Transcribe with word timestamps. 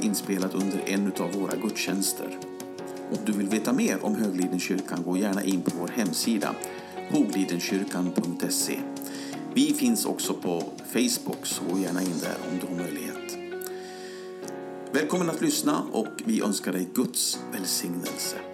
inspelat 0.00 0.54
under 0.54 0.82
en 0.86 1.12
av 1.18 1.32
våra 1.32 1.56
gudstjänster. 1.56 2.38
Om 3.10 3.18
du 3.26 3.32
vill 3.32 3.48
veta 3.48 3.72
mer 3.72 4.04
om 4.04 4.14
Höglidenkyrkan 4.14 5.02
gå 5.02 5.16
gärna 5.16 5.44
in 5.44 5.62
på 5.62 5.70
vår 5.80 5.88
hemsida 5.88 6.54
hoglidenkyrkan.se. 7.10 8.78
Vi 9.54 9.74
finns 9.74 10.06
också 10.06 10.34
på 10.34 10.64
Facebook, 10.92 11.46
så 11.46 11.64
gå 11.72 11.78
gärna 11.78 12.02
in 12.02 12.18
där 12.20 12.36
om 12.50 12.58
du 12.60 12.66
har 12.66 12.84
möjlighet. 12.84 13.38
Välkommen 14.92 15.30
att 15.30 15.40
lyssna 15.40 15.82
och 15.92 16.22
vi 16.24 16.42
önskar 16.42 16.72
dig 16.72 16.88
Guds 16.94 17.38
välsignelse. 17.52 18.49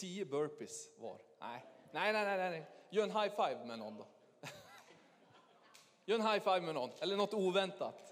Tio 0.00 0.24
burpees 0.24 0.90
var. 0.98 1.18
Nej, 1.40 1.64
nej, 1.92 2.12
nej, 2.12 2.24
nej, 2.24 2.50
nej. 2.50 2.66
Gör 2.90 3.02
en 3.04 3.10
high 3.10 3.30
five 3.36 3.64
med 3.64 3.78
någon 3.78 3.96
då. 3.96 4.06
Gör 6.04 6.18
en 6.18 6.26
high 6.26 6.42
five 6.44 6.60
med 6.60 6.74
någon, 6.74 6.90
eller 7.00 7.16
något 7.16 7.34
oväntat. 7.34 8.06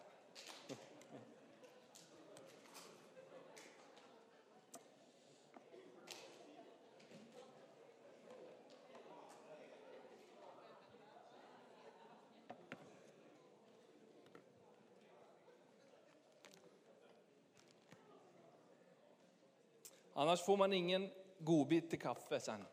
Annars 20.14 20.44
får 20.44 20.56
man 20.56 20.72
ingen 20.72 21.10
godbit 21.38 21.90
till 21.90 22.00
kaffe 22.00 22.40
sen. 22.40 22.64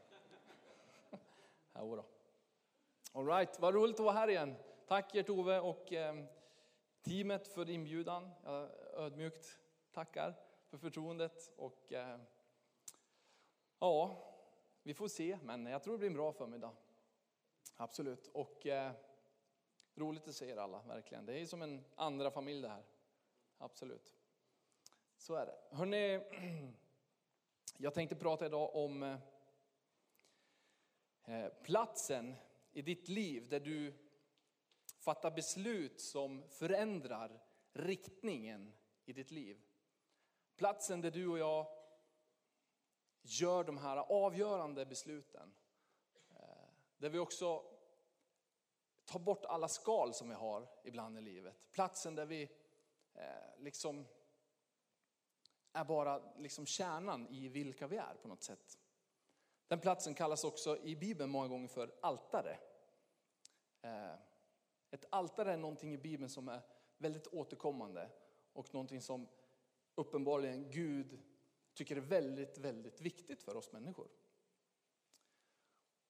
Jo 1.79 1.95
då. 1.95 2.05
All 3.11 3.25
right, 3.25 3.59
vad 3.59 3.73
roligt 3.73 3.99
att 3.99 4.05
vara 4.05 4.15
här 4.15 4.27
igen. 4.27 4.55
Tack 4.87 5.13
Gert-Ove 5.15 5.59
och 5.59 5.93
eh, 5.93 6.15
teamet 7.01 7.47
för 7.47 7.69
inbjudan. 7.69 8.29
Jag 8.43 8.69
ödmjukt 8.93 9.59
tackar 9.91 10.33
för 10.69 10.77
förtroendet. 10.77 11.51
Och, 11.57 11.93
eh, 11.93 12.19
ja, 13.79 14.17
vi 14.83 14.93
får 14.93 15.07
se, 15.07 15.37
men 15.43 15.65
jag 15.65 15.83
tror 15.83 15.93
det 15.93 15.97
blir 15.97 16.09
en 16.09 16.13
bra 16.13 16.33
förmiddag. 16.33 16.71
Absolut. 17.77 18.27
Och 18.27 18.67
eh, 18.67 18.91
roligt 19.95 20.27
att 20.27 20.35
se 20.35 20.49
er 20.49 20.57
alla, 20.57 20.81
verkligen. 20.81 21.25
Det 21.25 21.39
är 21.39 21.45
som 21.45 21.61
en 21.61 21.85
andra 21.95 22.31
familj 22.31 22.61
det 22.61 22.69
här. 22.69 22.83
Absolut. 23.57 24.13
Så 25.17 25.35
är 25.35 25.45
det. 25.45 25.75
Hörrni, 25.75 26.21
jag 27.77 27.93
tänkte 27.93 28.15
prata 28.15 28.45
idag 28.45 28.75
om 28.75 29.03
eh, 29.03 29.17
eh, 31.25 31.53
platsen 31.63 32.35
i 32.71 32.81
ditt 32.81 33.07
liv 33.07 33.49
där 33.49 33.59
du 33.59 33.93
fattar 34.99 35.31
beslut 35.31 36.01
som 36.01 36.49
förändrar 36.49 37.43
riktningen 37.71 38.73
i 39.05 39.13
ditt 39.13 39.31
liv. 39.31 39.61
Platsen 40.55 41.01
där 41.01 41.11
du 41.11 41.27
och 41.27 41.39
jag 41.39 41.67
gör 43.21 43.63
de 43.63 43.77
här 43.77 43.97
avgörande 43.97 44.85
besluten. 44.85 45.55
Eh, 46.29 46.69
där 46.97 47.09
vi 47.09 47.19
också 47.19 47.63
tar 49.05 49.19
bort 49.19 49.45
alla 49.45 49.67
skal 49.67 50.13
som 50.13 50.29
vi 50.29 50.35
har 50.35 50.69
ibland 50.83 51.17
i 51.17 51.21
livet. 51.21 51.71
Platsen 51.71 52.15
där 52.15 52.25
vi 52.25 52.49
liksom 53.57 54.05
är 55.75 55.85
bara 55.85 56.21
liksom 56.37 56.65
kärnan 56.65 57.27
i 57.27 57.49
vilka 57.49 57.87
vi 57.87 57.97
är 57.97 58.15
på 58.21 58.27
något 58.27 58.43
sätt. 58.43 58.79
Den 59.67 59.79
platsen 59.79 60.13
kallas 60.13 60.43
också 60.43 60.77
i 60.77 60.95
Bibeln 60.95 61.31
många 61.31 61.47
gånger 61.47 61.67
för 61.67 61.95
altare. 62.01 62.57
Eh, 63.81 64.13
ett 64.91 65.05
altare 65.09 65.53
är 65.53 65.57
någonting 65.57 65.93
i 65.93 65.97
Bibeln 65.97 66.29
som 66.29 66.47
är 66.47 66.61
väldigt 66.97 67.27
återkommande 67.27 68.09
och 68.53 68.73
någonting 68.73 69.01
som 69.01 69.27
uppenbarligen 69.95 70.71
Gud 70.71 71.19
tycker 71.73 71.95
är 71.95 72.01
väldigt, 72.01 72.57
väldigt 72.57 73.01
viktigt 73.01 73.43
för 73.43 73.55
oss 73.55 73.71
människor. 73.71 74.07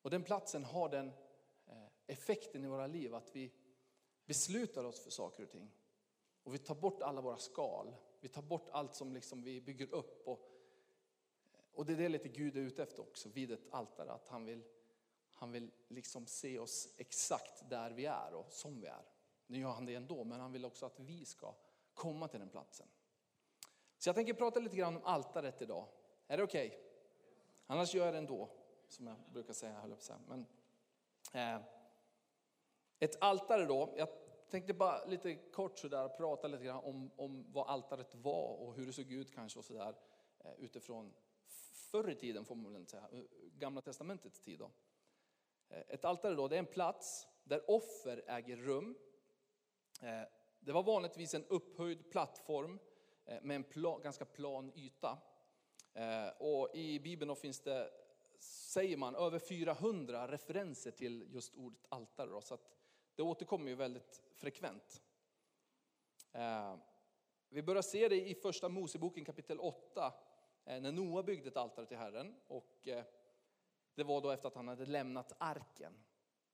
Och 0.02 0.10
den 0.10 0.24
platsen 0.24 0.64
har 0.64 0.90
den 0.90 1.12
eh, 1.66 1.88
effekten 2.08 2.64
i 2.64 2.68
våra 2.68 2.88
liv 2.88 3.16
att 3.16 3.36
vi 3.36 3.52
beslutar 4.26 4.84
oss 4.84 5.00
för 5.00 5.10
saker 5.10 5.44
och 5.44 5.50
ting. 5.50 5.72
Och 6.44 6.54
vi 6.54 6.58
tar 6.58 6.76
bort 6.76 7.02
alla 7.02 7.22
våra 7.22 7.38
skal. 7.38 7.96
Vi 8.26 8.30
tar 8.30 8.42
bort 8.42 8.70
allt 8.72 8.96
som 8.96 9.14
liksom 9.14 9.44
vi 9.44 9.62
bygger 9.62 9.94
upp. 9.94 10.28
Och, 10.28 10.50
och 11.74 11.86
det 11.86 11.94
är 11.94 11.98
det 11.98 12.10
lite 12.10 12.28
Gud 12.28 12.58
är 12.58 12.62
ute 12.62 12.84
efter 12.84 13.02
också 13.02 13.30
vid 13.30 13.52
ett 13.52 13.68
altare. 13.72 14.12
Att 14.12 14.28
han 14.28 14.46
vill, 14.46 14.64
han 15.32 15.52
vill 15.52 15.72
liksom 15.88 16.28
se 16.28 16.60
oss 16.60 16.94
exakt 16.98 17.70
där 17.70 17.92
vi 17.92 18.06
är 18.06 18.34
och 18.34 18.52
som 18.52 18.82
vi 18.82 18.88
är. 18.88 19.06
Nu 19.48 19.60
gör 19.60 19.72
han 19.72 19.86
det 19.86 19.96
ändå, 19.96 20.24
men 20.24 20.40
han 20.40 20.52
vill 20.52 20.66
också 20.66 20.86
att 20.86 21.00
vi 21.00 21.26
ska 21.26 21.56
komma 21.94 22.28
till 22.28 22.40
den 22.40 22.50
platsen. 22.50 22.88
Så 23.98 24.10
jag 24.10 24.16
tänker 24.16 24.34
prata 24.34 24.60
lite 24.60 24.76
grann 24.76 24.96
om 24.96 25.04
altaret 25.04 25.62
idag. 25.62 25.88
Är 26.28 26.38
det 26.38 26.44
okej? 26.44 26.68
Okay? 26.68 26.80
Annars 27.68 27.94
gör 27.94 28.06
jag 28.06 28.14
det 28.14 28.18
ändå, 28.18 28.50
som 28.88 29.08
jag 29.08 29.18
brukar 29.34 29.54
säga. 29.54 29.80
Höll 29.80 29.94
upp. 29.94 30.04
Men, 30.28 30.46
eh, 31.34 31.62
ett 33.00 33.22
altare 33.22 33.66
då, 33.66 33.94
jag 33.98 34.25
tänkte 34.50 34.74
bara 34.74 35.06
lite 35.06 35.36
kort 35.36 35.80
sådär 35.80 36.10
prata 36.10 36.48
lite 36.48 36.64
grann 36.64 36.84
om, 36.84 37.12
om 37.16 37.46
vad 37.52 37.68
altaret 37.68 38.16
var 38.16 38.58
och 38.58 38.76
hur 38.76 38.86
det 38.86 38.94
såg 38.94 39.12
ut 39.12 39.36
kanske 39.36 39.60
och 39.60 39.66
sådär 39.66 39.96
eh, 40.40 40.54
utifrån 40.58 41.14
förr 41.92 42.10
i 42.10 42.16
tiden 42.16 42.46
får 42.46 42.56
man 42.56 42.72
väl 42.72 42.82
inte 42.82 42.92
säga, 42.92 43.10
eh, 43.12 43.24
gamla 43.58 43.82
testamentets 43.82 44.40
tid. 44.40 44.60
Då. 44.60 44.72
Eh, 45.70 45.84
ett 45.88 46.06
altare 46.06 46.36
då, 46.36 46.48
det 46.48 46.56
är 46.56 46.60
en 46.60 46.66
plats 46.66 47.28
där 47.44 47.72
offer 47.72 48.24
äger 48.28 48.58
rum. 48.58 48.98
Det 50.60 50.72
var 50.72 50.84
vanligtvis 50.84 51.34
en 51.34 51.46
upphöjd 51.46 52.10
plattform 52.12 52.80
med 53.42 53.56
en 53.56 53.64
plan, 53.64 54.02
ganska 54.02 54.26
plan 54.26 54.72
yta. 54.76 55.18
Och 56.38 56.76
I 56.76 57.00
Bibeln 57.00 57.36
finns 57.36 57.60
det, 57.60 57.92
säger 58.40 58.98
man, 58.98 59.16
över 59.16 59.40
400 59.40 60.28
referenser 60.28 60.92
till 60.92 61.28
just 61.34 61.56
ordet 61.56 61.86
altare. 61.90 62.30
Då, 62.30 62.42
så 62.42 62.54
att 62.54 62.76
det 63.16 63.24
återkommer 63.24 63.70
ju 63.70 63.76
väldigt 63.76 64.22
frekvent. 64.34 65.02
Eh, 66.32 66.78
vi 67.50 67.64
börjar 67.64 67.82
se 67.82 68.10
det 68.10 68.30
i 68.30 68.36
första 68.36 68.70
Moseboken 68.70 69.26
kapitel 69.26 69.60
8, 69.60 70.14
eh, 70.66 70.82
när 70.82 70.92
Noa 70.92 71.24
byggde 71.24 71.48
ett 71.48 71.58
altare 71.58 71.86
till 71.86 71.98
Herren. 71.98 72.36
Och 72.48 72.88
eh, 72.88 73.04
det 73.96 74.04
var 74.04 74.22
då 74.22 74.32
efter 74.32 74.48
att 74.48 74.56
han 74.56 74.68
hade 74.68 74.86
lämnat 74.86 75.34
arken. 75.38 75.94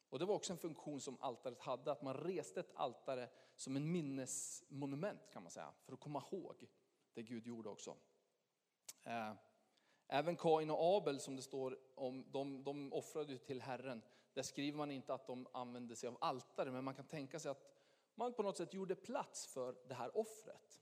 Och 0.09 0.19
det 0.19 0.25
var 0.25 0.35
också 0.35 0.53
en 0.53 0.59
funktion 0.59 1.01
som 1.01 1.17
altaret 1.21 1.59
hade, 1.59 1.91
att 1.91 2.01
man 2.01 2.13
reste 2.13 2.59
ett 2.59 2.71
altare 2.75 3.29
som 3.55 3.75
en 3.75 3.91
minnesmonument 3.91 5.29
kan 5.31 5.43
man 5.43 5.51
säga, 5.51 5.73
för 5.85 5.93
att 5.93 5.99
komma 5.99 6.23
ihåg 6.31 6.67
det 7.13 7.23
Gud 7.23 7.47
gjorde 7.47 7.69
också. 7.69 7.95
Även 10.07 10.35
Kain 10.35 10.69
och 10.69 10.97
Abel 10.97 11.19
som 11.19 11.35
det 11.35 11.41
står 11.41 11.79
om, 11.95 12.25
de, 12.31 12.63
de 12.63 12.93
offrade 12.93 13.37
till 13.37 13.61
Herren. 13.61 14.01
Där 14.33 14.41
skriver 14.43 14.77
man 14.77 14.91
inte 14.91 15.13
att 15.13 15.27
de 15.27 15.47
använde 15.53 15.95
sig 15.95 16.09
av 16.09 16.17
altare, 16.21 16.71
men 16.71 16.83
man 16.83 16.95
kan 16.95 17.05
tänka 17.05 17.39
sig 17.39 17.51
att 17.51 17.71
man 18.15 18.33
på 18.33 18.43
något 18.43 18.57
sätt 18.57 18.73
gjorde 18.73 18.95
plats 18.95 19.47
för 19.47 19.75
det 19.87 19.93
här 19.93 20.17
offret. 20.17 20.81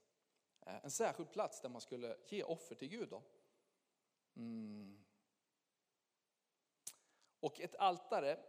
Eh, 0.62 0.84
en 0.86 0.92
särskild 0.92 1.32
plats 1.32 1.62
där 1.62 1.70
man 1.70 1.82
skulle 1.82 2.18
ge 2.28 2.44
offer 2.44 2.76
till 2.76 2.90
Gud. 2.90 3.10
Då. 3.10 3.24
Mm. 4.36 5.04
Och 7.40 7.60
ett 7.60 7.76
altare 7.76 8.40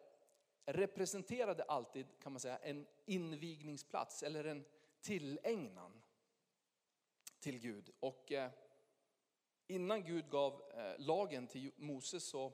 representerade 0.65 1.65
alltid 1.65 2.07
kan 2.21 2.33
man 2.33 2.41
säga, 2.41 2.59
en 2.59 2.87
invigningsplats 3.07 4.23
eller 4.23 4.45
en 4.45 4.65
tillägnan 5.01 6.03
till 7.41 7.59
Gud. 7.59 7.91
Och 8.01 8.33
eh, 8.33 8.51
innan 9.67 10.05
Gud 10.05 10.31
gav 10.31 10.63
eh, 10.75 10.95
lagen 10.99 11.47
till 11.47 11.73
Moses 11.77 12.25
så 12.25 12.53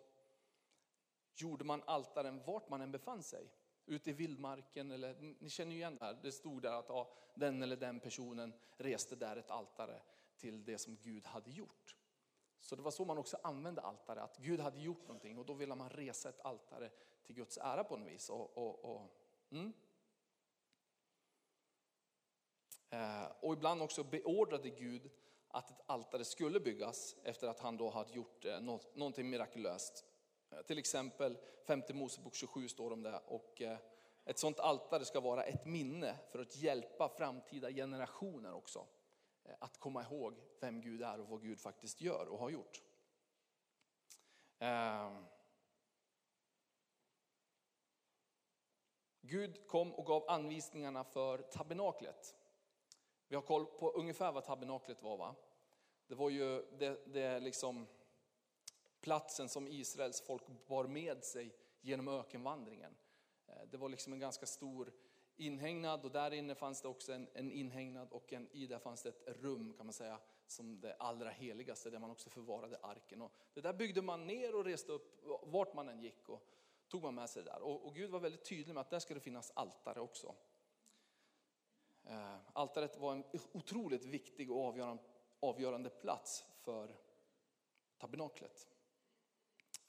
gjorde 1.40 1.64
man 1.64 1.82
altaren 1.86 2.42
vart 2.44 2.68
man 2.68 2.80
än 2.80 2.92
befann 2.92 3.22
sig. 3.22 3.52
Ute 3.86 4.10
i 4.10 4.12
vildmarken, 4.12 4.90
eller 4.90 5.34
ni 5.38 5.50
känner 5.50 5.72
ju 5.72 5.78
igen 5.78 5.96
det 5.96 6.04
här. 6.04 6.18
Det 6.22 6.32
stod 6.32 6.62
där 6.62 6.72
att 6.72 6.88
ja, 6.88 7.12
den 7.34 7.62
eller 7.62 7.76
den 7.76 8.00
personen 8.00 8.52
reste 8.76 9.16
där 9.16 9.36
ett 9.36 9.50
altare 9.50 10.02
till 10.36 10.64
det 10.64 10.78
som 10.78 10.96
Gud 10.96 11.26
hade 11.26 11.50
gjort. 11.50 11.96
Så 12.60 12.76
det 12.76 12.82
var 12.82 12.90
så 12.90 13.04
man 13.04 13.18
också 13.18 13.38
använde 13.42 13.80
altare, 13.80 14.22
att 14.22 14.36
Gud 14.36 14.60
hade 14.60 14.80
gjort 14.80 15.02
någonting 15.02 15.38
och 15.38 15.46
då 15.46 15.54
ville 15.54 15.74
man 15.74 15.90
resa 15.90 16.28
ett 16.28 16.40
altare 16.40 16.90
till 17.24 17.34
Guds 17.34 17.58
ära 17.58 17.84
på 17.84 17.96
något 17.96 18.08
vis. 18.08 18.30
Och, 18.30 18.58
och, 18.58 18.84
och, 18.84 19.16
mm. 19.50 19.72
Eh, 22.90 23.32
och 23.40 23.52
ibland 23.52 23.82
också 23.82 24.04
beordrade 24.04 24.70
Gud 24.70 25.10
att 25.48 25.70
ett 25.70 25.82
altare 25.86 26.24
skulle 26.24 26.60
byggas 26.60 27.16
efter 27.22 27.48
att 27.48 27.60
han 27.60 27.76
då 27.76 27.90
hade 27.90 28.12
gjort 28.12 28.44
eh, 28.44 28.60
något, 28.60 28.96
någonting 28.96 29.30
mirakulöst. 29.30 30.05
Eh, 30.50 30.62
till 30.62 30.78
exempel 30.78 31.38
5 31.66 31.82
Mosebok 31.92 32.34
27 32.34 32.68
står 32.68 32.92
om 32.92 33.02
det. 33.02 33.20
Och 33.26 33.62
eh, 33.62 33.78
ett 34.24 34.38
sånt 34.38 34.60
altare 34.60 35.04
ska 35.04 35.20
vara 35.20 35.44
ett 35.44 35.64
minne 35.64 36.18
för 36.30 36.38
att 36.38 36.56
hjälpa 36.56 37.08
framtida 37.08 37.72
generationer 37.72 38.52
också. 38.52 38.86
Eh, 39.44 39.54
att 39.58 39.78
komma 39.78 40.02
ihåg 40.02 40.34
vem 40.60 40.80
Gud 40.80 41.02
är 41.02 41.20
och 41.20 41.28
vad 41.28 41.42
Gud 41.42 41.60
faktiskt 41.60 42.00
gör 42.00 42.26
och 42.28 42.38
har 42.38 42.50
gjort. 42.50 42.82
Ehm. 44.58 45.26
Gud 49.20 49.66
kom 49.66 49.94
och 49.94 50.06
gav 50.06 50.24
anvisningarna 50.28 51.04
för 51.04 51.38
tabernaklet. 51.38 52.36
Vi 53.28 53.34
har 53.34 53.42
koll 53.42 53.66
på 53.66 53.90
ungefär 53.90 54.32
vad 54.32 54.44
tabernaklet 54.44 55.02
var 55.02 55.16
va? 55.16 55.34
Det 56.06 56.14
var 56.14 56.30
ju 56.30 56.62
det, 56.78 57.06
det 57.06 57.40
liksom 57.40 57.86
platsen 59.06 59.48
som 59.48 59.68
Israels 59.68 60.20
folk 60.20 60.42
bar 60.66 60.84
med 60.84 61.24
sig 61.24 61.54
genom 61.80 62.08
ökenvandringen. 62.08 62.96
Eh, 63.46 63.62
det 63.70 63.76
var 63.76 63.88
liksom 63.88 64.12
en 64.12 64.18
ganska 64.18 64.46
stor 64.46 64.92
inhägnad 65.36 66.04
och 66.04 66.10
där 66.10 66.32
inne 66.32 66.54
fanns 66.54 66.82
det 66.82 66.88
också 66.88 67.12
en, 67.12 67.28
en 67.32 67.52
inhägnad 67.52 68.12
och 68.12 68.32
en, 68.32 68.48
i 68.52 68.66
där 68.66 68.78
fanns 68.78 69.02
det 69.02 69.08
ett 69.08 69.22
rum 69.26 69.74
kan 69.76 69.86
man 69.86 69.92
säga 69.92 70.18
som 70.46 70.80
det 70.80 70.94
allra 70.94 71.30
heligaste 71.30 71.90
där 71.90 71.98
man 71.98 72.10
också 72.10 72.30
förvarade 72.30 72.78
arken. 72.82 73.22
Och 73.22 73.32
det 73.54 73.60
där 73.60 73.72
byggde 73.72 74.02
man 74.02 74.26
ner 74.26 74.54
och 74.54 74.64
reste 74.64 74.92
upp 74.92 75.24
vart 75.42 75.74
man 75.74 75.88
än 75.88 76.00
gick 76.00 76.28
och 76.28 76.46
tog 76.88 77.02
man 77.02 77.14
med 77.14 77.30
sig 77.30 77.42
det 77.42 77.50
där. 77.50 77.62
Och, 77.62 77.86
och 77.86 77.94
Gud 77.94 78.10
var 78.10 78.20
väldigt 78.20 78.44
tydlig 78.44 78.74
med 78.74 78.80
att 78.80 78.90
där 78.90 78.98
ska 78.98 79.14
det 79.14 79.20
finnas 79.20 79.52
altare 79.54 80.00
också. 80.00 80.34
Eh, 82.04 82.36
altaret 82.52 82.98
var 82.98 83.12
en 83.12 83.24
otroligt 83.52 84.04
viktig 84.04 84.50
och 84.50 84.64
avgörande, 84.64 85.02
avgörande 85.40 85.90
plats 85.90 86.44
för 86.56 86.96
tabernaklet. 87.98 88.68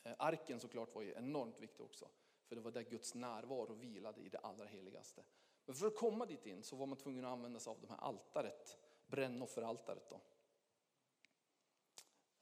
Eh, 0.08 0.16
arken 0.20 0.60
såklart 0.60 0.96
var 0.96 1.02
ju 1.02 1.14
enormt 1.14 1.60
viktig 1.60 1.86
också, 1.86 2.10
för 2.46 2.56
det 2.56 2.62
var 2.62 2.72
där 2.72 2.82
Guds 2.82 3.16
närvaro 3.16 3.74
vilade 3.74 4.22
i 4.22 4.30
det 4.30 4.38
allra 4.38 4.66
heligaste. 4.66 5.24
Men 5.66 5.76
för 5.76 5.88
att 5.88 5.96
komma 5.96 6.26
dit 6.26 6.46
in 6.46 6.64
så 6.64 6.76
var 6.76 6.86
man 6.86 6.98
tvungen 6.98 7.26
att 7.26 7.32
använda 7.32 7.60
sig 7.60 7.72
av 7.72 7.82
det 7.82 7.88
här 7.88 7.98
altaret, 7.98 8.78
brännofferaltaret. 9.08 10.10
Då. 10.10 10.22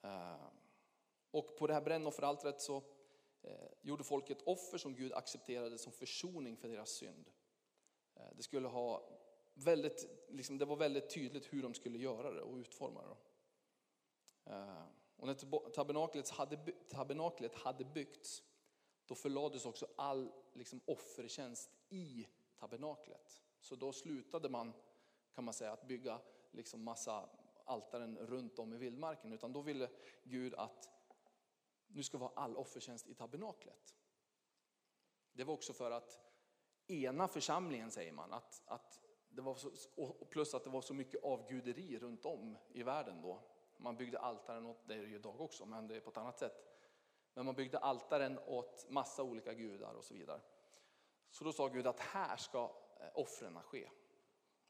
Eh, 0.01 0.47
och 1.31 1.57
på 1.57 1.67
det 1.67 1.73
här 1.73 1.81
brännofferaltaret 1.81 2.61
så 2.61 2.83
eh, 3.41 3.69
gjorde 3.81 4.03
folk 4.03 4.29
ett 4.29 4.47
offer 4.47 4.77
som 4.77 4.95
Gud 4.95 5.13
accepterade 5.13 5.77
som 5.77 5.91
försoning 5.91 6.57
för 6.57 6.67
deras 6.67 6.89
synd. 6.89 7.31
Det 8.35 8.43
skulle 8.43 8.67
ha 8.67 9.09
väldigt, 9.53 10.25
liksom, 10.29 10.57
det 10.57 10.65
var 10.65 10.75
väldigt 10.75 11.09
tydligt 11.09 11.53
hur 11.53 11.63
de 11.63 11.73
skulle 11.73 11.97
göra 11.97 12.31
det 12.31 12.41
och 12.41 12.55
utforma 12.55 13.01
det. 13.01 13.15
Och 15.17 15.27
när 15.27 15.69
tabernaklet 15.69 16.29
hade, 16.29 16.71
tabernaklet 16.89 17.55
hade 17.55 17.85
byggts, 17.85 18.43
då 19.05 19.15
förlades 19.15 19.65
också 19.65 19.87
all 19.95 20.31
liksom, 20.53 20.81
offertjänst 20.85 21.69
i 21.89 22.27
tabernaklet. 22.55 23.41
Så 23.59 23.75
då 23.75 23.93
slutade 23.93 24.49
man, 24.49 24.73
kan 25.33 25.43
man 25.43 25.53
säga, 25.53 25.71
att 25.71 25.87
bygga 25.87 26.19
liksom 26.51 26.83
massa 26.83 27.29
altaren 27.65 28.17
runt 28.17 28.59
om 28.59 28.73
i 28.73 28.77
vildmarken. 28.77 29.33
Utan 29.33 29.53
då 29.53 29.61
ville 29.61 29.89
Gud 30.23 30.53
att 30.53 30.89
nu 31.87 32.03
ska 32.03 32.17
vara 32.17 32.31
all 32.35 32.57
offertjänst 32.57 33.07
i 33.07 33.13
tabernaklet. 33.13 33.95
Det 35.33 35.43
var 35.43 35.53
också 35.53 35.73
för 35.73 35.91
att 35.91 36.19
ena 36.87 37.27
församlingen 37.27 37.91
säger 37.91 38.11
man, 38.11 38.33
att, 38.33 38.61
att 38.65 38.99
det 39.29 39.41
var 39.41 39.55
så, 39.55 40.11
plus 40.29 40.53
att 40.53 40.63
det 40.63 40.69
var 40.69 40.81
så 40.81 40.93
mycket 40.93 41.23
avguderi 41.23 41.99
runt 41.99 42.25
om 42.25 42.57
i 42.69 42.83
världen 42.83 43.21
då. 43.21 43.41
Man 43.77 43.97
byggde 43.97 44.19
altaren 44.19 44.65
åt, 44.65 44.87
det 44.87 44.93
är 44.93 45.01
det 45.01 45.07
ju 45.07 45.15
idag 45.15 45.41
också, 45.41 45.65
men 45.65 45.87
det 45.87 45.95
är 45.95 45.99
på 45.99 46.09
ett 46.09 46.17
annat 46.17 46.39
sätt. 46.39 46.75
Men 47.33 47.45
man 47.45 47.55
byggde 47.55 47.77
altaren 47.77 48.39
åt 48.39 48.89
massa 48.89 49.23
olika 49.23 49.53
gudar 49.53 49.93
och 49.93 50.05
så 50.05 50.13
vidare. 50.13 50.41
Så 51.29 51.43
då 51.43 51.53
sa 51.53 51.67
Gud 51.67 51.87
att 51.87 51.99
här 51.99 52.37
ska 52.37 52.71
eh, 52.99 53.09
offren 53.13 53.61
ske 53.61 53.89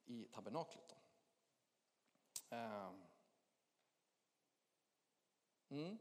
i 0.06 0.24
tabernaklet. 0.24 0.90
Då. 0.90 0.96
Ehm. 2.56 3.04
Mm. 5.70 5.98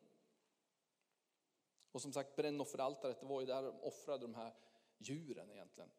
Och 1.92 2.02
som 2.02 2.12
sagt 2.12 2.36
brännofferaltaret, 2.36 3.20
det 3.20 3.26
var 3.26 3.40
ju 3.40 3.46
där 3.46 3.62
de 3.62 3.80
offrade 3.80 4.26
de 4.26 4.34
här 4.34 4.54
djuren 4.98 5.50
egentligen. 5.50 5.90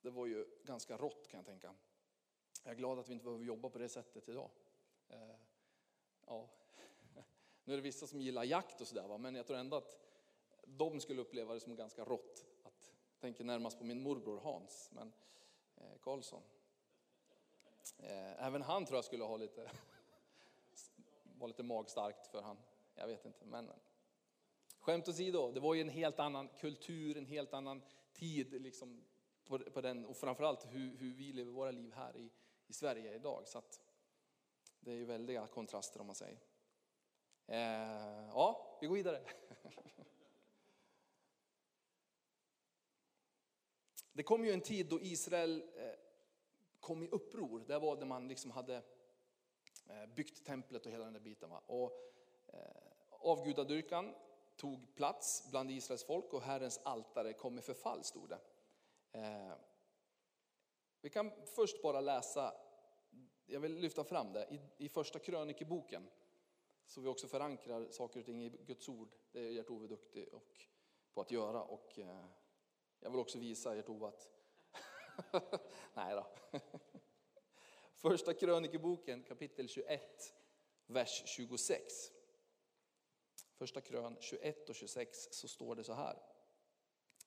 Det 0.00 0.10
var 0.10 0.26
ju 0.26 0.46
ganska 0.64 0.96
rått 0.96 1.28
kan 1.28 1.38
jag 1.38 1.46
tänka. 1.46 1.74
Jag 2.62 2.72
är 2.72 2.76
glad 2.76 2.98
att 2.98 3.08
vi 3.08 3.12
inte 3.12 3.24
behöver 3.24 3.44
jobba 3.44 3.70
på 3.70 3.78
det 3.78 3.88
sättet 3.88 4.28
idag. 4.28 4.50
Ja, 6.28 6.48
nu 7.64 7.72
är 7.72 7.76
det 7.76 7.82
vissa 7.82 8.06
som 8.06 8.20
gillar 8.20 8.44
jakt 8.44 8.80
och 8.80 8.86
sådär, 8.86 9.18
men 9.18 9.34
jag 9.34 9.46
tror 9.46 9.56
ändå 9.56 9.76
att 9.76 9.98
de 10.66 11.00
skulle 11.00 11.20
uppleva 11.20 11.54
det 11.54 11.60
som 11.60 11.76
ganska 11.76 12.04
rått. 12.04 12.46
Att, 12.62 12.92
jag 13.12 13.20
tänker 13.20 13.44
närmast 13.44 13.78
på 13.78 13.84
min 13.84 14.02
morbror 14.02 14.40
Hans, 14.40 14.90
men 14.92 15.12
eh, 15.76 15.98
Karlsson. 16.00 16.42
Eh, 17.98 18.46
även 18.46 18.62
han 18.62 18.84
tror 18.84 18.96
jag 18.96 19.04
skulle 19.04 19.24
ha 19.24 19.36
lite, 19.36 19.70
var 21.38 21.48
lite 21.48 21.62
magstarkt 21.62 22.26
för 22.26 22.42
han. 22.42 22.56
Jag 22.94 23.06
vet 23.06 23.24
inte, 23.24 23.44
men 23.44 23.70
skämt 24.78 25.08
åsido, 25.08 25.52
det 25.52 25.60
var 25.60 25.74
ju 25.74 25.80
en 25.80 25.88
helt 25.88 26.18
annan 26.18 26.48
kultur, 26.48 27.16
en 27.16 27.26
helt 27.26 27.54
annan 27.54 27.82
tid 28.12 28.62
liksom, 28.62 29.04
på, 29.44 29.58
på 29.58 29.80
den, 29.80 30.06
och 30.06 30.16
framförallt 30.16 30.66
hur, 30.66 30.96
hur 30.96 31.14
vi 31.14 31.32
lever 31.32 31.52
våra 31.52 31.70
liv 31.70 31.92
här 31.92 32.16
i, 32.16 32.30
i 32.66 32.72
Sverige 32.72 33.14
idag. 33.14 33.48
Så 33.48 33.58
att, 33.58 33.80
det 34.80 34.90
är 34.90 34.96
ju 34.96 35.04
väldiga 35.04 35.46
kontraster 35.46 36.00
om 36.00 36.06
man 36.06 36.16
säger. 36.16 36.38
Eh, 37.46 38.28
ja, 38.28 38.78
vi 38.80 38.86
går 38.86 38.94
vidare. 38.94 39.20
Det 44.12 44.22
kom 44.22 44.44
ju 44.44 44.52
en 44.52 44.60
tid 44.60 44.86
då 44.86 45.00
Israel 45.00 45.62
eh, 45.76 45.94
kom 46.80 47.02
i 47.02 47.08
uppror. 47.08 47.64
Det 47.66 47.78
var 47.78 47.96
när 47.96 48.06
man 48.06 48.28
liksom 48.28 48.50
hade 48.50 48.76
eh, 49.86 50.06
byggt 50.16 50.46
templet 50.46 50.86
och 50.86 50.92
hela 50.92 51.04
den 51.04 51.12
där 51.12 51.20
biten. 51.20 51.52
Och 51.66 51.92
eh, 52.46 52.60
avgudadyrkan 53.10 54.14
tog 54.56 54.94
plats 54.94 55.50
bland 55.50 55.70
Israels 55.70 56.04
folk 56.04 56.32
och 56.32 56.42
Herrens 56.42 56.80
altare 56.82 57.32
kom 57.32 57.58
i 57.58 57.62
förfall, 57.62 58.04
stod 58.04 58.28
det. 58.28 58.38
Vi 61.00 61.10
kan 61.10 61.32
först 61.44 61.82
bara 61.82 62.00
läsa 62.00 62.54
jag 63.50 63.60
vill 63.60 63.74
lyfta 63.74 64.04
fram 64.04 64.32
det 64.32 64.46
i, 64.50 64.84
i 64.84 64.88
första 64.88 65.18
krönikeboken. 65.18 66.10
Så 66.86 67.00
vi 67.00 67.08
också 67.08 67.28
förankrar 67.28 67.90
saker 67.90 68.20
och 68.20 68.26
ting 68.26 68.44
i 68.44 68.48
Guds 68.48 68.88
ord. 68.88 69.16
Det 69.32 69.40
är 69.40 69.50
Gert-Ove 69.50 69.86
duktig 69.86 70.28
och, 70.34 70.66
på 71.14 71.20
att 71.20 71.30
göra. 71.30 71.62
Och, 71.62 71.98
eh, 71.98 72.24
jag 73.00 73.10
vill 73.10 73.20
också 73.20 73.38
visa 73.38 73.74
Gert-Ove 73.74 74.06
att... 74.06 74.30
Nej 75.94 76.14
då. 76.14 76.26
Första 77.92 78.34
krönikeboken 78.34 79.22
kapitel 79.22 79.68
21, 79.68 80.34
vers 80.86 81.22
26. 81.26 81.94
Första 83.54 83.80
krön 83.80 84.16
21 84.20 84.68
och 84.68 84.74
26 84.74 85.28
så 85.30 85.48
står 85.48 85.74
det 85.74 85.84
så 85.84 85.92
här. 85.92 86.22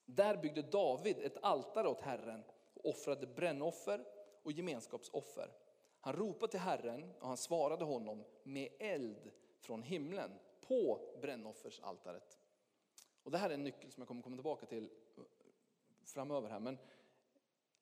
Där 0.06 0.38
byggde 0.38 0.62
David 0.62 1.18
ett 1.20 1.38
altare 1.42 1.88
åt 1.88 2.02
Herren 2.02 2.44
och 2.74 2.90
offrade 2.90 3.28
brännoffer 3.28 4.06
och 4.44 4.52
gemenskapsoffer. 4.52 5.52
Han 6.02 6.14
ropade 6.14 6.52
till 6.52 6.60
Herren 6.60 7.14
och 7.20 7.28
han 7.28 7.38
svarade 7.38 7.86
honom 7.86 8.24
med 8.44 8.70
eld 8.80 9.32
från 9.60 9.84
himlen 9.84 10.32
på 10.62 11.02
brännoffersaltaret. 11.22 12.40
Och 13.24 13.32
det 13.32 13.38
här 13.38 13.50
är 13.50 13.54
en 13.54 13.64
nyckel 13.64 13.92
som 13.92 14.02
jag 14.02 14.08
kommer 14.08 14.22
komma 14.22 14.36
tillbaka 14.36 14.66
till 14.66 14.90
eh, 15.18 15.24
framöver 16.04 16.50
här. 16.50 16.60
Men 16.60 16.78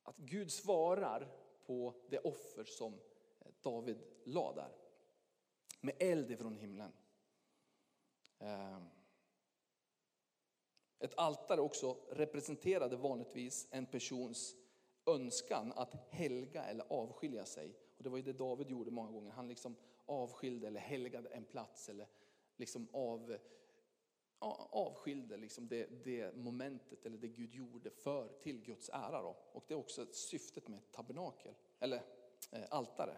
att 0.03 0.17
Gud 0.17 0.51
svarar 0.51 1.27
på 1.65 1.93
det 2.09 2.19
offer 2.19 2.63
som 2.63 2.93
eh, 2.93 3.51
David 3.61 3.97
la 4.23 4.53
där. 4.53 4.75
Med 5.81 5.95
eld 5.99 6.31
ifrån 6.31 6.55
himlen. 6.55 6.91
Ehm. 8.39 8.89
Ett 10.99 11.13
altare 11.17 11.61
också 11.61 11.97
representerade 12.11 12.95
vanligtvis 12.95 13.67
en 13.71 13.85
persons 13.85 14.55
önskan 15.05 15.73
att 15.75 15.93
helga 16.09 16.63
eller 16.63 16.85
avskilja 16.89 17.45
sig 17.45 17.75
och 17.99 18.03
det 18.03 18.09
var 18.09 18.17
ju 18.17 18.23
det 18.23 18.33
David 18.33 18.69
gjorde 18.69 18.91
många 18.91 19.11
gånger. 19.11 19.31
Han 19.31 19.47
liksom 19.47 19.75
avskilde 20.05 20.67
eller 20.67 20.79
helgade 20.79 21.29
en 21.29 21.45
plats 21.45 21.89
eller 21.89 22.07
liksom 22.55 22.87
av, 22.93 23.37
avskilde 24.39 25.37
liksom 25.37 25.67
det, 25.67 26.05
det, 26.05 26.35
momentet 26.35 27.05
eller 27.05 27.17
det 27.17 27.27
Gud 27.27 27.53
gjorde 27.53 27.89
för 27.89 28.27
till 28.41 28.61
Guds 28.61 28.89
ära. 28.89 29.21
Då. 29.21 29.37
Och 29.51 29.63
det 29.67 29.73
är 29.73 29.77
också 29.77 30.05
syftet 30.11 30.67
med 30.67 30.79
ett 30.79 30.91
tabernakel, 30.91 31.53
eller 31.79 32.03
eh, 32.51 32.63
altare. 32.69 33.17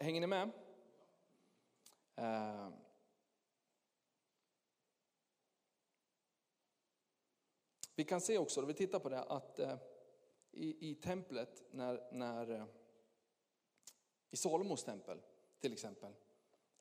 Hänger 0.00 0.20
ni 0.20 0.26
med? 0.26 0.50
Eh. 2.16 2.68
Vi 7.94 8.04
kan 8.04 8.20
se 8.20 8.38
också, 8.38 8.60
om 8.60 8.66
vi 8.66 8.74
tittar 8.74 8.98
på 8.98 9.08
det, 9.08 9.22
att 9.22 9.58
eh, 9.58 9.76
i, 10.56 10.90
i 10.90 10.94
templet 10.94 11.64
när, 11.70 12.08
när 12.12 12.50
eh, 12.50 12.66
i 14.30 14.36
Salomos 14.36 14.84
tempel 14.84 15.20
till 15.60 15.72
exempel. 15.72 16.12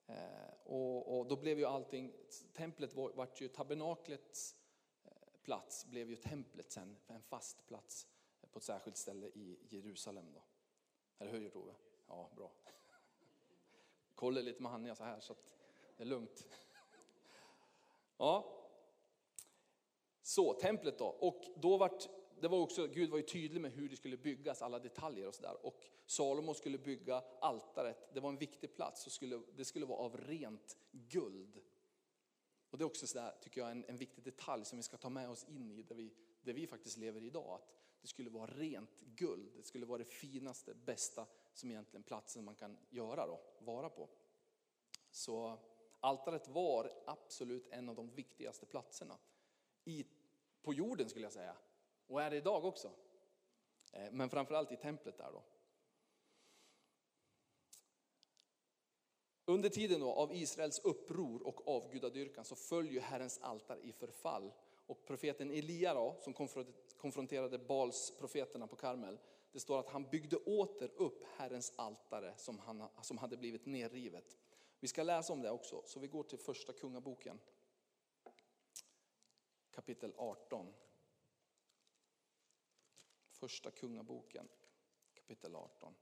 Eh, 0.08 0.54
och, 0.64 1.18
och, 1.18 1.28
då 1.28 1.36
blev 1.36 1.60
ju 1.60 1.66
allting, 1.66 2.14
templet 2.54 2.94
var, 2.94 3.12
vart 3.12 3.42
ju 3.42 3.48
tabernaklets 3.48 4.56
eh, 5.04 5.12
plats 5.44 5.86
blev 5.86 6.10
ju 6.10 6.16
templet 6.16 6.72
sen, 6.72 6.98
en 7.08 7.22
fast 7.22 7.68
plats 7.68 8.08
eh, 8.42 8.50
på 8.50 8.60
ett 8.60 8.66
särskilt 8.66 8.98
ställe 8.98 9.28
i 9.28 9.60
Jerusalem. 9.70 10.34
Då. 10.34 10.44
Eller 11.20 11.32
hur 11.32 11.58
Ove? 11.58 11.74
Ja, 12.08 12.32
bra. 12.36 12.52
Kolla 14.16 14.42
lite 14.42 14.62
med 14.62 14.72
Hanja 14.72 14.96
så 14.96 15.04
här 15.04 15.20
så 15.20 15.34
att 15.34 15.56
det 15.98 16.04
är 16.04 16.08
lugnt. 16.08 16.46
Ja, 18.18 18.66
Så, 20.22 20.54
templet 20.54 20.98
då. 20.98 21.06
Och 21.06 21.44
då 21.56 21.78
vart, 21.78 22.10
det 22.40 22.48
var 22.48 22.58
också, 22.58 22.88
Gud 22.88 23.10
var 23.10 23.18
ju 23.18 23.24
tydlig 23.24 23.62
med 23.62 23.72
hur 23.72 23.90
det 23.90 23.96
skulle 23.96 24.18
byggas, 24.18 24.62
alla 24.62 24.80
detaljer 24.80 25.28
och 25.28 25.36
sådär. 25.36 25.66
Och 25.66 25.82
Salomo 26.06 26.54
skulle 26.54 26.78
bygga 26.78 27.24
altaret, 27.42 28.10
det 28.14 28.20
var 28.20 28.30
en 28.30 28.38
viktig 28.38 28.76
plats, 28.76 29.06
och 29.06 29.12
skulle, 29.12 29.42
det 29.56 29.66
skulle 29.66 29.86
vara 29.86 30.00
av 30.00 30.18
rent 30.18 30.78
guld. 30.92 31.62
Och 32.70 32.78
det 32.78 32.84
är 32.84 32.86
också 32.86 33.08
sådär, 33.08 33.34
tycker 33.42 33.62
jag, 33.62 33.72
en, 33.72 33.86
en 33.88 33.98
viktig 33.98 34.24
detalj 34.24 34.66
som 34.66 34.78
vi 34.78 34.84
ska 34.84 34.98
ta 34.98 35.10
med 35.10 35.30
oss 35.30 35.44
in 35.44 35.72
i 35.72 35.84
där 35.84 35.96
vi, 35.96 36.14
där 36.42 36.54
vi 36.54 36.68
faktiskt 36.68 36.98
lever 36.98 37.24
idag. 37.24 37.54
Att 37.54 37.76
det 38.02 38.08
skulle 38.08 38.30
vara 38.30 38.52
rent 38.52 39.02
guld, 39.02 39.52
det 39.56 39.64
skulle 39.64 39.86
vara 39.86 39.98
det 39.98 40.06
finaste, 40.06 40.74
bästa 40.74 41.28
som 41.54 41.72
egentligen 41.72 42.04
platsen 42.04 42.44
man 42.44 42.56
kan 42.56 42.78
göra 42.90 43.28
då, 43.28 43.40
vara 43.60 43.90
på. 43.90 44.10
Så 45.12 45.60
altaret 46.00 46.48
var 46.48 46.92
absolut 47.06 47.68
en 47.72 47.90
av 47.90 47.96
de 47.96 48.10
viktigaste 48.10 48.66
platserna 48.66 49.18
i, 49.84 50.06
på 50.62 50.74
jorden 50.74 51.10
skulle 51.10 51.26
jag 51.26 51.34
säga. 51.34 51.56
Och 52.08 52.22
är 52.22 52.30
det 52.30 52.38
idag 52.38 52.66
också. 52.66 52.92
Eh, 53.92 54.12
men 54.12 54.30
framförallt 54.30 54.72
i 54.72 54.78
templet 54.78 55.18
där 55.18 55.32
då. 55.32 55.44
Under 59.48 59.70
tiden 59.70 60.00
då 60.00 60.14
av 60.14 60.34
Israels 60.34 60.80
uppror 60.80 61.48
och 61.48 61.68
avgudadyrkan 61.68 62.46
så 62.46 62.56
föll 62.56 62.92
ju 62.92 63.00
Herrens 63.00 63.40
altare 63.42 63.80
i 63.82 63.92
förfall. 63.92 64.52
Och 64.88 65.06
profeten 65.06 65.52
Elia 65.52 65.94
då, 65.94 66.16
som 66.22 66.34
konfronterade 66.98 67.60
Bals 67.60 68.14
profeterna 68.20 68.68
på 68.68 68.76
Karmel, 68.76 69.18
det 69.52 69.60
står 69.60 69.80
att 69.80 69.90
han 69.90 70.10
byggde 70.10 70.38
åter 70.38 70.92
upp 70.96 71.24
Herrens 71.38 71.74
altare 71.76 72.34
som, 72.38 72.60
han, 72.60 72.88
som 73.02 73.18
hade 73.18 73.38
blivit 73.38 73.66
nerrivet. 73.66 74.38
Vi 74.80 74.88
ska 74.88 75.04
läsa 75.04 75.34
om 75.34 75.42
det 75.42 75.52
också, 75.52 75.82
så 75.86 76.00
vi 76.00 76.08
går 76.08 76.24
till 76.24 76.38
första 76.38 76.74
kungaboken. 76.74 77.40
Kapitel 79.72 80.14
18. 80.18 80.74
Första 83.36 83.72
kungaboken, 83.72 84.50
kapitel 85.14 85.56
18. 85.56 85.96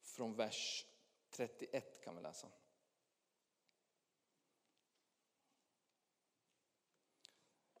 Från 0.00 0.36
vers 0.36 0.86
31 1.30 2.00
kan 2.04 2.16
vi 2.16 2.22
läsa. 2.22 2.48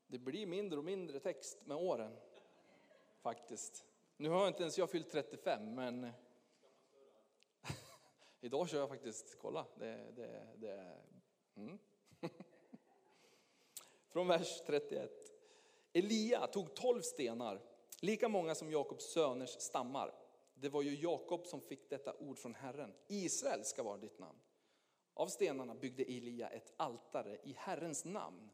Det 0.06 0.18
blir 0.18 0.46
mindre 0.46 0.78
och 0.78 0.84
mindre 0.84 1.20
text 1.20 1.66
med 1.66 1.76
åren, 1.76 2.16
faktiskt. 3.20 3.86
Nu 4.16 4.28
har 4.28 4.48
inte 4.48 4.62
ens 4.62 4.78
jag 4.78 4.90
fyllt 4.90 5.10
35, 5.10 5.74
men 5.74 6.12
idag 8.40 8.68
kör 8.68 8.78
jag 8.78 8.88
faktiskt, 8.88 9.38
kolla, 9.40 9.66
det, 9.74 10.12
det, 10.16 10.56
det 10.56 11.02
mm. 11.54 11.78
Från 14.12 14.28
vers 14.28 14.62
31. 14.66 15.10
Elia 15.92 16.46
tog 16.46 16.74
tolv 16.74 17.00
stenar, 17.00 17.60
lika 18.00 18.28
många 18.28 18.54
som 18.54 18.70
Jakobs 18.70 19.04
söners 19.04 19.50
stammar. 19.50 20.14
Det 20.54 20.68
var 20.68 20.82
ju 20.82 20.94
Jakob 20.94 21.46
som 21.46 21.60
fick 21.60 21.90
detta 21.90 22.14
ord 22.18 22.38
från 22.38 22.54
Herren. 22.54 22.94
Israel 23.08 23.64
ska 23.64 23.82
vara 23.82 23.96
ditt 23.96 24.18
namn. 24.18 24.38
Av 25.14 25.26
stenarna 25.26 25.74
byggde 25.74 26.02
Elia 26.02 26.48
ett 26.48 26.72
altare 26.76 27.38
i 27.44 27.54
Herrens 27.58 28.04
namn 28.04 28.50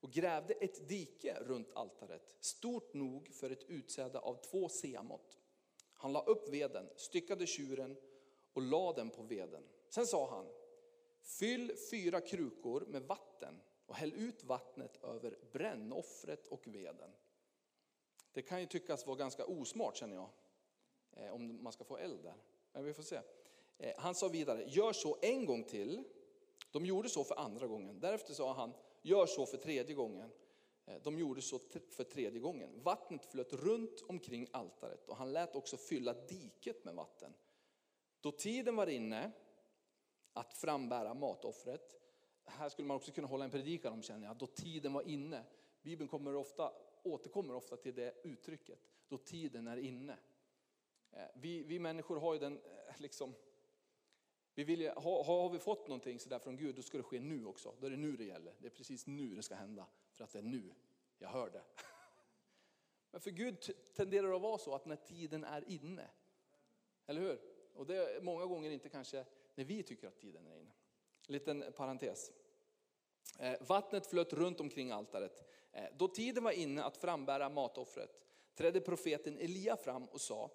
och 0.00 0.10
grävde 0.10 0.54
ett 0.54 0.88
dike 0.88 1.38
runt 1.40 1.72
altaret, 1.74 2.36
stort 2.40 2.94
nog 2.94 3.28
för 3.28 3.50
ett 3.50 3.64
utsäde 3.64 4.18
av 4.18 4.34
två 4.34 4.68
seamått. 4.68 5.38
Han 5.92 6.12
la 6.12 6.22
upp 6.22 6.48
veden, 6.48 6.90
styckade 6.96 7.46
tjuren 7.46 7.96
och 8.52 8.62
la 8.62 8.92
den 8.92 9.10
på 9.10 9.22
veden. 9.22 9.62
Sen 9.88 10.06
sa 10.06 10.30
han, 10.30 10.46
fyll 11.22 11.72
fyra 11.90 12.20
krukor 12.20 12.86
med 12.88 13.02
vatten 13.02 13.60
och 13.86 13.96
häll 13.96 14.12
ut 14.12 14.44
vattnet 14.44 15.04
över 15.04 15.38
brännoffret 15.52 16.46
och 16.46 16.66
veden. 16.66 17.10
Det 18.32 18.42
kan 18.42 18.60
ju 18.60 18.66
tyckas 18.66 19.06
vara 19.06 19.16
ganska 19.16 19.44
osmart 19.44 19.96
känner 19.96 20.14
jag, 20.14 20.30
eh, 21.12 21.34
om 21.34 21.62
man 21.62 21.72
ska 21.72 21.84
få 21.84 21.96
eld 21.96 22.22
där. 22.22 22.34
Men 22.72 22.84
vi 22.84 22.94
får 22.94 23.02
se. 23.02 23.20
Eh, 23.78 23.92
han 23.96 24.14
sa 24.14 24.28
vidare, 24.28 24.64
gör 24.68 24.92
så 24.92 25.16
en 25.22 25.46
gång 25.46 25.64
till. 25.64 26.04
De 26.70 26.86
gjorde 26.86 27.08
så 27.08 27.24
för 27.24 27.34
andra 27.34 27.66
gången. 27.66 28.00
Därefter 28.00 28.34
sa 28.34 28.52
han, 28.52 28.72
gör 29.02 29.26
så 29.26 29.46
för 29.46 29.56
tredje 29.56 29.94
gången. 29.94 30.30
Eh, 30.86 31.02
de 31.02 31.18
gjorde 31.18 31.42
så 31.42 31.58
för 31.90 32.04
tredje 32.04 32.40
gången. 32.40 32.82
Vattnet 32.82 33.24
flöt 33.24 33.52
runt 33.52 34.02
omkring 34.08 34.48
altaret 34.52 35.08
och 35.08 35.16
han 35.16 35.32
lät 35.32 35.54
också 35.54 35.76
fylla 35.76 36.12
diket 36.12 36.84
med 36.84 36.94
vatten. 36.94 37.34
Då 38.20 38.32
tiden 38.32 38.76
var 38.76 38.86
inne 38.86 39.32
att 40.32 40.54
frambära 40.54 41.14
matoffret, 41.14 41.96
här 42.44 42.68
skulle 42.68 42.88
man 42.88 42.96
också 42.96 43.12
kunna 43.12 43.28
hålla 43.28 43.44
en 43.44 43.50
predikan 43.50 43.92
om 43.92 44.02
känner 44.02 44.26
jag, 44.26 44.36
då 44.36 44.46
tiden 44.46 44.92
var 44.92 45.02
inne. 45.02 45.44
Bibeln 45.82 46.08
kommer 46.08 46.34
ofta, 46.34 46.72
återkommer 47.02 47.54
ofta 47.54 47.76
till 47.76 47.94
det 47.94 48.14
uttrycket, 48.24 48.78
då 49.08 49.18
tiden 49.18 49.66
är 49.66 49.76
inne. 49.76 50.16
Eh, 51.10 51.26
vi, 51.34 51.62
vi 51.62 51.78
människor 51.78 52.20
har 52.20 52.34
ju 52.34 52.40
den, 52.40 52.60
eh, 52.88 53.00
liksom, 53.00 53.34
vi 54.54 54.64
vill, 54.64 54.88
har, 54.88 55.24
har 55.24 55.50
vi 55.50 55.58
fått 55.58 55.88
någonting 55.88 56.18
sådär 56.18 56.38
från 56.38 56.56
Gud, 56.56 56.74
då 56.74 56.82
ska 56.82 56.98
det 56.98 57.04
ske 57.04 57.20
nu 57.20 57.46
också. 57.46 57.74
Då 57.80 57.86
är 57.86 57.90
det 57.90 57.96
nu 57.96 58.16
det 58.16 58.24
gäller. 58.24 58.54
Det 58.58 58.66
är 58.66 58.70
precis 58.70 59.06
nu 59.06 59.34
det 59.34 59.42
ska 59.42 59.54
hända. 59.54 59.86
För 60.10 60.24
att 60.24 60.32
det 60.32 60.38
är 60.38 60.42
nu 60.42 60.74
jag 61.18 61.28
hör 61.28 61.50
det. 61.50 61.62
Men 63.10 63.20
för 63.20 63.30
Gud 63.30 63.70
tenderar 63.94 64.28
det 64.28 64.36
att 64.36 64.42
vara 64.42 64.58
så 64.58 64.74
att 64.74 64.86
när 64.86 64.96
tiden 64.96 65.44
är 65.44 65.70
inne. 65.70 66.10
Eller 67.06 67.20
hur? 67.20 67.40
Och 67.74 67.86
det 67.86 67.96
är 67.96 68.20
många 68.20 68.46
gånger 68.46 68.70
inte 68.70 68.88
kanske 68.88 69.24
när 69.54 69.64
vi 69.64 69.82
tycker 69.82 70.08
att 70.08 70.16
tiden 70.16 70.46
är 70.46 70.56
inne. 70.56 70.72
Liten 71.26 71.72
parentes. 71.76 72.32
Eh, 73.38 73.56
vattnet 73.60 74.06
flöt 74.06 74.32
runt 74.32 74.60
omkring 74.60 74.90
altaret. 74.90 75.44
Eh, 75.72 75.84
då 75.98 76.08
tiden 76.08 76.44
var 76.44 76.52
inne 76.52 76.84
att 76.84 76.96
frambära 76.96 77.48
matoffret 77.48 78.20
trädde 78.54 78.80
profeten 78.80 79.38
Elia 79.38 79.76
fram 79.76 80.04
och 80.04 80.20
sa, 80.20 80.50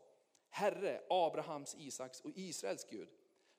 Herre, 0.49 1.01
Abrahams, 1.09 1.75
Isaks 1.75 2.21
och 2.21 2.31
Israels 2.35 2.85
Gud, 2.89 3.09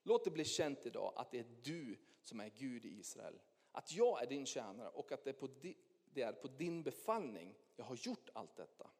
Låt 0.02 0.24
det 0.24 0.30
bli 0.30 0.44
känt 0.44 0.86
idag 0.86 1.12
att 1.16 1.30
det 1.30 1.38
är 1.38 1.46
du 1.62 1.98
som 2.22 2.40
är 2.40 2.48
Gud 2.48 2.84
i 2.84 2.98
Israel. 2.98 3.40
Att 3.72 3.92
jag 3.92 4.22
är 4.22 4.26
din 4.26 4.46
tjänare 4.46 4.88
och 4.88 5.12
att 5.12 5.24
det 5.24 5.30
är 5.30 5.34
på, 5.34 5.46
di, 5.46 5.76
det 6.04 6.22
är 6.22 6.32
på 6.32 6.48
din 6.48 6.82
befallning 6.82 7.54
jag 7.76 7.84
har 7.84 7.96
gjort 7.96 8.30
allt 8.32 8.56
detta. 8.56 8.90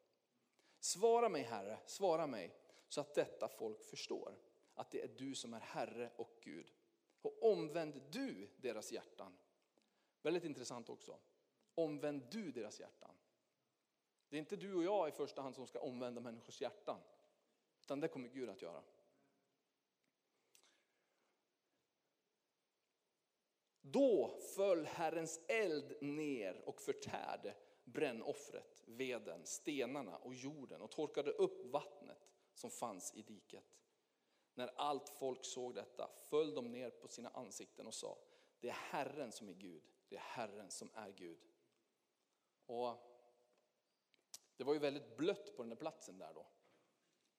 Svara 0.79 1.29
mig 1.29 1.41
Herre, 1.41 1.79
svara 1.85 2.27
mig 2.27 2.55
så 2.87 3.01
att 3.01 3.15
detta 3.15 3.47
folk 3.47 3.83
förstår 3.83 4.37
att 4.73 4.91
det 4.91 5.01
är 5.01 5.07
du 5.07 5.35
som 5.35 5.53
är 5.53 5.59
Herre 5.59 6.11
och 6.15 6.37
Gud. 6.43 6.71
Och 7.21 7.51
omvänd 7.51 8.01
du 8.11 8.49
deras 8.57 8.91
hjärtan. 8.91 9.37
Väldigt 10.21 10.43
intressant 10.43 10.89
också. 10.89 11.19
Omvänd 11.75 12.23
du 12.31 12.51
deras 12.51 12.79
hjärtan. 12.79 13.15
Det 14.29 14.37
är 14.37 14.39
inte 14.39 14.55
du 14.55 14.73
och 14.73 14.83
jag 14.83 15.09
i 15.09 15.11
första 15.11 15.41
hand 15.41 15.55
som 15.55 15.67
ska 15.67 15.79
omvända 15.79 16.21
människors 16.21 16.61
hjärtan. 16.61 16.99
Utan 17.81 17.99
det 17.99 18.07
kommer 18.07 18.29
Gud 18.29 18.49
att 18.49 18.61
göra. 18.61 18.83
Då 23.81 24.37
föll 24.55 24.85
Herrens 24.85 25.39
eld 25.47 25.97
ner 26.01 26.61
och 26.65 26.81
förtärde 26.81 27.55
brännoffret, 27.83 28.83
veden, 28.85 29.45
stenarna 29.45 30.17
och 30.17 30.33
jorden 30.33 30.81
och 30.81 30.91
torkade 30.91 31.31
upp 31.31 31.65
vattnet 31.65 32.31
som 32.53 32.69
fanns 32.69 33.13
i 33.15 33.21
diket. 33.21 33.77
När 34.53 34.67
allt 34.75 35.09
folk 35.09 35.45
såg 35.45 35.75
detta 35.75 36.09
föll 36.29 36.55
de 36.55 36.71
ner 36.71 36.89
på 36.89 37.07
sina 37.07 37.29
ansikten 37.29 37.87
och 37.87 37.93
sa, 37.93 38.17
det 38.59 38.69
är 38.69 38.73
Herren 38.73 39.31
som 39.31 39.49
är 39.49 39.53
Gud, 39.53 39.83
det 40.09 40.15
är 40.15 40.19
Herren 40.19 40.71
som 40.71 40.89
är 40.93 41.11
Gud. 41.11 41.39
Och 42.65 43.11
det 44.57 44.63
var 44.63 44.73
ju 44.73 44.79
väldigt 44.79 45.17
blött 45.17 45.55
på 45.55 45.61
den 45.63 45.69
där 45.69 45.75
platsen 45.75 46.17
där 46.17 46.33
då. 46.33 46.47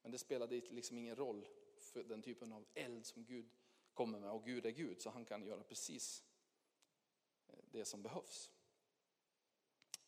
Men 0.02 0.12
det 0.12 0.18
spelade 0.18 0.60
liksom 0.60 0.98
ingen 0.98 1.16
roll 1.16 1.48
för 1.76 2.04
den 2.04 2.22
typen 2.22 2.52
av 2.52 2.66
eld 2.74 3.06
som 3.06 3.24
Gud 3.24 3.50
kommer 3.94 4.18
med. 4.18 4.30
Och 4.30 4.44
Gud 4.44 4.66
är 4.66 4.70
Gud, 4.70 5.02
så 5.02 5.10
han 5.10 5.24
kan 5.24 5.46
göra 5.46 5.62
precis 5.62 6.24
eh, 7.48 7.58
det 7.70 7.84
som 7.84 8.02
behövs. 8.02 8.50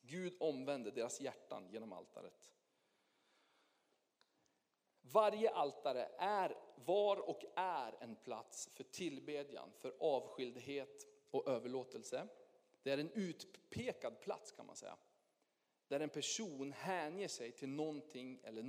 Gud 0.00 0.36
omvände 0.40 0.90
deras 0.90 1.20
hjärtan 1.20 1.68
genom 1.70 1.92
altaret. 1.92 2.53
Varje 5.12 5.50
altare 5.50 6.08
är, 6.18 6.56
var 6.74 7.28
och 7.28 7.44
är 7.56 7.94
en 8.00 8.16
plats 8.16 8.68
för 8.72 8.84
tillbedjan, 8.84 9.70
för 9.78 9.94
avskildhet 10.00 11.06
och 11.30 11.48
överlåtelse. 11.48 12.28
Det 12.82 12.90
är 12.90 12.98
en 12.98 13.10
utpekad 13.10 14.20
plats 14.20 14.52
kan 14.52 14.66
man 14.66 14.76
säga. 14.76 14.96
Där 15.88 16.00
en 16.00 16.08
person 16.08 16.72
hänger 16.72 17.28
sig 17.28 17.52
till 17.52 17.68
någonting 17.68 18.40
eller 18.42 18.62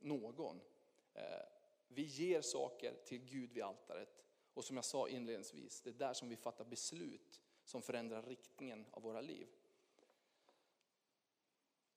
någon. 0.00 0.60
Eh, 1.14 1.22
vi 1.88 2.02
ger 2.02 2.40
saker 2.40 2.94
till 3.04 3.18
Gud 3.18 3.52
vid 3.52 3.62
altaret. 3.62 4.24
Och 4.54 4.64
som 4.64 4.76
jag 4.76 4.84
sa 4.84 5.08
inledningsvis, 5.08 5.82
det 5.82 5.90
är 5.90 5.94
där 5.94 6.12
som 6.12 6.28
vi 6.28 6.36
fattar 6.36 6.64
beslut 6.64 7.40
som 7.64 7.82
förändrar 7.82 8.22
riktningen 8.22 8.86
av 8.90 9.02
våra 9.02 9.20
liv. 9.20 9.48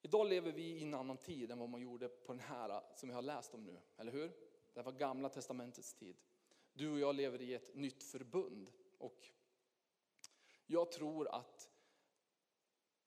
Idag 0.09 0.27
lever 0.27 0.51
vi 0.51 0.63
i 0.63 0.83
en 0.83 0.93
annan 0.93 1.17
tid 1.17 1.51
än 1.51 1.59
vad 1.59 1.69
man 1.69 1.81
gjorde 1.81 2.09
på 2.09 2.33
den 2.33 2.39
här 2.39 2.69
äh, 2.69 2.81
som 2.95 3.09
vi 3.09 3.15
har 3.15 3.21
läst 3.21 3.53
om 3.53 3.63
nu, 3.63 3.79
eller 3.97 4.11
hur? 4.11 4.31
Det 4.73 4.81
var 4.81 4.91
gamla 4.91 5.29
testamentets 5.29 5.93
tid. 5.93 6.17
Du 6.73 6.91
och 6.91 6.99
jag 6.99 7.15
lever 7.15 7.41
i 7.41 7.53
ett 7.53 7.75
nytt 7.75 8.03
förbund 8.03 8.71
och 8.97 9.29
Jag 10.65 10.91
tror 10.91 11.35
att 11.35 11.69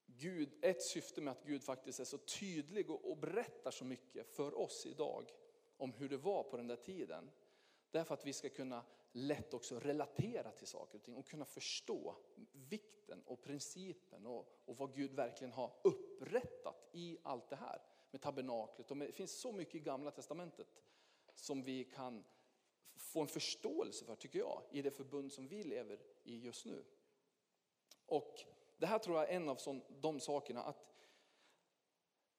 Gud, 0.05 0.53
ett 0.61 0.83
syfte 0.83 1.21
med 1.21 1.31
att 1.31 1.43
Gud 1.43 1.63
faktiskt 1.63 1.99
är 1.99 2.03
så 2.03 2.17
tydlig 2.17 2.89
och, 2.89 3.17
berättar 3.17 3.71
så 3.71 3.85
mycket 3.85 4.35
för 4.35 4.57
oss 4.59 4.85
idag 4.85 5.31
om 5.77 5.93
hur 5.93 6.09
det 6.09 6.17
var 6.17 6.43
på 6.43 6.57
den 6.57 6.67
där 6.67 6.75
tiden. 6.75 7.31
Därför 7.91 8.13
att 8.13 8.25
vi 8.25 8.33
ska 8.33 8.49
kunna 8.49 8.85
lätt 9.13 9.53
också 9.53 9.79
relatera 9.79 10.51
till 10.51 10.67
saker 10.67 10.97
och 10.97 11.03
ting 11.03 11.15
och 11.15 11.27
kunna 11.27 11.45
förstå 11.45 12.15
vikten 12.51 13.23
och 13.25 13.41
principen 13.41 14.25
och, 14.25 14.47
och 14.65 14.77
vad 14.77 14.95
Gud 14.95 15.11
verkligen 15.11 15.53
har 15.53 15.73
upprättat 15.83 16.89
i 16.91 17.17
allt 17.23 17.49
det 17.49 17.55
här 17.55 17.81
med 18.11 18.21
tabernaklet. 18.21 18.91
Och 18.91 18.97
med, 18.97 19.07
det 19.07 19.11
finns 19.11 19.39
så 19.39 19.51
mycket 19.51 19.75
i 19.75 19.79
gamla 19.79 20.11
testamentet 20.11 20.83
som 21.35 21.63
vi 21.63 21.83
kan 21.83 22.23
få 22.95 23.21
en 23.21 23.27
förståelse 23.27 24.05
för, 24.05 24.15
tycker 24.15 24.39
jag, 24.39 24.63
i 24.71 24.81
det 24.81 24.91
förbund 24.91 25.31
som 25.33 25.47
vi 25.47 25.63
lever 25.63 25.99
i 26.23 26.39
just 26.39 26.65
nu. 26.65 26.85
Och 28.05 28.43
det 28.77 28.85
här 28.85 28.99
tror 28.99 29.17
jag 29.17 29.29
är 29.29 29.35
en 29.35 29.49
av 29.49 29.81
de 29.89 30.19
sakerna, 30.19 30.63
att 30.63 30.93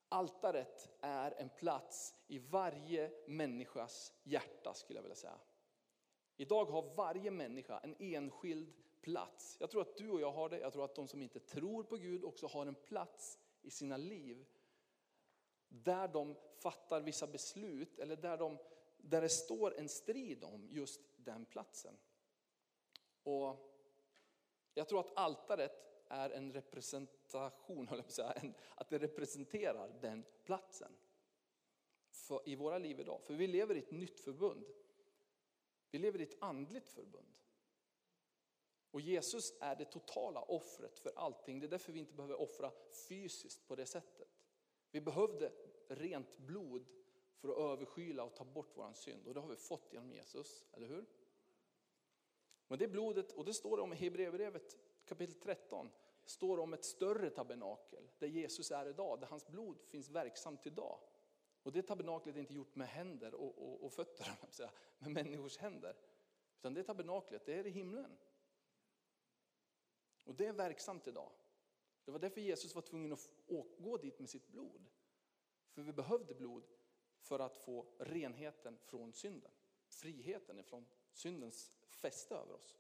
altaret 0.09 0.89
är 1.01 1.31
en 1.31 1.49
plats 1.49 2.15
i 2.27 2.39
varje 2.39 3.13
människas 3.27 4.13
hjärta, 4.23 4.75
skulle 4.75 4.99
jag 4.99 5.03
vilja 5.03 5.17
säga. 5.17 5.39
Idag 6.37 6.65
har 6.65 6.95
varje 6.95 7.31
människa 7.31 7.79
en 7.79 7.97
enskild 7.99 8.73
plats. 9.01 9.57
Jag 9.61 9.71
tror 9.71 9.83
att 9.83 9.97
du 9.97 10.11
och 10.11 10.21
jag 10.21 10.33
har 10.33 10.49
det, 10.49 10.59
jag 10.59 10.73
tror 10.73 10.85
att 10.85 10.95
de 10.95 11.09
som 11.09 11.23
inte 11.23 11.41
tror 11.41 11.83
på 11.83 11.97
Gud 11.97 12.25
också 12.25 12.47
har 12.47 12.67
en 12.67 12.75
plats 12.75 13.39
i 13.63 13.71
sina 13.71 13.97
liv 13.97 14.47
där 15.69 16.09
de 16.09 16.37
fattar 16.63 17.01
vissa 17.01 17.27
beslut 17.27 17.99
eller 17.99 18.17
där, 18.17 18.39
de, 18.39 18.59
där 18.97 19.21
det 19.21 19.29
står 19.29 19.79
en 19.79 19.89
strid 19.89 20.45
om 20.45 20.69
just 20.71 21.01
den 21.17 21.45
platsen. 21.45 21.97
Och 23.23 23.57
jag 24.75 24.89
tror 24.89 25.01
att 25.01 25.17
altaret 25.17 25.73
är 26.09 26.31
en 26.31 26.53
representation, 26.53 27.89
höll 27.89 27.99
jag 27.99 28.05
på 28.05 28.09
att, 28.09 28.13
säga, 28.13 28.55
att 28.75 28.89
det 28.89 28.99
representerar 28.99 29.99
den 30.01 30.25
platsen 30.45 30.93
för, 32.11 32.49
i 32.49 32.57
våra 32.57 32.79
liv 32.79 33.01
idag. 33.01 33.23
För 33.23 33.35
vi 33.35 33.47
lever 33.47 33.75
i 33.75 33.79
ett 33.79 33.91
nytt 33.91 34.21
förbund. 34.21 34.65
Vi 35.95 35.99
lever 35.99 36.21
i 36.21 36.23
ett 36.23 36.43
andligt 36.43 36.89
förbund. 36.89 37.35
Och 38.91 39.01
Jesus 39.01 39.53
är 39.61 39.77
det 39.77 39.85
totala 39.85 40.43
offret 40.43 40.99
för 40.99 41.13
allting. 41.17 41.61
Det 41.61 41.67
är 41.67 41.69
därför 41.69 41.93
vi 41.93 41.99
inte 41.99 42.15
behöver 42.15 42.41
offra 42.41 42.73
fysiskt 43.09 43.69
på 43.69 43.77
det 43.77 43.87
sättet. 43.87 44.29
Vi 44.91 45.01
behövde 45.01 45.53
rent 45.89 46.39
blod 46.39 46.87
för 47.37 47.49
att 47.49 47.59
överskyla 47.59 48.25
och 48.25 48.35
ta 48.35 48.45
bort 48.45 48.73
vår 48.75 48.93
synd. 48.93 49.27
Och 49.27 49.35
det 49.35 49.41
har 49.41 49.49
vi 49.49 49.57
fått 49.57 49.93
genom 49.93 50.13
Jesus, 50.13 50.65
eller 50.73 50.87
hur? 50.87 51.07
Men 52.69 52.79
det 52.79 52.89
blodet, 52.89 53.33
och 53.33 53.45
det 53.45 53.55
står 53.55 53.81
om 53.81 53.93
i 53.93 53.97
Hebreerbrevet 53.97 54.79
kapitel 55.05 55.35
13, 55.35 55.91
står 56.25 56.59
om 56.59 56.75
ett 56.75 56.85
större 56.85 57.31
tabernakel 57.31 58.11
där 58.19 58.29
Jesus 58.29 58.71
är 58.71 58.87
idag, 58.87 59.21
där 59.21 59.27
hans 59.27 59.47
blod 59.47 59.81
finns 59.81 60.09
verksamt 60.09 60.67
idag. 60.67 61.01
Och 61.65 61.73
det 61.73 61.83
tabernaklet 61.83 62.37
är 62.37 62.41
inte 62.41 62.55
gjort 62.55 62.75
med 62.75 62.89
händer 62.89 63.35
och, 63.35 63.59
och, 63.59 63.85
och 63.85 63.93
fötter, 63.93 64.27
med 64.99 65.11
människors 65.11 65.59
händer. 65.59 65.97
Utan 66.59 66.75
det 66.75 66.83
tabernaklet, 66.83 67.47
det 67.47 67.55
är 67.55 67.67
i 67.67 67.71
himlen. 67.71 68.19
Och 70.25 70.35
det 70.35 70.47
är 70.47 70.53
verksamt 70.53 71.07
idag. 71.07 71.33
Det 72.05 72.11
var 72.11 72.19
därför 72.19 72.41
Jesus 72.41 72.75
var 72.75 72.83
tvungen 72.83 73.13
att 73.13 73.31
gå 73.79 73.97
dit 73.97 74.19
med 74.19 74.31
sitt 74.31 74.49
blod. 74.49 74.91
För 75.71 75.83
vi 75.83 75.93
behövde 75.93 76.35
blod 76.35 76.67
för 77.19 77.39
att 77.39 77.57
få 77.57 77.87
renheten 77.99 78.79
från 78.79 79.13
synden. 79.13 79.51
Friheten 79.87 80.65
från 80.65 80.87
syndens 81.13 81.73
fäste 81.87 82.35
över 82.35 82.53
oss. 82.53 82.77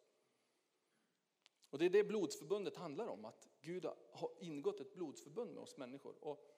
Och 1.70 1.78
det 1.78 1.84
är 1.84 1.90
det 1.90 2.04
blodsförbundet 2.04 2.76
handlar 2.76 3.06
om, 3.06 3.24
att 3.24 3.48
Gud 3.60 3.84
har 4.12 4.30
ingått 4.40 4.80
ett 4.80 4.94
blodsförbund 4.94 5.54
med 5.54 5.62
oss 5.62 5.76
människor. 5.76 6.14
Och 6.20 6.53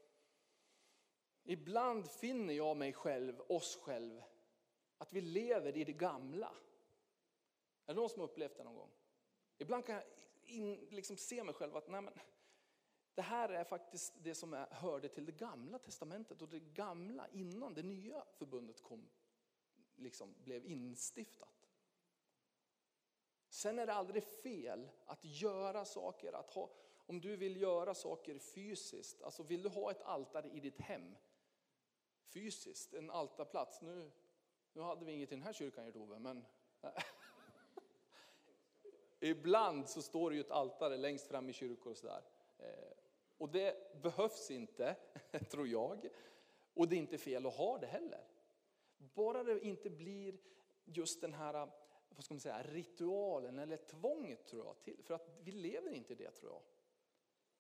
ibland 1.47 2.11
finner 2.11 2.55
jag 2.55 2.77
mig 2.77 2.93
själv, 2.93 3.43
oss 3.49 3.77
själv, 3.83 4.23
att 4.99 5.13
vi 5.13 5.21
lever 5.21 5.77
i 5.77 5.85
det 5.85 5.93
gamla. 5.93 6.55
Är 7.87 7.95
det 7.95 8.01
någon 8.01 8.11
som 8.11 8.21
har 8.21 8.29
upplevt 8.29 8.57
det 8.57 8.65
någon 8.65 8.75
gång? 8.75 8.91
Ibland 9.59 9.87
kan 9.87 9.95
jag 9.95 10.05
in, 10.45 10.75
liksom 10.91 11.17
se 11.17 11.45
mig 11.45 11.55
själv 11.55 11.77
att 11.77 11.89
nej 11.89 12.03
men, 12.03 12.15
det 13.15 13.23
här 13.23 13.49
är 13.49 13.65
faktiskt 13.65 14.15
det 14.23 14.35
som 14.35 14.55
är, 14.55 14.67
hörde 14.71 15.09
till 15.09 15.27
det 15.27 15.33
gamla 15.33 15.79
testamentet 15.79 16.43
och 16.43 16.49
det 16.49 16.61
gamla 16.61 17.29
innan 17.29 17.75
det 17.75 17.83
nya 17.83 18.25
förbundet 18.39 18.83
kom, 18.83 19.09
liksom 19.97 20.35
blev 20.45 20.65
instiftat. 20.65 21.69
Sen 23.49 23.79
är 23.79 23.87
det 23.87 23.93
aldrig 23.93 24.25
fel 24.25 24.89
att 25.05 25.25
göra 25.25 25.85
saker, 25.85 26.33
att 26.33 26.51
ha, 26.51 26.71
om 27.07 27.21
du 27.21 27.37
vill 27.37 27.61
göra 27.61 27.95
saker 27.95 28.39
fysiskt, 28.39 29.23
alltså 29.23 29.43
vill 29.43 29.63
du 29.63 29.69
ha 29.69 29.91
ett 29.91 30.03
altare 30.03 30.49
i 30.49 30.61
ditt 30.61 30.81
hem, 30.81 31.17
fysiskt, 32.27 32.95
en 32.95 33.11
altarplats. 33.11 33.83
Nu, 33.83 34.11
nu 34.73 34.81
hade 34.81 35.05
vi 35.05 35.13
inget 35.13 35.33
i 35.33 35.35
den 35.35 35.45
här 35.45 35.53
kyrkan 35.53 35.93
Ove, 35.97 36.19
men 36.19 36.45
ibland 39.21 39.89
så 39.89 40.03
står 40.03 40.31
det 40.31 40.37
ju 40.37 40.41
ett 40.41 40.51
altare 40.51 40.97
längst 40.97 41.27
fram 41.27 41.49
i 41.49 41.53
kyrkor 41.53 41.91
och 41.91 41.99
sådär. 41.99 42.23
Eh, 42.59 42.93
och 43.39 43.49
det 43.49 44.03
behövs 44.03 44.51
inte, 44.51 44.97
tror 45.51 45.69
jag. 45.69 46.09
Och 46.75 46.89
det 46.89 46.97
är 46.97 46.99
inte 46.99 47.19
fel 47.19 47.47
att 47.47 47.57
ha 47.57 47.79
det 47.79 47.87
heller. 47.87 48.25
Bara 48.97 49.43
det 49.43 49.61
inte 49.61 49.91
blir 49.91 50.39
just 50.85 51.21
den 51.21 51.35
här 51.35 51.69
vad 52.17 52.25
ska 52.25 52.35
man 52.35 52.41
säga, 52.41 52.63
ritualen 52.63 53.59
eller 53.59 53.77
tvånget 53.77 54.47
tror 54.47 54.67
jag 54.67 54.83
till. 54.83 55.03
För 55.03 55.15
att 55.15 55.29
vi 55.41 55.53
lever 55.53 55.91
inte 55.91 56.13
i 56.13 56.17
det 56.17 56.31
tror 56.31 56.53
jag. 56.53 56.63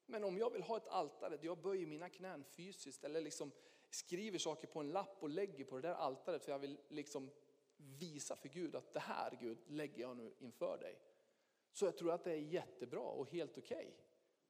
Men 0.07 0.25
om 0.25 0.39
jag 0.39 0.51
vill 0.51 0.63
ha 0.63 0.77
ett 0.77 0.89
altare 0.89 1.37
där 1.37 1.47
jag 1.47 1.59
böjer 1.59 1.87
mina 1.87 2.09
knän 2.09 2.45
fysiskt 2.45 3.05
eller 3.05 3.21
liksom 3.21 3.53
skriver 3.90 4.38
saker 4.38 4.66
på 4.66 4.81
en 4.81 4.90
lapp 4.90 5.16
och 5.20 5.31
lägger 5.31 5.64
på 5.64 5.77
det 5.77 5.88
där 5.88 5.94
altaret 5.94 6.44
för 6.44 6.53
jag 6.53 6.59
vill 6.59 6.79
liksom 6.88 7.31
visa 7.77 8.37
för 8.37 8.49
Gud 8.49 8.77
att 8.77 8.92
det 8.92 9.01
här 9.01 9.38
Gud 9.40 9.59
lägger 9.66 10.01
jag 10.01 10.16
nu 10.16 10.35
inför 10.38 10.79
dig. 10.79 10.99
Så 11.72 11.85
jag 11.85 11.96
tror 11.96 12.12
att 12.12 12.25
det 12.25 12.33
är 12.33 12.40
jättebra 12.40 13.01
och 13.01 13.31
helt 13.31 13.59
okej. 13.59 13.77
Okay. 13.77 13.90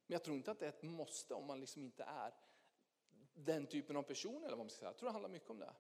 Men 0.07 0.15
jag 0.15 0.25
tror 0.25 0.37
inte 0.37 0.51
att 0.51 0.59
det 0.59 0.67
är 0.67 0.71
ett 0.71 0.83
måste 0.83 1.35
om 1.35 1.47
man 1.47 1.61
liksom 1.61 1.83
inte 1.83 2.05
är 2.05 2.35
den 3.35 3.67
typen 3.67 3.97
av 3.97 4.03
person 4.03 4.45
eller 4.45 4.57
vad 4.57 4.59
man 4.59 4.71
ska 4.71 4.79
säga. 4.79 4.89
Jag 4.89 4.97
tror 4.97 5.09
det 5.09 5.13
handlar 5.13 5.31
mycket 5.31 5.51
om 5.51 5.59
det. 5.59 5.73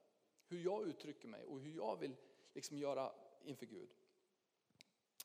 Hur 0.46 0.64
jag 0.64 0.88
uttrycker 0.88 1.28
mig 1.28 1.44
och 1.44 1.60
hur 1.60 1.76
jag 1.76 2.00
vill 2.00 2.16
liksom 2.54 2.78
göra 2.78 3.12
inför 3.42 3.66
Gud. 3.66 3.94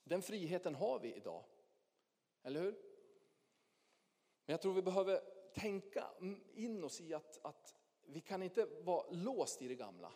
Den 0.04 0.22
friheten 0.22 0.76
har 0.76 1.00
vi 1.00 1.14
idag. 1.14 1.46
Eller 2.44 2.62
hur? 2.62 2.72
Men 4.46 4.54
jag 4.54 4.62
tror 4.62 4.74
vi 4.74 4.82
behöver 4.82 5.22
tänka 5.54 6.08
in 6.54 6.84
oss 6.84 7.02
i 7.02 7.14
att, 7.14 7.46
att 7.46 7.81
vi 8.06 8.22
kan 8.22 8.44
inte 8.44 8.66
vara 8.66 9.10
låst 9.10 9.62
i 9.62 9.68
det 9.68 9.76
gamla. 9.76 10.14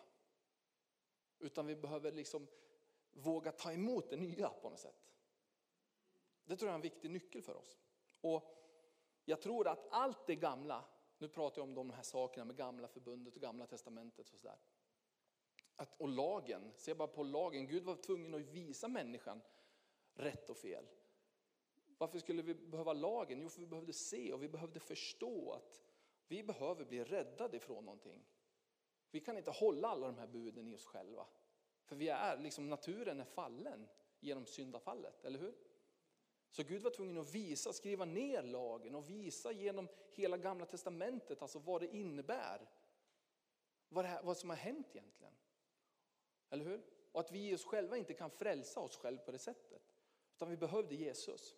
Utan 1.38 1.66
vi 1.66 1.76
behöver 1.76 2.12
liksom 2.12 2.46
våga 3.12 3.52
ta 3.52 3.72
emot 3.72 4.10
det 4.10 4.16
nya 4.16 4.48
på 4.48 4.70
något 4.70 4.80
sätt. 4.80 5.06
Det 6.44 6.56
tror 6.56 6.68
jag 6.68 6.72
är 6.72 6.78
en 6.78 6.82
viktig 6.82 7.10
nyckel 7.10 7.42
för 7.42 7.54
oss. 7.54 7.78
Och 8.20 8.56
jag 9.24 9.40
tror 9.40 9.68
att 9.68 9.86
allt 9.90 10.26
det 10.26 10.36
gamla, 10.36 10.84
nu 11.18 11.28
pratar 11.28 11.62
jag 11.62 11.68
om 11.68 11.74
de 11.74 11.90
här 11.90 12.02
sakerna 12.02 12.44
med 12.44 12.56
gamla 12.56 12.88
förbundet 12.88 13.36
och 13.36 13.42
gamla 13.42 13.66
testamentet 13.66 14.30
och 14.30 14.38
sådär. 14.38 14.58
Och 15.98 16.08
lagen, 16.08 16.72
se 16.76 16.94
bara 16.94 17.08
på 17.08 17.22
lagen, 17.22 17.66
Gud 17.66 17.84
var 17.84 17.96
tvungen 17.96 18.34
att 18.34 18.40
visa 18.40 18.88
människan 18.88 19.40
rätt 20.14 20.50
och 20.50 20.56
fel. 20.56 20.84
Varför 21.98 22.18
skulle 22.18 22.42
vi 22.42 22.54
behöva 22.54 22.92
lagen? 22.92 23.40
Jo, 23.40 23.48
för 23.48 23.60
vi 23.60 23.66
behövde 23.66 23.92
se 23.92 24.32
och 24.32 24.42
vi 24.42 24.48
behövde 24.48 24.80
förstå 24.80 25.52
att 25.52 25.85
vi 26.28 26.42
behöver 26.42 26.84
bli 26.84 27.04
räddade 27.04 27.56
ifrån 27.56 27.84
någonting. 27.84 28.24
Vi 29.10 29.20
kan 29.20 29.38
inte 29.38 29.50
hålla 29.50 29.88
alla 29.88 30.06
de 30.06 30.18
här 30.18 30.26
buden 30.26 30.68
i 30.68 30.74
oss 30.74 30.86
själva. 30.86 31.26
För 31.84 31.96
vi 31.96 32.08
är, 32.08 32.38
liksom 32.38 32.68
naturen 32.68 33.20
är 33.20 33.24
fallen 33.24 33.88
genom 34.20 34.46
syndafallet, 34.46 35.24
eller 35.24 35.38
hur? 35.38 35.54
Så 36.50 36.62
Gud 36.62 36.82
var 36.82 36.90
tvungen 36.90 37.18
att 37.18 37.34
visa, 37.34 37.72
skriva 37.72 38.04
ner 38.04 38.42
lagen 38.42 38.94
och 38.94 39.10
visa 39.10 39.52
genom 39.52 39.88
hela 40.10 40.36
gamla 40.36 40.66
testamentet 40.66 41.42
alltså 41.42 41.58
vad 41.58 41.80
det 41.80 41.94
innebär. 41.96 42.68
Vad, 43.88 44.04
det 44.04 44.08
här, 44.08 44.22
vad 44.22 44.36
som 44.36 44.50
har 44.50 44.56
hänt 44.56 44.86
egentligen. 44.90 45.32
Eller 46.50 46.64
hur? 46.64 46.82
Och 47.12 47.20
att 47.20 47.32
vi 47.32 47.50
i 47.50 47.54
oss 47.54 47.64
själva 47.64 47.96
inte 47.96 48.14
kan 48.14 48.30
frälsa 48.30 48.80
oss 48.80 48.96
själva 48.96 49.22
på 49.22 49.32
det 49.32 49.38
sättet. 49.38 49.82
Utan 50.34 50.50
vi 50.50 50.56
behövde 50.56 50.94
Jesus. 50.94 51.56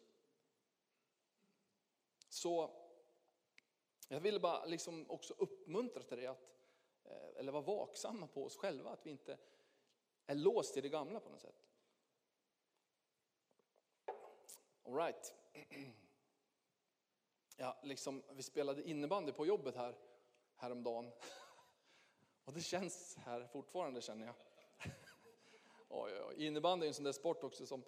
Så 2.28 2.77
jag 4.08 4.20
ville 4.20 4.40
bara 4.40 4.64
liksom 4.64 5.10
också 5.10 5.34
uppmuntra 5.38 6.02
till 6.02 6.18
det, 6.18 6.26
att, 6.26 6.48
eh, 7.04 7.38
eller 7.38 7.52
vara 7.52 7.62
vaksamma 7.62 8.26
på 8.26 8.44
oss 8.44 8.56
själva, 8.56 8.90
att 8.90 9.06
vi 9.06 9.10
inte 9.10 9.38
är 10.26 10.34
låst 10.34 10.76
i 10.76 10.80
det 10.80 10.88
gamla 10.88 11.20
på 11.20 11.28
något 11.28 11.40
sätt. 11.40 11.64
All 14.82 14.94
right. 14.94 15.34
Ja, 17.60 17.80
liksom, 17.82 18.22
vi 18.32 18.42
spelade 18.42 18.82
innebandy 18.82 19.32
på 19.32 19.46
jobbet 19.46 19.76
här 19.76 19.94
häromdagen. 20.54 21.12
Och 22.44 22.52
det 22.52 22.60
känns 22.60 23.16
här 23.16 23.46
fortfarande 23.46 24.00
känner 24.00 24.26
jag. 24.26 24.34
Oj, 25.88 26.12
oj, 26.12 26.22
oj. 26.28 26.46
Innebandy 26.46 26.86
är 26.86 26.88
en 26.88 26.94
sån 26.94 27.04
där 27.04 27.12
sport 27.12 27.44
också 27.44 27.66
som 27.66 27.84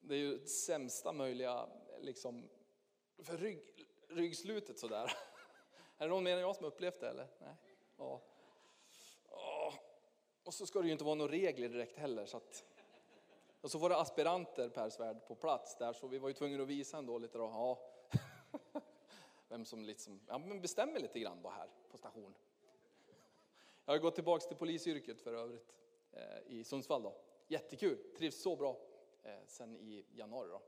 det 0.00 0.14
är 0.14 0.18
ju 0.18 0.46
sämsta 0.46 1.12
möjliga 1.12 1.68
liksom, 2.00 2.48
för 3.18 3.38
rygg, 3.38 3.86
ryggslutet 4.08 4.78
sådär. 4.78 5.12
Är 5.98 6.04
det 6.04 6.08
någon 6.08 6.24
mer 6.24 6.36
än 6.36 6.40
jag 6.40 6.56
som 6.56 6.66
upplevt 6.66 7.00
det 7.00 7.08
eller? 7.08 7.28
Nej. 7.38 7.54
Ja. 7.96 8.22
Och 10.46 10.54
så 10.54 10.66
ska 10.66 10.80
det 10.80 10.86
ju 10.86 10.92
inte 10.92 11.04
vara 11.04 11.14
några 11.14 11.32
regler 11.32 11.68
direkt 11.68 11.96
heller. 11.96 12.26
Så 12.26 12.36
att... 12.36 12.64
Och 13.60 13.70
så 13.70 13.78
var 13.78 13.88
det 13.88 13.96
aspiranter 13.96 14.68
Per 14.68 14.90
Svärd 14.90 15.26
på 15.26 15.34
plats 15.34 15.76
där 15.76 15.92
så 15.92 16.06
vi 16.06 16.18
var 16.18 16.28
ju 16.28 16.34
tvungna 16.34 16.62
att 16.62 16.68
visa 16.68 16.98
ändå 16.98 17.18
lite 17.18 17.38
då. 17.38 17.44
Ja. 17.44 17.78
Vem 19.48 19.64
som 19.64 19.84
liksom, 19.84 20.20
ja, 20.26 20.38
men 20.38 20.60
bestämmer 20.60 21.00
lite 21.00 21.20
grann 21.20 21.42
då 21.42 21.48
här 21.48 21.68
på 21.90 21.96
station. 21.96 22.34
Jag 23.84 23.94
har 23.94 23.98
gått 23.98 24.14
tillbaks 24.14 24.46
till 24.46 24.56
polisyrket 24.56 25.20
för 25.20 25.32
övrigt 25.32 25.74
eh, 26.12 26.38
i 26.46 26.64
Sundsvall 26.64 27.02
då. 27.02 27.14
Jättekul, 27.46 28.12
trivs 28.16 28.42
så 28.42 28.56
bra 28.56 28.80
eh, 29.22 29.46
sen 29.46 29.76
i 29.76 30.06
januari 30.12 30.48
då. 30.48 30.62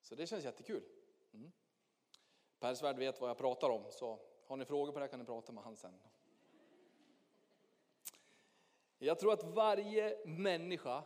Så 0.00 0.14
det 0.14 0.26
känns 0.26 0.44
jättekul. 0.44 0.82
Mm. 1.32 1.52
Per 2.58 2.74
Svärd 2.74 2.98
vet 2.98 3.20
vad 3.20 3.30
jag 3.30 3.38
pratar 3.38 3.70
om 3.70 3.84
så 3.90 4.18
har 4.52 4.56
ni 4.56 4.64
frågor 4.64 4.92
på 4.92 4.98
det 4.98 5.04
här 5.04 5.10
kan 5.10 5.20
ni 5.20 5.26
prata 5.26 5.52
med 5.52 5.64
han 5.64 5.76
sen. 5.76 6.00
Jag 8.98 9.18
tror 9.18 9.32
att 9.32 9.44
varje 9.44 10.26
människa, 10.26 11.04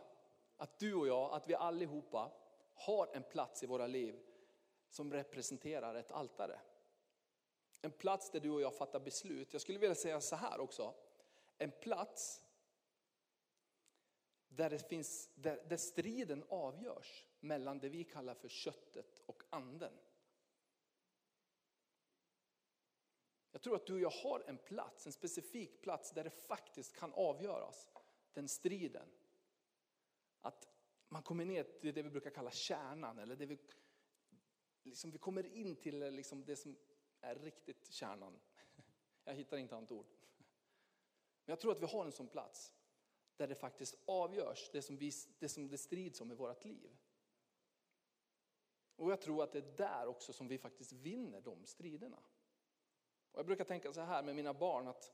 att 0.57 0.79
du 0.79 0.93
och 0.93 1.07
jag, 1.07 1.33
att 1.33 1.49
vi 1.49 1.55
allihopa 1.55 2.31
har 2.73 3.09
en 3.13 3.23
plats 3.23 3.63
i 3.63 3.65
våra 3.65 3.87
liv 3.87 4.19
som 4.89 5.13
representerar 5.13 5.95
ett 5.95 6.11
altare. 6.11 6.59
En 7.81 7.91
plats 7.91 8.31
där 8.31 8.39
du 8.39 8.49
och 8.49 8.61
jag 8.61 8.75
fattar 8.75 8.99
beslut. 8.99 9.53
Jag 9.53 9.61
skulle 9.61 9.79
vilja 9.79 9.95
säga 9.95 10.21
så 10.21 10.35
här 10.35 10.59
också. 10.59 10.93
En 11.57 11.71
plats 11.71 12.45
där, 14.47 14.69
det 14.69 14.89
finns, 14.89 15.29
där, 15.35 15.63
där 15.67 15.77
striden 15.77 16.43
avgörs 16.49 17.25
mellan 17.39 17.79
det 17.79 17.89
vi 17.89 18.03
kallar 18.03 18.33
för 18.33 18.47
köttet 18.47 19.21
och 19.25 19.43
anden. 19.49 19.93
Jag 23.51 23.61
tror 23.61 23.75
att 23.75 23.85
du 23.85 23.93
och 23.93 23.99
jag 23.99 24.09
har 24.09 24.43
en 24.47 24.57
plats, 24.57 25.05
en 25.05 25.11
specifik 25.11 25.81
plats 25.81 26.11
där 26.11 26.23
det 26.23 26.29
faktiskt 26.29 26.95
kan 26.95 27.13
avgöras, 27.13 27.87
den 28.33 28.47
striden. 28.47 29.09
Att 30.41 30.67
man 31.09 31.23
kommer 31.23 31.45
ner 31.45 31.63
till 31.63 31.93
det 31.93 32.03
vi 32.03 32.09
brukar 32.09 32.29
kalla 32.29 32.51
kärnan, 32.51 33.19
eller 33.19 33.35
det 33.35 33.45
vi, 33.45 33.57
liksom 34.83 35.11
vi 35.11 35.17
kommer 35.17 35.45
in 35.55 35.75
till 35.75 35.99
liksom 35.99 36.45
det 36.45 36.55
som 36.55 36.75
är 37.21 37.35
riktigt 37.35 37.91
kärnan. 37.91 38.39
Jag 39.23 39.33
hittar 39.33 39.57
inte 39.57 39.75
annat 39.75 39.91
ord. 39.91 40.07
Men 41.45 41.51
jag 41.51 41.59
tror 41.59 41.71
att 41.71 41.81
vi 41.81 41.85
har 41.85 42.05
en 42.05 42.11
sån 42.11 42.27
plats 42.27 42.73
där 43.35 43.47
det 43.47 43.55
faktiskt 43.55 43.95
avgörs, 44.05 44.69
det 44.71 44.81
som, 44.81 44.97
vi, 44.97 45.11
det 45.39 45.49
som 45.49 45.67
det 45.67 45.77
strids 45.77 46.21
om 46.21 46.31
i 46.31 46.35
vårt 46.35 46.65
liv. 46.65 46.97
Och 48.95 49.11
jag 49.11 49.21
tror 49.21 49.43
att 49.43 49.51
det 49.51 49.57
är 49.57 49.77
där 49.77 50.07
också 50.07 50.33
som 50.33 50.47
vi 50.47 50.57
faktiskt 50.57 50.93
vinner 50.93 51.41
de 51.41 51.65
striderna. 51.65 52.19
Och 53.37 53.39
jag 53.39 53.45
brukar 53.45 53.63
tänka 53.63 53.93
så 53.93 54.01
här 54.01 54.23
med 54.23 54.35
mina 54.35 54.53
barn 54.53 54.87
att 54.87 55.11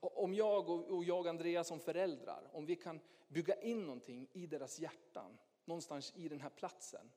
om 0.00 0.34
jag 0.34 0.70
och 0.70 1.04
jag 1.04 1.28
Andreas 1.28 1.68
som 1.68 1.80
föräldrar, 1.80 2.50
om 2.52 2.66
vi 2.66 2.76
kan 2.76 3.00
bygga 3.28 3.60
in 3.60 3.82
någonting 3.82 4.28
i 4.32 4.46
deras 4.46 4.78
hjärtan, 4.78 5.38
någonstans 5.64 6.12
i 6.16 6.28
den 6.28 6.40
här 6.40 6.50
platsen, 6.50 7.10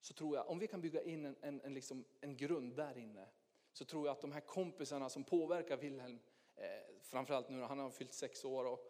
så 0.00 0.14
tror 0.14 0.36
jag, 0.36 0.48
om 0.48 0.58
vi 0.58 0.66
kan 0.66 0.80
bygga 0.80 1.02
in 1.02 1.24
en, 1.24 1.36
en, 1.40 1.60
en, 1.60 1.74
liksom, 1.74 2.04
en 2.20 2.36
grund 2.36 2.76
där 2.76 2.98
inne, 2.98 3.28
så 3.72 3.84
tror 3.84 4.06
jag 4.06 4.12
att 4.12 4.20
de 4.20 4.32
här 4.32 4.40
kompisarna 4.40 5.08
som 5.08 5.24
påverkar 5.24 5.76
Wilhelm, 5.76 6.18
eh, 6.56 6.94
framförallt 7.02 7.48
nu 7.48 7.56
när 7.56 7.66
han 7.66 7.78
har 7.78 7.90
fyllt 7.90 8.14
sex 8.14 8.44
år 8.44 8.64
och 8.64 8.80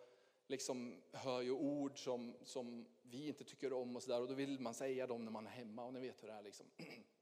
liksom 0.46 1.02
hör 1.12 1.40
ju 1.40 1.52
ord 1.52 2.04
som, 2.04 2.36
som 2.42 2.86
vi 3.02 3.28
inte 3.28 3.44
tycker 3.44 3.72
om 3.72 3.96
och 3.96 4.02
sådär 4.02 4.20
och 4.20 4.28
då 4.28 4.34
vill 4.34 4.60
man 4.60 4.74
säga 4.74 5.06
dem 5.06 5.24
när 5.24 5.32
man 5.32 5.46
är 5.46 5.50
hemma 5.50 5.84
och 5.84 5.92
ni 5.92 6.00
vet 6.00 6.22
hur 6.22 6.28
det 6.28 6.34
är. 6.34 6.42
Liksom. 6.42 6.66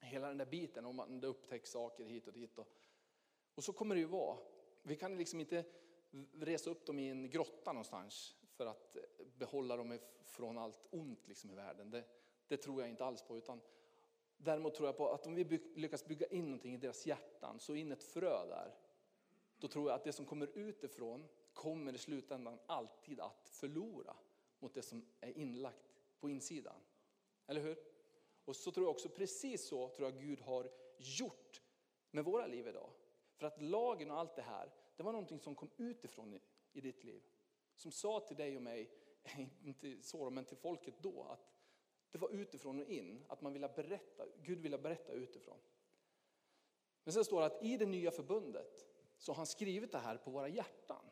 Hela 0.00 0.28
den 0.28 0.38
där 0.38 0.46
biten, 0.46 0.84
om 0.84 0.96
man, 0.96 1.20
det 1.20 1.26
upptäcks 1.26 1.70
saker 1.70 2.04
hit 2.04 2.26
och 2.26 2.32
dit. 2.32 2.58
Och, 2.58 2.68
och 3.54 3.64
så 3.64 3.72
kommer 3.72 3.94
det 3.94 4.00
ju 4.00 4.06
vara. 4.06 4.38
Vi 4.82 4.96
kan 4.96 5.16
liksom 5.16 5.40
inte 5.40 5.64
resa 6.32 6.70
upp 6.70 6.86
dem 6.86 6.98
i 6.98 7.08
en 7.08 7.30
grotta 7.30 7.72
någonstans 7.72 8.36
för 8.46 8.66
att 8.66 8.96
behålla 9.38 9.76
dem 9.76 9.98
från 10.22 10.58
allt 10.58 10.86
ont 10.90 11.28
liksom 11.28 11.50
i 11.50 11.54
världen. 11.54 11.90
Det, 11.90 12.04
det 12.48 12.56
tror 12.56 12.80
jag 12.80 12.90
inte 12.90 13.04
alls 13.04 13.22
på. 13.22 13.36
Utan 13.36 13.60
däremot 14.36 14.74
tror 14.74 14.88
jag 14.88 14.96
på 14.96 15.08
att 15.08 15.26
om 15.26 15.34
vi 15.34 15.44
byg, 15.44 15.62
lyckas 15.74 16.04
bygga 16.04 16.26
in 16.26 16.44
någonting 16.44 16.74
i 16.74 16.78
deras 16.78 17.06
hjärtan, 17.06 17.60
så 17.60 17.74
in 17.74 17.92
ett 17.92 18.02
frö 18.02 18.46
där. 18.46 18.74
Då 19.58 19.68
tror 19.68 19.90
jag 19.90 19.96
att 19.96 20.04
det 20.04 20.12
som 20.12 20.26
kommer 20.26 20.50
utifrån 20.54 21.28
kommer 21.52 21.94
i 21.94 21.98
slutändan 21.98 22.58
alltid 22.66 23.20
att 23.20 23.48
förlora 23.48 24.16
mot 24.58 24.74
det 24.74 24.82
som 24.82 25.06
är 25.20 25.38
inlagt 25.38 25.94
på 26.20 26.30
insidan. 26.30 26.80
Eller 27.46 27.60
hur? 27.60 27.89
Och 28.50 28.56
så 28.56 28.72
tror 28.72 28.86
jag 28.86 28.90
också 28.90 29.08
precis 29.08 29.68
så 29.68 29.88
tror 29.88 30.08
jag 30.08 30.20
Gud 30.20 30.40
har 30.40 30.70
gjort 30.98 31.62
med 32.10 32.24
våra 32.24 32.46
liv 32.46 32.68
idag. 32.68 32.90
För 33.36 33.46
att 33.46 33.62
lagen 33.62 34.10
och 34.10 34.18
allt 34.18 34.36
det 34.36 34.42
här, 34.42 34.72
det 34.96 35.02
var 35.02 35.12
någonting 35.12 35.40
som 35.40 35.54
kom 35.54 35.70
utifrån 35.76 36.34
i, 36.34 36.40
i 36.72 36.80
ditt 36.80 37.04
liv. 37.04 37.22
Som 37.74 37.92
sa 37.92 38.20
till 38.20 38.36
dig 38.36 38.56
och 38.56 38.62
mig, 38.62 38.90
inte 39.64 40.02
så 40.02 40.30
men 40.30 40.44
till 40.44 40.56
folket 40.56 40.94
då, 40.98 41.22
att 41.22 41.54
det 42.10 42.18
var 42.18 42.30
utifrån 42.30 42.80
och 42.80 42.86
in, 42.86 43.24
att 43.28 43.40
man 43.40 43.52
ville 43.52 43.68
berätta, 43.68 44.26
Gud 44.42 44.58
ville 44.58 44.78
berätta 44.78 45.12
utifrån. 45.12 45.58
Men 47.04 47.12
sen 47.12 47.24
står 47.24 47.40
det 47.40 47.46
att 47.46 47.62
i 47.64 47.76
det 47.76 47.86
nya 47.86 48.10
förbundet 48.10 48.86
så 49.18 49.32
har 49.32 49.36
han 49.36 49.46
skrivit 49.46 49.92
det 49.92 49.98
här 49.98 50.16
på 50.16 50.30
våra 50.30 50.48
hjärtan. 50.48 51.04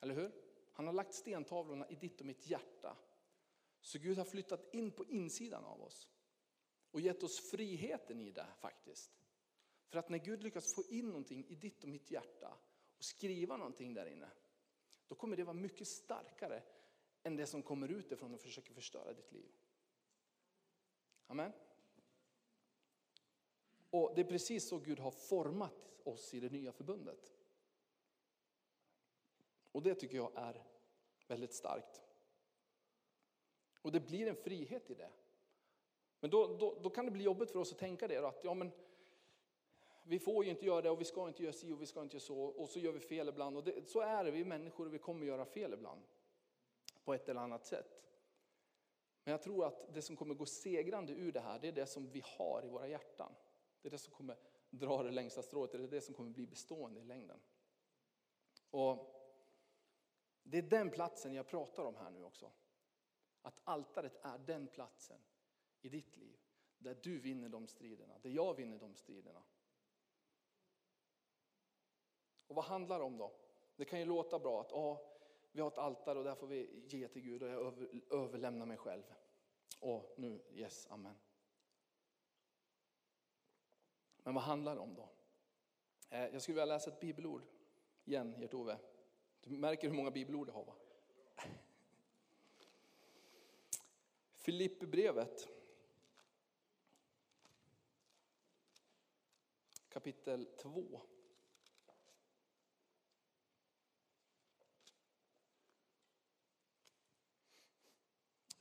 Eller 0.00 0.14
hur? 0.14 0.32
Han 0.72 0.86
har 0.86 0.94
lagt 0.94 1.14
stentavlorna 1.14 1.88
i 1.88 1.94
ditt 1.94 2.20
och 2.20 2.26
mitt 2.26 2.46
hjärta. 2.46 2.96
Så 3.80 3.98
Gud 3.98 4.18
har 4.18 4.24
flyttat 4.24 4.74
in 4.74 4.90
på 4.90 5.06
insidan 5.06 5.64
av 5.64 5.82
oss 5.82 6.08
och 6.90 7.00
gett 7.00 7.22
oss 7.22 7.50
friheten 7.50 8.20
i 8.20 8.30
det 8.30 8.46
faktiskt. 8.60 9.18
För 9.88 9.98
att 9.98 10.08
när 10.08 10.18
Gud 10.18 10.42
lyckas 10.42 10.74
få 10.74 10.84
in 10.88 11.06
någonting 11.06 11.46
i 11.48 11.54
ditt 11.54 11.82
och 11.82 11.88
mitt 11.88 12.10
hjärta 12.10 12.58
och 12.98 13.04
skriva 13.04 13.56
någonting 13.56 13.94
där 13.94 14.06
inne, 14.06 14.30
då 15.08 15.14
kommer 15.14 15.36
det 15.36 15.44
vara 15.44 15.54
mycket 15.54 15.88
starkare 15.88 16.62
än 17.22 17.36
det 17.36 17.46
som 17.46 17.62
kommer 17.62 17.88
utifrån 17.88 18.34
och 18.34 18.40
försöker 18.40 18.74
förstöra 18.74 19.12
ditt 19.12 19.32
liv. 19.32 19.50
Amen. 21.26 21.52
Och 23.90 24.12
det 24.14 24.20
är 24.20 24.24
precis 24.24 24.68
så 24.68 24.78
Gud 24.78 24.98
har 24.98 25.10
format 25.10 25.92
oss 26.04 26.34
i 26.34 26.40
det 26.40 26.52
nya 26.52 26.72
förbundet. 26.72 27.32
Och 29.72 29.82
det 29.82 29.94
tycker 29.94 30.16
jag 30.16 30.32
är 30.34 30.64
väldigt 31.26 31.54
starkt. 31.54 32.02
Och 33.82 33.92
det 33.92 34.00
blir 34.00 34.26
en 34.26 34.36
frihet 34.36 34.90
i 34.90 34.94
det. 34.94 35.10
Men 36.20 36.30
då, 36.30 36.56
då, 36.56 36.78
då 36.82 36.90
kan 36.90 37.04
det 37.04 37.10
bli 37.10 37.24
jobbigt 37.24 37.50
för 37.50 37.58
oss 37.58 37.72
att 37.72 37.78
tänka 37.78 38.08
det. 38.08 38.28
Att, 38.28 38.44
ja, 38.44 38.54
men, 38.54 38.70
vi 40.02 40.18
får 40.18 40.44
ju 40.44 40.50
inte 40.50 40.66
göra 40.66 40.82
det 40.82 40.90
och 40.90 41.00
vi 41.00 41.04
ska 41.04 41.28
inte 41.28 41.42
göra 41.42 41.52
si 41.52 41.72
och 41.72 41.82
vi 41.82 41.86
ska 41.86 42.02
inte 42.02 42.16
göra 42.16 42.20
så. 42.20 42.40
Och 42.40 42.68
så 42.68 42.78
gör 42.78 42.92
vi 42.92 43.00
fel 43.00 43.28
ibland. 43.28 43.56
Och 43.56 43.64
det, 43.64 43.88
så 43.88 44.00
är 44.00 44.24
det, 44.24 44.30
vi 44.30 44.40
är 44.40 44.44
människor 44.44 44.86
och 44.86 44.94
vi 44.94 44.98
kommer 44.98 45.26
göra 45.26 45.44
fel 45.44 45.72
ibland. 45.74 46.02
På 47.04 47.14
ett 47.14 47.28
eller 47.28 47.40
annat 47.40 47.66
sätt. 47.66 48.02
Men 49.24 49.32
jag 49.32 49.42
tror 49.42 49.64
att 49.64 49.94
det 49.94 50.02
som 50.02 50.16
kommer 50.16 50.34
gå 50.34 50.46
segrande 50.46 51.12
ur 51.12 51.32
det 51.32 51.40
här, 51.40 51.58
det 51.58 51.68
är 51.68 51.72
det 51.72 51.86
som 51.86 52.10
vi 52.10 52.22
har 52.24 52.62
i 52.64 52.68
våra 52.68 52.88
hjärtan. 52.88 53.34
Det 53.82 53.88
är 53.88 53.90
det 53.90 53.98
som 53.98 54.12
kommer 54.12 54.36
dra 54.70 55.02
det 55.02 55.10
längsta 55.10 55.42
strået, 55.42 55.72
det 55.72 55.78
är 55.78 55.88
det 55.88 56.00
som 56.00 56.14
kommer 56.14 56.30
bli 56.30 56.46
bestående 56.46 57.00
i 57.00 57.04
längden. 57.04 57.40
Och 58.70 59.14
det 60.42 60.58
är 60.58 60.62
den 60.62 60.90
platsen 60.90 61.34
jag 61.34 61.46
pratar 61.46 61.84
om 61.84 61.96
här 61.96 62.10
nu 62.10 62.24
också. 62.24 62.50
Att 63.42 63.60
altaret 63.64 64.18
är 64.22 64.38
den 64.38 64.66
platsen 64.66 65.18
i 65.80 65.88
ditt 65.88 66.16
liv. 66.16 66.36
Där 66.78 66.98
du 67.02 67.18
vinner 67.18 67.48
de 67.48 67.66
striderna, 67.66 68.18
där 68.18 68.30
jag 68.30 68.54
vinner 68.54 68.78
de 68.78 68.94
striderna. 68.94 69.42
Och 72.46 72.54
vad 72.54 72.64
handlar 72.64 72.98
det 72.98 73.04
om 73.04 73.18
då? 73.18 73.32
Det 73.76 73.84
kan 73.84 73.98
ju 73.98 74.04
låta 74.04 74.38
bra 74.38 74.60
att 74.60 74.72
ah, 74.72 75.00
vi 75.52 75.60
har 75.60 75.68
ett 75.68 75.78
altare 75.78 76.18
och 76.18 76.24
där 76.24 76.34
får 76.34 76.46
vi 76.46 76.84
ge 76.88 77.08
till 77.08 77.22
Gud 77.22 77.42
och 77.42 77.48
jag 77.48 77.60
över, 77.60 78.00
överlämnar 78.10 78.66
mig 78.66 78.76
själv. 78.76 79.02
Och 79.80 80.14
nu, 80.16 80.42
yes, 80.50 80.86
amen. 80.90 81.14
Men 84.22 84.34
vad 84.34 84.44
handlar 84.44 84.74
det 84.74 84.80
om 84.80 84.94
då? 84.94 85.08
Eh, 86.10 86.26
jag 86.26 86.42
skulle 86.42 86.54
vilja 86.54 86.74
läsa 86.74 86.90
ett 86.90 87.00
bibelord 87.00 87.42
igen, 88.04 88.34
Gert-Ove. 88.38 88.78
Du 89.40 89.50
märker 89.50 89.88
hur 89.88 89.94
många 89.94 90.10
bibelord 90.10 90.48
jag 90.48 90.54
har 90.54 90.64
va? 90.64 90.74
Filipperbrevet 94.36 95.48
kapitel 99.98 100.46
2. 100.56 101.00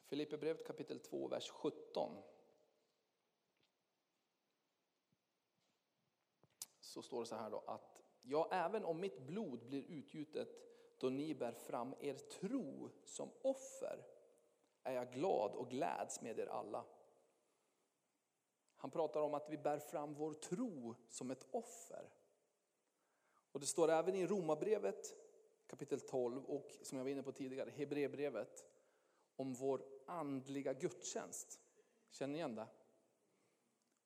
Filipperbrevet 0.05 0.67
kapitel 0.67 0.99
2, 0.99 1.27
vers 1.27 1.49
17. 1.49 2.23
Så 6.79 7.01
står 7.01 7.19
det 7.19 7.25
så 7.25 7.35
här 7.35 7.49
då 7.49 7.59
att 7.59 8.03
ja, 8.21 8.49
även 8.51 8.85
om 8.85 8.99
mitt 8.99 9.19
blod 9.19 9.65
blir 9.65 9.83
utgjutet 9.83 10.49
då 10.97 11.09
ni 11.09 11.35
bär 11.35 11.51
fram 11.51 11.95
er 11.99 12.13
tro 12.13 12.89
som 13.05 13.29
offer 13.41 14.05
är 14.83 14.93
jag 14.93 15.13
glad 15.13 15.51
och 15.51 15.69
gläds 15.69 16.21
med 16.21 16.39
er 16.39 16.47
alla. 16.47 16.85
Han 18.77 18.91
pratar 18.91 19.21
om 19.21 19.33
att 19.33 19.49
vi 19.49 19.57
bär 19.57 19.79
fram 19.79 20.13
vår 20.13 20.33
tro 20.33 20.95
som 21.09 21.31
ett 21.31 21.45
offer. 21.51 22.09
Och 23.51 23.59
det 23.59 23.65
står 23.65 23.89
även 23.89 24.15
i 24.15 24.27
Romarbrevet 24.27 25.15
kapitel 25.67 25.99
12 25.99 26.45
och 26.45 26.77
som 26.81 26.97
jag 26.97 27.05
var 27.05 27.11
inne 27.11 27.23
på 27.23 27.31
tidigare, 27.31 27.69
Hebreerbrevet 27.69 28.65
om 29.35 29.53
vår 29.53 29.83
andliga 30.05 30.73
gudstjänst. 30.73 31.59
Känner 32.09 32.31
ni 32.31 32.37
igen 32.37 32.55
det? 32.55 32.67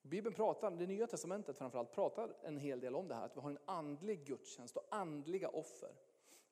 Bibeln 0.02 0.36
pratar, 0.36 0.72
det 0.72 0.88
nya 0.88 1.08
testamentet 1.08 1.58
framförallt, 1.58 1.92
pratar 1.92 2.38
en 2.42 2.58
hel 2.58 2.80
del 2.80 2.96
om 2.96 3.08
det 3.08 3.16
här, 3.16 3.26
att 3.26 3.38
vi 3.38 3.42
har 3.42 3.50
en 3.50 3.60
andlig 3.66 4.26
gudstjänst 4.26 4.78
och 4.78 4.88
andliga 4.90 5.50
offer. 5.50 5.96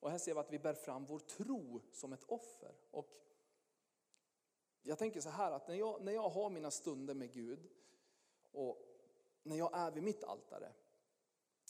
Och 0.00 0.10
här 0.10 0.18
ser 0.18 0.34
vi 0.34 0.40
att 0.40 0.52
vi 0.52 0.58
bär 0.58 0.74
fram 0.74 1.04
vår 1.04 1.18
tro 1.18 1.80
som 1.92 2.12
ett 2.12 2.24
offer. 2.24 2.74
Och 2.90 3.08
jag 4.82 4.98
tänker 4.98 5.20
så 5.20 5.30
här 5.30 5.52
att 5.52 5.68
när 5.68 5.74
jag, 5.74 6.02
när 6.02 6.12
jag 6.12 6.28
har 6.28 6.50
mina 6.50 6.70
stunder 6.70 7.14
med 7.14 7.32
Gud 7.32 7.70
och 8.52 8.90
när 9.42 9.56
jag 9.56 9.70
är 9.72 9.90
vid 9.90 10.02
mitt 10.02 10.24
altare. 10.24 10.72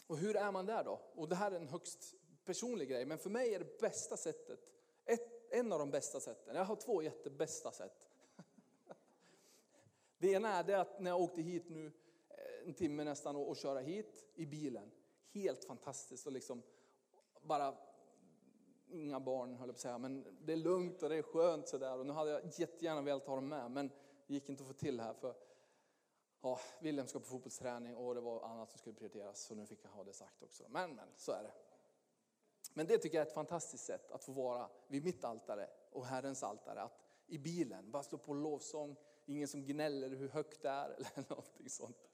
Och 0.07 0.19
hur 0.19 0.37
är 0.37 0.53
man 0.53 0.67
där 0.67 0.85
då? 0.85 1.01
Och 1.15 1.29
det 1.29 1.35
här 1.35 1.53
är 1.53 1.57
en 1.57 1.69
högst 1.69 2.15
personlig 2.45 2.89
grej, 2.89 3.05
men 3.05 3.19
för 3.19 3.31
mig 3.31 3.55
är 3.55 3.59
det 3.59 3.79
bästa 3.79 4.17
sättet, 4.17 4.61
ett, 5.05 5.53
en 5.53 5.73
av 5.73 5.79
de 5.79 5.91
bästa 5.91 6.21
sätten, 6.21 6.57
jag 6.57 6.65
har 6.65 6.77
två 6.77 7.03
jättebästa 7.03 7.73
sätt. 7.73 8.09
Det 10.19 10.33
ena 10.33 10.49
är 10.49 10.65
det 10.65 10.81
att 10.81 11.01
när 11.01 11.11
jag 11.11 11.21
åkte 11.21 11.43
hit 11.43 11.69
nu, 11.69 11.87
eh, 12.29 12.69
en 12.69 12.75
timme 12.75 13.05
nästan, 13.05 13.37
och, 13.37 13.49
och 13.49 13.57
köra 13.57 13.81
hit 13.81 14.25
i 14.35 14.47
bilen. 14.47 14.91
Helt 15.33 15.65
fantastiskt 15.65 16.27
och 16.27 16.33
liksom 16.33 16.63
bara 17.43 17.77
inga 18.89 19.21
barn 19.21 19.55
höll 19.55 19.69
jag 19.69 19.69
på 19.69 19.77
att 19.77 19.81
säga, 19.81 19.99
men 19.99 20.39
det 20.41 20.53
är 20.53 20.57
lugnt 20.57 21.03
och 21.03 21.09
det 21.09 21.17
är 21.17 21.23
skönt 21.23 21.69
sådär. 21.69 21.99
Och 21.99 22.07
nu 22.07 22.13
hade 22.13 22.31
jag 22.31 22.43
jättegärna 22.59 23.03
velat 23.03 23.27
ha 23.27 23.35
dem 23.35 23.49
med, 23.49 23.71
men 23.71 23.91
det 24.27 24.35
gick 24.35 24.49
inte 24.49 24.63
att 24.63 24.69
få 24.69 24.75
till 24.75 25.01
här 25.01 25.15
för 25.15 25.35
ja, 26.41 26.61
William 26.81 27.07
ska 27.07 27.19
på 27.19 27.25
fotbollsträning 27.25 27.97
och 27.97 28.15
det 28.15 28.21
var 28.21 28.43
annat 28.43 28.71
som 28.71 28.79
skulle 28.79 28.97
prioriteras. 28.97 29.41
Så 29.41 29.55
nu 29.55 29.67
fick 29.67 29.85
jag 29.85 29.91
ha 29.91 30.05
det 30.05 30.13
sagt 30.13 30.43
också. 30.43 30.65
Men, 30.69 30.95
men, 30.95 31.09
så 31.17 31.33
är 31.33 31.43
det. 31.43 31.53
Men 32.75 32.87
det 32.87 32.99
tycker 32.99 33.19
jag 33.19 33.23
är 33.23 33.29
ett 33.29 33.35
fantastiskt 33.35 33.85
sätt 33.85 34.11
att 34.11 34.25
få 34.25 34.33
vara 34.33 34.71
vid 34.89 35.05
mitt 35.05 35.25
altare 35.25 35.71
och 35.91 36.07
Herrens 36.07 36.43
altare. 36.43 36.83
Att 36.83 37.01
i 37.27 37.39
bilen 37.39 37.91
bara 37.91 38.03
slå 38.03 38.19
på 38.19 38.35
lovsång, 38.35 38.97
ingen 39.27 39.49
som 39.49 39.67
gnäller 39.67 40.11
hur 40.11 40.29
högt 40.29 40.63
det 40.63 40.69
är 40.69 40.91
eller 40.97 41.29
någonting 41.29 41.71
sånt. 41.71 42.09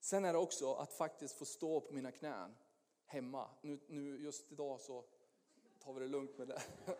Sen 0.00 0.24
är 0.24 0.32
det 0.32 0.38
också 0.38 0.74
att 0.74 0.92
faktiskt 0.92 1.34
få 1.34 1.44
stå 1.44 1.80
på 1.80 1.92
mina 1.92 2.12
knän 2.12 2.56
hemma. 3.04 3.50
Nu, 3.60 3.80
nu 3.86 4.18
just 4.18 4.52
idag 4.52 4.80
så 4.80 5.04
tar 5.78 5.92
vi 5.92 6.00
det 6.00 6.06
lugnt 6.06 6.38
med 6.38 6.48
det. 6.48 6.62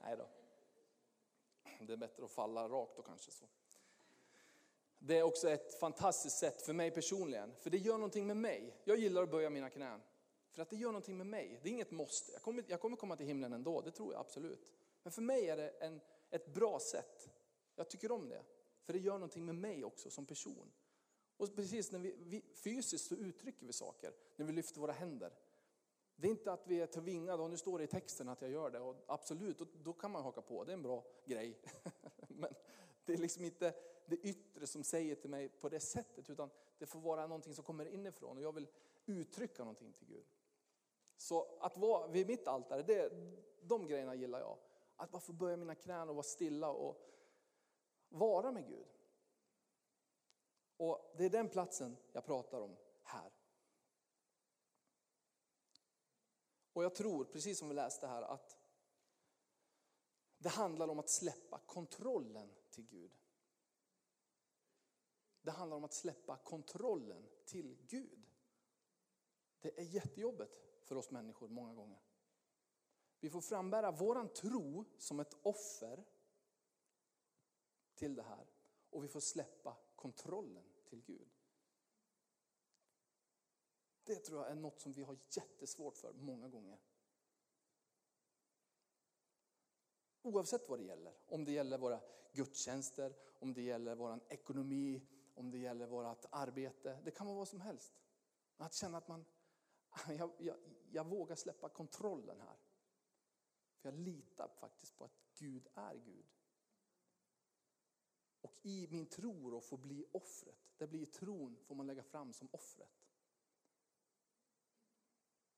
Nej 0.00 0.16
då. 0.16 0.26
Liksom. 1.82 2.00
Det 2.00 2.04
är 2.04 2.08
bättre 2.08 2.24
att 2.24 2.30
falla 2.30 2.68
rakt 2.68 2.96
då 2.96 3.02
kanske. 3.02 3.30
så. 3.30 3.44
Det 4.98 5.18
är 5.18 5.22
också 5.22 5.48
ett 5.48 5.80
fantastiskt 5.80 6.38
sätt 6.38 6.62
för 6.62 6.72
mig 6.72 6.90
personligen, 6.90 7.52
för 7.60 7.70
det 7.70 7.78
gör 7.78 7.94
någonting 7.94 8.26
med 8.26 8.36
mig. 8.36 8.76
Jag 8.84 8.98
gillar 8.98 9.22
att 9.22 9.30
böja 9.30 9.50
mina 9.50 9.70
knän, 9.70 10.00
för 10.50 10.62
att 10.62 10.70
det 10.70 10.76
gör 10.76 10.88
någonting 10.88 11.16
med 11.16 11.26
mig. 11.26 11.60
Det 11.62 11.68
är 11.68 11.72
inget 11.72 11.90
måste. 11.90 12.32
Jag 12.32 12.42
kommer, 12.42 12.64
jag 12.68 12.80
kommer 12.80 12.96
komma 12.96 13.16
till 13.16 13.26
himlen 13.26 13.52
ändå, 13.52 13.80
det 13.80 13.90
tror 13.90 14.12
jag 14.12 14.20
absolut. 14.20 14.72
Men 15.02 15.12
för 15.12 15.22
mig 15.22 15.48
är 15.48 15.56
det 15.56 15.68
en, 15.68 16.00
ett 16.30 16.54
bra 16.54 16.78
sätt. 16.80 17.28
Jag 17.76 17.90
tycker 17.90 18.12
om 18.12 18.28
det, 18.28 18.42
för 18.82 18.92
det 18.92 18.98
gör 18.98 19.14
någonting 19.14 19.44
med 19.44 19.54
mig 19.54 19.84
också 19.84 20.10
som 20.10 20.26
person. 20.26 20.72
Och 21.36 21.54
precis 21.56 21.92
när 21.92 21.98
vi, 21.98 22.16
vi 22.18 22.42
fysiskt 22.54 23.06
så 23.06 23.14
uttrycker 23.14 23.66
vi 23.66 23.72
saker, 23.72 24.12
när 24.36 24.46
vi 24.46 24.52
lyfter 24.52 24.80
våra 24.80 24.92
händer. 24.92 25.32
Det 26.22 26.28
är 26.28 26.30
inte 26.30 26.52
att 26.52 26.66
vi 26.66 26.80
är 26.80 26.86
tvingade, 26.86 27.42
och 27.42 27.50
nu 27.50 27.56
står 27.56 27.78
det 27.78 27.84
i 27.84 27.86
texten 27.86 28.28
att 28.28 28.42
jag 28.42 28.50
gör 28.50 28.70
det, 28.70 28.80
och 28.80 28.96
absolut, 29.06 29.58
då, 29.58 29.66
då 29.82 29.92
kan 29.92 30.10
man 30.10 30.22
haka 30.22 30.42
på, 30.42 30.64
det 30.64 30.72
är 30.72 30.74
en 30.74 30.82
bra 30.82 31.04
grej. 31.24 31.60
Men 32.28 32.54
det 33.04 33.12
är 33.12 33.16
liksom 33.16 33.44
inte 33.44 33.74
det 34.06 34.16
yttre 34.16 34.66
som 34.66 34.84
säger 34.84 35.14
till 35.14 35.30
mig 35.30 35.48
på 35.48 35.68
det 35.68 35.80
sättet, 35.80 36.30
utan 36.30 36.50
det 36.78 36.86
får 36.86 37.00
vara 37.00 37.26
någonting 37.26 37.54
som 37.54 37.64
kommer 37.64 37.86
inifrån 37.86 38.36
och 38.36 38.42
jag 38.42 38.52
vill 38.52 38.68
uttrycka 39.06 39.62
någonting 39.62 39.92
till 39.92 40.06
Gud. 40.06 40.24
Så 41.16 41.58
att 41.60 41.76
vara 41.76 42.06
vid 42.06 42.26
mitt 42.26 42.48
altare, 42.48 42.82
det, 42.82 43.12
de 43.60 43.86
grejerna 43.86 44.14
gillar 44.14 44.40
jag. 44.40 44.58
Att 44.96 45.10
bara 45.10 45.20
få 45.20 45.32
böja 45.32 45.56
mina 45.56 45.74
knän 45.74 46.08
och 46.08 46.14
vara 46.14 46.22
stilla 46.22 46.70
och 46.70 46.96
vara 48.08 48.52
med 48.52 48.68
Gud. 48.68 48.86
Och 50.76 51.14
det 51.16 51.24
är 51.24 51.30
den 51.30 51.48
platsen 51.48 51.96
jag 52.12 52.24
pratar 52.24 52.60
om 52.60 52.76
här. 53.02 53.41
Och 56.72 56.84
jag 56.84 56.94
tror, 56.94 57.24
precis 57.24 57.58
som 57.58 57.68
vi 57.68 57.74
läste 57.74 58.06
här, 58.06 58.22
att 58.22 58.58
det 60.38 60.48
handlar 60.48 60.88
om 60.88 60.98
att 60.98 61.10
släppa 61.10 61.58
kontrollen 61.58 62.54
till 62.70 62.86
Gud. 62.86 63.16
Det 65.42 65.50
handlar 65.50 65.76
om 65.76 65.84
att 65.84 65.92
släppa 65.92 66.36
kontrollen 66.36 67.28
till 67.44 67.76
Gud. 67.86 68.26
Det 69.60 69.78
är 69.80 69.84
jättejobbigt 69.84 70.52
för 70.82 70.96
oss 70.96 71.10
människor 71.10 71.48
många 71.48 71.74
gånger. 71.74 72.00
Vi 73.20 73.30
får 73.30 73.40
frambära 73.40 73.90
våran 73.90 74.28
tro 74.28 74.84
som 74.98 75.20
ett 75.20 75.36
offer 75.42 76.04
till 77.94 78.14
det 78.14 78.22
här 78.22 78.46
och 78.90 79.04
vi 79.04 79.08
får 79.08 79.20
släppa 79.20 79.76
kontrollen 79.96 80.64
till 80.84 81.02
Gud. 81.02 81.28
Det 84.12 84.18
tror 84.18 84.42
jag 84.42 84.50
är 84.50 84.54
något 84.54 84.80
som 84.80 84.92
vi 84.92 85.02
har 85.02 85.18
jättesvårt 85.30 85.96
för 85.96 86.12
många 86.12 86.48
gånger. 86.48 86.78
Oavsett 90.22 90.68
vad 90.68 90.78
det 90.78 90.84
gäller. 90.84 91.14
Om 91.26 91.44
det 91.44 91.52
gäller 91.52 91.78
våra 91.78 92.00
gudstjänster, 92.32 93.16
om 93.38 93.54
det 93.54 93.62
gäller 93.62 93.94
vår 93.94 94.20
ekonomi, 94.28 95.06
om 95.34 95.50
det 95.50 95.58
gäller 95.58 95.86
vårt 95.86 96.24
arbete. 96.30 97.00
Det 97.04 97.10
kan 97.10 97.26
vara 97.26 97.36
vad 97.36 97.48
som 97.48 97.60
helst. 97.60 97.92
Att 98.56 98.74
känna 98.74 98.98
att 98.98 99.08
man, 99.08 99.24
jag, 100.08 100.30
jag, 100.38 100.56
jag 100.90 101.06
vågar 101.06 101.36
släppa 101.36 101.68
kontrollen 101.68 102.40
här. 102.40 102.56
För 103.76 103.88
jag 103.88 103.98
litar 103.98 104.48
faktiskt 104.48 104.96
på 104.96 105.04
att 105.04 105.18
Gud 105.34 105.68
är 105.74 105.94
Gud. 105.94 106.26
Och 108.40 108.58
i 108.62 108.88
min 108.90 109.06
tro 109.06 109.50
då 109.50 109.60
får 109.60 109.78
bli 109.78 110.04
offret. 110.12 110.74
Det 110.76 110.86
blir 110.86 111.06
tron 111.06 111.56
får 111.56 111.74
man 111.74 111.86
lägga 111.86 112.02
fram 112.02 112.32
som 112.32 112.48
offret. 112.52 113.01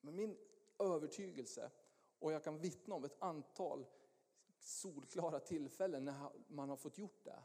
Men 0.04 0.16
min 0.16 0.38
övertygelse, 0.78 1.70
och 2.18 2.32
jag 2.32 2.44
kan 2.44 2.58
vittna 2.58 2.94
om 2.94 3.04
ett 3.04 3.22
antal 3.22 3.86
solklara 4.58 5.40
tillfällen 5.40 6.04
när 6.04 6.30
man 6.48 6.68
har 6.68 6.76
fått 6.76 6.98
gjort 6.98 7.24
det. 7.24 7.42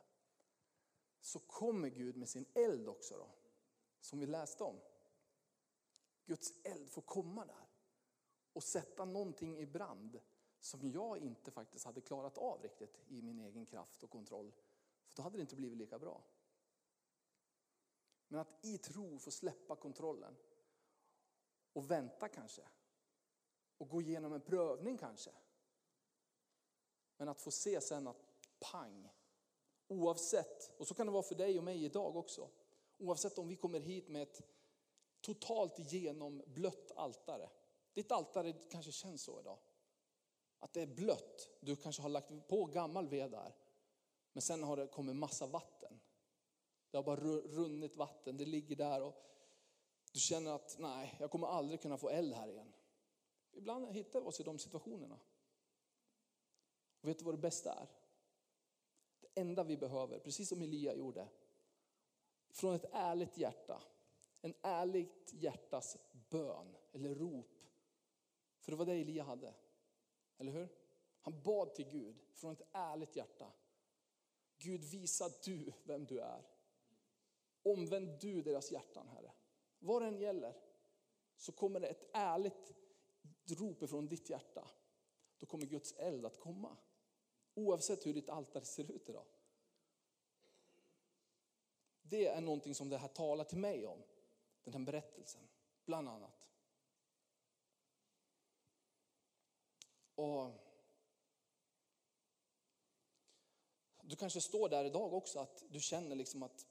Så 1.20 1.40
kommer 1.40 1.90
Gud 1.90 2.18
med 2.18 2.30
sin 2.30 2.46
eld 2.54 2.90
också 2.90 3.18
då, 3.18 3.30
som 4.00 4.20
vi 4.20 4.26
läste 4.26 4.64
om. 4.64 4.80
Guds 6.26 6.54
eld 6.64 6.90
får 6.90 7.02
komma 7.02 7.46
där 7.46 7.68
och 8.54 8.64
sätta 8.64 9.06
någonting 9.06 9.58
i 9.58 9.66
brand 9.66 10.20
som 10.60 10.92
jag 10.92 11.18
inte 11.18 11.52
faktiskt 11.52 11.86
hade 11.86 12.02
klarat 12.02 12.38
av 12.38 12.62
riktigt 12.62 13.00
i 13.08 13.22
min 13.22 13.40
egen 13.40 13.66
kraft 13.66 14.04
och 14.04 14.10
kontroll. 14.10 14.54
För 15.08 15.16
då 15.16 15.24
hade 15.24 15.38
det 15.38 15.42
inte 15.42 15.56
blivit 15.56 15.78
lika 15.78 16.00
bra. 16.00 16.24
Men 18.28 18.40
att 18.40 18.66
i 18.66 18.78
tro 18.78 19.20
få 19.20 19.32
släppa 19.32 19.76
kontrollen 19.76 20.36
och 21.80 21.92
vänta 21.92 22.28
kanske. 22.28 22.62
Och 23.78 23.90
gå 23.90 24.02
igenom 24.02 24.34
en 24.34 24.42
prövning 24.42 24.98
kanske. 24.98 25.32
Men 27.18 27.28
att 27.28 27.42
få 27.42 27.52
se 27.52 27.82
sen 27.82 28.08
att 28.08 28.26
pang, 28.60 29.10
oavsett, 29.88 30.80
och 30.80 30.88
så 30.88 30.94
kan 30.94 31.06
det 31.06 31.12
vara 31.12 31.24
för 31.24 31.36
dig 31.36 31.58
och 31.58 31.64
mig 31.64 31.86
idag 31.86 32.16
också. 32.16 32.50
Oavsett 32.98 33.38
om 33.38 33.48
vi 33.48 33.56
kommer 33.56 33.80
hit 33.80 34.10
med 34.10 34.22
ett 34.22 34.42
totalt 35.22 35.92
genomblött 35.94 36.92
altare. 36.96 37.50
Ditt 37.94 38.12
altare 38.12 38.54
kanske 38.54 38.92
känns 38.92 39.24
så 39.24 39.40
idag. 39.40 39.60
Att 40.60 40.74
det 40.74 40.82
är 40.82 40.88
blött. 40.88 41.50
Du 41.60 41.76
kanske 41.76 42.02
har 42.02 42.10
lagt 42.10 42.48
på 42.48 42.66
gammal 42.66 43.08
ved 43.08 43.32
där. 43.32 43.56
Men 44.34 44.42
sen 44.42 44.64
har 44.64 44.78
det 44.78 44.88
kommit 44.88 45.16
massa 45.16 45.48
vatten. 45.48 46.00
Det 46.92 46.98
har 46.98 47.04
bara 47.04 47.20
runnit 47.20 47.96
vatten. 47.96 48.38
Det 48.38 48.46
ligger 48.46 48.76
där 48.76 49.02
och 49.02 49.16
du 50.12 50.20
känner 50.20 50.52
att 50.52 50.76
nej, 50.80 51.16
jag 51.20 51.32
kommer 51.32 51.48
aldrig 51.48 51.82
kunna 51.82 51.98
få 51.98 52.10
eld 52.10 52.34
här 52.34 52.48
igen. 52.48 52.74
Ibland 53.52 53.92
hittar 53.92 54.22
vi 54.22 54.28
oss 54.28 54.40
i 54.40 54.44
de 54.44 54.60
situationerna. 54.60 55.20
Och 57.02 57.10
vet 57.10 57.20
du 57.20 57.26
vad 57.26 57.34
det 57.34 57.42
bästa 57.42 57.74
är? 57.74 57.88
Det 59.20 59.42
enda 59.42 59.64
vi 59.64 59.78
behöver, 59.78 60.20
precis 60.20 60.50
som 60.50 60.62
Elia 60.62 60.96
gjorde, 60.96 61.28
från 62.50 62.76
ett 62.76 62.86
ärligt 62.92 63.38
hjärta, 63.38 63.82
en 64.42 64.54
ärligt 64.62 65.34
hjärtas 65.34 65.98
bön 66.30 66.76
eller 66.92 67.16
rop. 67.16 67.64
För 68.60 68.72
det 68.72 68.78
var 68.78 68.86
det 68.86 68.94
Elia 68.94 69.24
hade, 69.24 69.54
eller 70.38 70.52
hur? 70.52 70.70
Han 71.22 71.42
bad 71.42 71.74
till 71.74 71.90
Gud 71.90 72.16
från 72.34 72.52
ett 72.52 72.68
ärligt 72.72 73.16
hjärta. 73.16 73.52
Gud 74.58 74.84
visa 74.84 75.30
du 75.44 75.74
vem 75.84 76.06
du 76.06 76.20
är. 76.20 76.48
Omvänd 77.64 78.20
du 78.20 78.42
deras 78.42 78.72
hjärtan 78.72 79.08
Herre. 79.08 79.32
Vad 79.80 80.02
det 80.02 80.08
än 80.08 80.20
gäller 80.20 80.54
så 81.36 81.52
kommer 81.52 81.80
det 81.80 81.88
ett 81.88 82.10
ärligt 82.14 82.74
rop 83.46 83.90
från 83.90 84.08
ditt 84.08 84.30
hjärta. 84.30 84.68
då 85.38 85.46
kommer 85.46 85.66
Guds 85.66 85.94
eld 85.98 86.26
att 86.26 86.40
komma. 86.40 86.78
Oavsett 87.54 88.06
hur 88.06 88.14
ditt 88.14 88.30
altare 88.30 88.66
ser 88.66 88.92
ut 88.92 89.10
idag. 89.10 89.26
Det 92.02 92.28
är 92.28 92.42
någonting 92.42 92.76
som 92.76 92.90
det 92.90 92.98
här 92.98 93.08
talar 93.08 93.44
till 93.44 93.58
mig 93.58 93.88
om, 93.88 94.04
den 94.64 94.74
här 94.74 94.80
berättelsen, 94.80 95.42
bland 95.86 96.10
annat. 96.10 96.50
Och 100.16 100.52
du 104.02 104.16
kanske 104.16 104.42
står 104.42 104.70
där 104.70 104.86
idag 104.86 105.14
också 105.14 105.40
att 105.40 105.64
du 105.70 105.80
känner 105.80 106.16
liksom 106.16 106.44
att 106.44 106.68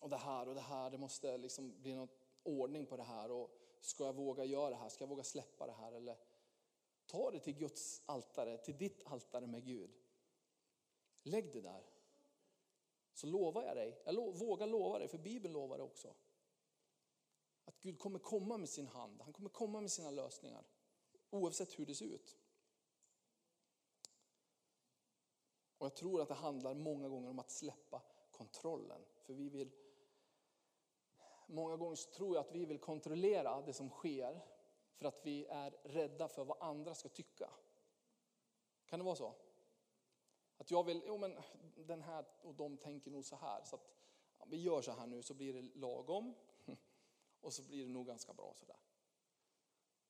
och 0.00 0.10
det 0.10 0.16
här 0.16 0.48
och 0.48 0.54
det 0.54 0.60
här, 0.60 0.90
det 0.90 0.98
måste 0.98 1.38
liksom 1.38 1.82
bli 1.82 1.94
någon 1.94 2.08
ordning 2.42 2.86
på 2.86 2.96
det 2.96 3.02
här. 3.02 3.30
Och 3.30 3.50
ska 3.80 4.04
jag 4.04 4.12
våga 4.12 4.44
göra 4.44 4.70
det 4.70 4.76
här? 4.76 4.88
Ska 4.88 5.04
jag 5.04 5.08
våga 5.08 5.24
släppa 5.24 5.66
det 5.66 5.72
här? 5.72 5.92
Eller 5.92 6.16
ta 7.06 7.30
det 7.30 7.40
till 7.40 7.54
Guds 7.56 8.02
altare, 8.06 8.58
till 8.58 8.78
ditt 8.78 9.06
altare 9.06 9.46
med 9.46 9.64
Gud. 9.64 9.90
Lägg 11.22 11.52
det 11.52 11.60
där. 11.60 11.82
Så 13.12 13.26
lovar 13.26 13.62
jag 13.62 13.76
dig, 13.76 14.02
jag 14.04 14.14
lo, 14.14 14.30
vågar 14.30 14.66
lova 14.66 14.98
dig, 14.98 15.08
för 15.08 15.18
Bibeln 15.18 15.54
lovar 15.54 15.78
det 15.78 15.84
också. 15.84 16.14
Att 17.64 17.80
Gud 17.80 17.98
kommer 17.98 18.18
komma 18.18 18.56
med 18.56 18.68
sin 18.68 18.86
hand, 18.86 19.22
han 19.22 19.32
kommer 19.32 19.50
komma 19.50 19.80
med 19.80 19.90
sina 19.90 20.10
lösningar. 20.10 20.64
Oavsett 21.30 21.78
hur 21.78 21.86
det 21.86 21.94
ser 21.94 22.06
ut. 22.06 22.36
Och 25.78 25.86
jag 25.86 25.96
tror 25.96 26.22
att 26.22 26.28
det 26.28 26.34
handlar 26.34 26.74
många 26.74 27.08
gånger 27.08 27.30
om 27.30 27.38
att 27.38 27.50
släppa 27.50 28.02
kontrollen. 28.40 29.04
För 29.16 29.34
vi 29.34 29.48
vill, 29.48 29.70
många 31.46 31.76
gånger 31.76 31.96
tror 31.96 32.34
jag 32.36 32.40
att 32.40 32.52
vi 32.52 32.64
vill 32.64 32.78
kontrollera 32.78 33.60
det 33.60 33.72
som 33.72 33.90
sker 33.90 34.40
för 34.96 35.06
att 35.06 35.26
vi 35.26 35.46
är 35.46 35.70
rädda 35.82 36.28
för 36.28 36.44
vad 36.44 36.56
andra 36.60 36.94
ska 36.94 37.08
tycka. 37.08 37.50
Kan 38.86 38.98
det 38.98 39.04
vara 39.04 39.16
så? 39.16 39.34
Att 40.56 40.70
jag 40.70 40.84
vill, 40.84 41.02
jo 41.06 41.16
men 41.18 41.38
den 41.74 42.02
här 42.02 42.24
och 42.42 42.54
de 42.54 42.76
tänker 42.76 43.10
nog 43.10 43.24
så 43.24 43.36
här, 43.36 43.64
så 43.64 43.76
att 43.76 43.90
ja, 44.38 44.46
vi 44.48 44.56
gör 44.62 44.82
så 44.82 44.92
här 44.92 45.06
nu 45.06 45.22
så 45.22 45.34
blir 45.34 45.52
det 45.52 45.62
lagom 45.74 46.34
och 47.40 47.52
så 47.52 47.62
blir 47.62 47.84
det 47.84 47.92
nog 47.92 48.06
ganska 48.06 48.32
bra 48.32 48.54
sådär. 48.54 48.80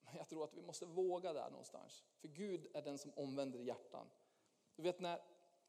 Men 0.01 0.17
jag 0.17 0.29
tror 0.29 0.45
att 0.45 0.55
vi 0.55 0.63
måste 0.63 0.87
våga 0.87 1.33
där 1.33 1.51
någonstans. 1.51 2.05
För 2.17 2.29
Gud 2.29 2.67
är 2.75 2.83
den 2.83 2.99
som 2.99 3.13
omvänder 3.17 3.59
hjärtan. 3.59 4.11
Du 4.77 4.83
vet 4.83 5.01
när 5.01 5.21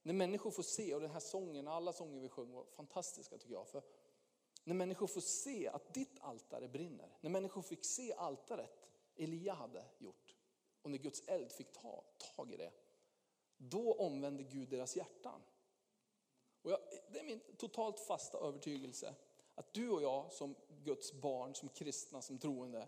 när 0.03 0.13
människor 0.13 0.51
får 0.51 0.63
se, 0.63 0.95
och 0.95 1.01
den 1.01 1.11
här 1.11 1.19
sången, 1.19 1.67
alla 1.67 1.93
sånger 1.93 2.21
vi 2.21 2.29
sjöng 2.29 2.51
var 2.51 2.65
fantastiska 2.65 3.37
tycker 3.37 3.53
jag. 3.53 3.67
För 3.67 3.83
när 4.63 4.75
människor 4.75 5.07
får 5.07 5.21
se 5.21 5.67
att 5.67 5.93
ditt 5.93 6.19
altare 6.19 6.67
brinner, 6.67 7.17
när 7.21 7.29
människor 7.29 7.61
fick 7.61 7.85
se 7.85 8.13
altaret 8.13 8.87
Elia 9.15 9.53
hade 9.53 9.85
gjort, 9.97 10.35
och 10.81 10.91
när 10.91 10.97
Guds 10.97 11.27
eld 11.27 11.51
fick 11.51 11.71
ta 11.71 12.03
tag 12.35 12.51
i 12.51 12.57
det, 12.57 12.71
då 13.57 13.93
omvände 13.93 14.43
Gud 14.43 14.69
deras 14.69 14.95
hjärtan. 14.95 15.41
Och 16.61 16.71
jag, 16.71 16.79
det 17.11 17.19
är 17.19 17.23
min 17.23 17.41
totalt 17.57 17.99
fasta 17.99 18.37
övertygelse 18.37 19.15
att 19.55 19.73
du 19.73 19.89
och 19.89 20.01
jag 20.01 20.31
som 20.31 20.55
Guds 20.83 21.13
barn, 21.13 21.55
som 21.55 21.69
kristna, 21.69 22.21
som 22.21 22.37
troende, 22.37 22.87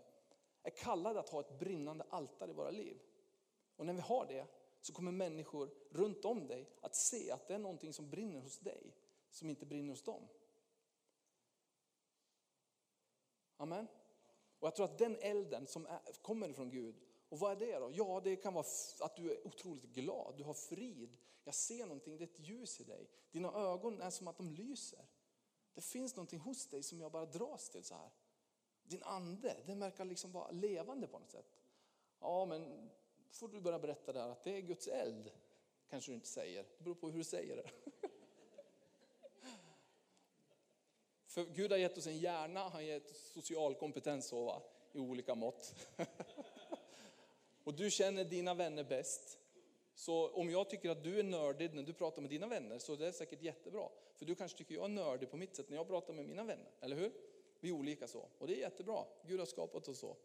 är 0.62 0.70
kallade 0.70 1.20
att 1.20 1.28
ha 1.28 1.40
ett 1.40 1.58
brinnande 1.58 2.04
altare 2.10 2.50
i 2.50 2.54
våra 2.54 2.70
liv. 2.70 2.98
Och 3.76 3.86
när 3.86 3.92
vi 3.92 4.00
har 4.00 4.26
det 4.26 4.46
så 4.84 4.92
kommer 4.92 5.12
människor 5.12 5.70
runt 5.90 6.24
om 6.24 6.46
dig 6.46 6.70
att 6.80 6.96
se 6.96 7.30
att 7.30 7.48
det 7.48 7.54
är 7.54 7.58
någonting 7.58 7.92
som 7.92 8.10
brinner 8.10 8.40
hos 8.40 8.58
dig, 8.58 8.94
som 9.30 9.50
inte 9.50 9.66
brinner 9.66 9.90
hos 9.90 10.02
dem. 10.02 10.28
Amen. 13.56 13.86
Och 14.58 14.66
jag 14.66 14.76
tror 14.76 14.84
att 14.84 14.98
den 14.98 15.16
elden 15.20 15.66
som 15.66 15.86
är, 15.86 16.00
kommer 16.22 16.52
från 16.52 16.70
Gud, 16.70 16.94
och 17.28 17.38
vad 17.38 17.52
är 17.52 17.66
det 17.66 17.78
då? 17.78 17.90
Ja, 17.92 18.20
det 18.24 18.36
kan 18.36 18.54
vara 18.54 18.66
att 19.00 19.16
du 19.16 19.32
är 19.32 19.46
otroligt 19.46 19.84
glad, 19.84 20.34
du 20.36 20.44
har 20.44 20.54
frid. 20.54 21.16
Jag 21.44 21.54
ser 21.54 21.86
någonting, 21.86 22.16
det 22.16 22.24
är 22.24 22.28
ett 22.28 22.48
ljus 22.48 22.80
i 22.80 22.84
dig. 22.84 23.10
Dina 23.30 23.52
ögon 23.52 24.00
är 24.00 24.10
som 24.10 24.28
att 24.28 24.36
de 24.36 24.50
lyser. 24.50 25.06
Det 25.74 25.80
finns 25.80 26.16
någonting 26.16 26.38
hos 26.38 26.66
dig 26.66 26.82
som 26.82 27.00
jag 27.00 27.12
bara 27.12 27.26
dras 27.26 27.70
till 27.70 27.84
så 27.84 27.94
här. 27.94 28.10
Din 28.82 29.02
ande, 29.02 29.56
den 29.66 29.80
verkar 29.80 30.04
liksom 30.04 30.32
vara 30.32 30.50
levande 30.50 31.06
på 31.06 31.18
något 31.18 31.30
sätt. 31.30 31.56
Ja, 32.20 32.44
men 32.44 32.90
får 33.34 33.48
du 33.48 33.60
börja 33.60 33.78
berätta 33.78 34.12
där 34.12 34.28
att 34.28 34.44
det 34.44 34.56
är 34.56 34.60
Guds 34.60 34.88
eld. 34.88 35.30
Kanske 35.90 36.10
du 36.10 36.14
inte 36.14 36.28
säger, 36.28 36.62
det 36.78 36.84
beror 36.84 36.94
på 36.94 37.10
hur 37.10 37.18
du 37.18 37.24
säger 37.24 37.56
det. 37.56 37.70
För 41.26 41.44
Gud 41.44 41.70
har 41.70 41.78
gett 41.78 41.98
oss 41.98 42.06
en 42.06 42.18
hjärna, 42.18 42.60
han 42.60 42.72
har 42.72 42.80
gett 42.80 43.16
social 43.16 43.74
kompetens 43.74 44.32
va? 44.32 44.62
i 44.92 44.98
olika 44.98 45.34
mått. 45.34 45.74
Och 47.64 47.74
du 47.74 47.90
känner 47.90 48.24
dina 48.24 48.54
vänner 48.54 48.84
bäst. 48.84 49.38
Så 49.94 50.28
om 50.28 50.50
jag 50.50 50.70
tycker 50.70 50.90
att 50.90 51.02
du 51.02 51.18
är 51.18 51.22
nördig 51.22 51.74
när 51.74 51.82
du 51.82 51.92
pratar 51.92 52.22
med 52.22 52.30
dina 52.30 52.46
vänner 52.46 52.78
så 52.78 52.96
det 52.96 53.06
är 53.06 53.12
säkert 53.12 53.42
jättebra. 53.42 53.88
För 54.14 54.24
du 54.24 54.34
kanske 54.34 54.58
tycker 54.58 54.74
jag 54.74 54.84
är 54.84 54.88
nördig 54.88 55.30
på 55.30 55.36
mitt 55.36 55.56
sätt 55.56 55.68
när 55.68 55.76
jag 55.76 55.88
pratar 55.88 56.12
med 56.12 56.24
mina 56.24 56.44
vänner, 56.44 56.70
eller 56.80 56.96
hur? 56.96 57.12
Vi 57.60 57.68
är 57.68 57.72
olika 57.72 58.08
så. 58.08 58.28
Och 58.38 58.46
det 58.46 58.54
är 58.54 58.58
jättebra, 58.58 59.04
Gud 59.26 59.38
har 59.38 59.46
skapat 59.46 59.88
oss 59.88 59.98
så. 59.98 60.16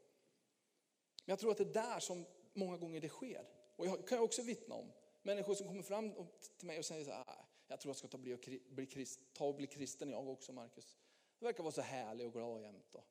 Men 1.26 1.32
jag 1.32 1.40
tror 1.40 1.52
att 1.52 1.58
det 1.58 1.64
är 1.64 1.74
där 1.74 2.00
som 2.00 2.26
många 2.54 2.78
gånger 2.78 3.02
det 3.02 3.10
sker. 3.10 3.48
Och 3.76 3.88
jag 3.88 4.08
kan 4.08 4.16
jag 4.16 4.26
också 4.26 4.42
vittna 4.42 4.76
om 4.76 4.92
människor 5.22 5.56
som 5.56 5.68
kommer 5.68 5.84
fram 5.84 6.14
till 6.58 6.68
mig 6.68 6.80
och 6.80 6.86
säger 6.86 7.06
så 7.06 7.12
här, 7.12 7.24
ah, 7.28 7.46
jag 7.68 7.80
tror 7.80 7.90
jag 7.90 7.98
ska 7.98 8.08
ta 8.08 8.18
och 8.18 8.22
bli, 8.22 8.62
bli, 8.70 8.86
krist, 8.86 9.34
ta 9.34 9.46
och 9.46 9.56
bli 9.56 9.68
kristen 9.68 10.10
jag 10.10 10.30
också 10.30 10.52
Markus. 10.52 10.98
Du 11.40 11.46
verkar 11.46 11.64
vara 11.64 11.72
så 11.72 11.82
härlig 11.82 12.28
och 12.28 12.34
glad 12.34 12.62
jämt. 12.62 12.96
Och. 12.96 13.06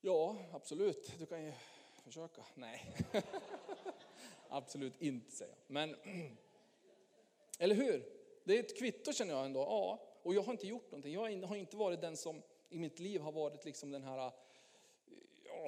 Ja, 0.00 0.36
absolut, 0.52 1.12
du 1.18 1.26
kan 1.26 1.44
ju 1.44 1.52
försöka. 2.04 2.44
Nej, 2.54 2.96
absolut 4.48 5.02
inte 5.02 5.30
säger 5.30 5.52
jag. 5.52 5.58
Men, 5.66 5.96
eller 7.58 7.74
hur? 7.74 8.04
Det 8.44 8.56
är 8.56 8.60
ett 8.60 8.78
kvitto 8.78 9.12
känner 9.12 9.34
jag 9.34 9.44
ändå. 9.44 9.60
Ja, 9.60 10.02
och 10.22 10.34
jag 10.34 10.42
har 10.42 10.52
inte 10.52 10.66
gjort 10.66 10.90
någonting. 10.90 11.12
Jag 11.12 11.46
har 11.46 11.56
inte 11.56 11.76
varit 11.76 12.00
den 12.00 12.16
som 12.16 12.42
i 12.68 12.78
mitt 12.78 12.98
liv 12.98 13.20
har 13.20 13.32
varit 13.32 13.64
liksom 13.64 13.90
den 13.90 14.02
här 14.02 14.32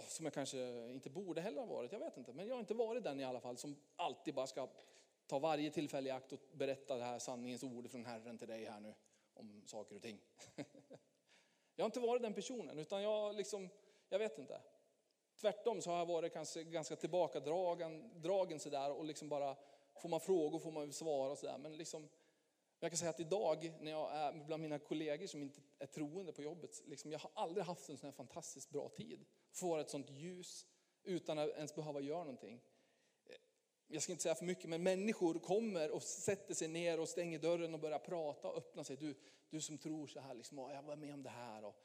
som 0.03 0.27
jag 0.27 0.35
kanske 0.35 0.91
inte 0.91 1.11
borde 1.11 1.41
heller 1.41 1.61
ha 1.61 1.67
varit, 1.67 1.93
jag 1.93 1.99
vet 1.99 2.17
inte. 2.17 2.33
Men 2.33 2.47
jag 2.47 2.55
har 2.55 2.61
inte 2.61 2.75
varit 2.75 3.05
den 3.05 3.21
i 3.21 3.25
alla 3.25 3.41
fall 3.41 3.57
som 3.57 3.77
alltid 3.97 4.35
bara 4.35 4.47
ska 4.47 4.69
ta 5.27 5.39
varje 5.39 5.71
tillfälle 5.71 6.09
i 6.09 6.13
akt 6.13 6.33
och 6.33 6.41
berätta 6.53 6.97
det 6.97 7.05
här 7.05 7.19
sanningens 7.19 7.63
ord 7.63 7.91
från 7.91 8.07
Herren 8.07 8.39
till 8.39 8.49
dig 8.49 8.65
här 8.65 8.81
nu 8.81 8.95
om 9.35 9.63
saker 9.67 9.97
och 9.97 10.03
ting. 10.03 10.21
jag 11.77 11.85
har 11.85 11.87
inte 11.87 12.01
varit 12.01 12.23
den 12.23 12.35
personen 12.35 12.79
utan 12.79 13.03
jag 13.03 13.37
liksom, 13.37 13.69
jag 14.09 14.19
vet 14.19 14.39
inte. 14.39 14.61
Tvärtom 15.41 15.83
så 15.83 15.91
har 15.91 15.99
jag 15.99 16.07
varit 16.07 16.33
kanske 16.33 16.65
ganska 16.65 16.97
tillbakadragen 16.97 18.23
dragen 18.23 18.61
sådär 18.61 18.93
och 18.93 19.05
liksom 19.05 19.29
bara, 19.29 19.57
får 19.95 20.09
man 20.09 20.21
frågor 20.21 20.59
får 20.59 20.73
man 20.73 20.93
svara 20.93 21.33
och 21.33 21.39
sådär. 21.39 21.59
Men 21.59 21.77
liksom, 21.77 22.09
jag 22.81 22.91
kan 22.91 22.99
säga 22.99 23.11
att 23.11 23.21
idag 23.21 23.75
när 23.81 23.91
jag 23.91 24.13
är 24.13 24.33
bland 24.33 24.63
mina 24.63 24.79
kollegor 24.79 25.27
som 25.27 25.43
inte 25.43 25.61
är 25.79 25.87
troende 25.87 26.33
på 26.33 26.43
jobbet, 26.43 26.83
liksom, 26.87 27.13
jag 27.13 27.19
har 27.19 27.31
aldrig 27.35 27.65
haft 27.65 27.89
en 27.89 27.97
sån 27.97 28.07
här 28.07 28.13
fantastiskt 28.13 28.71
bra 28.71 28.89
tid. 28.89 29.25
Får 29.55 29.79
ett 29.79 29.91
sånt 29.91 30.11
ljus 30.11 30.67
utan 31.03 31.39
att 31.39 31.49
ens 31.49 31.75
behöva 31.75 32.01
göra 32.01 32.19
någonting. 32.19 32.61
Jag 33.87 34.03
ska 34.03 34.13
inte 34.13 34.23
säga 34.23 34.35
för 34.35 34.45
mycket, 34.45 34.71
men 34.71 34.83
människor 34.83 35.39
kommer 35.39 35.91
och 35.91 36.03
sätter 36.03 36.55
sig 36.55 36.69
ner 36.69 37.01
och 37.01 37.09
stänger 37.09 37.39
dörren 37.39 37.75
och 37.75 37.81
börjar 37.81 37.99
prata 37.99 38.49
och 38.49 38.57
öppna 38.57 38.85
sig. 38.85 38.97
Du, 38.97 39.15
du 39.51 39.61
som 39.61 39.79
tror 39.79 40.07
så 40.07 40.21
här, 40.21 40.35
liksom, 40.35 40.59
jag 40.59 40.83
var 40.83 40.97
med 40.97 41.15
om 41.15 41.23
det 41.23 41.31
här 41.31 41.65
och 41.65 41.77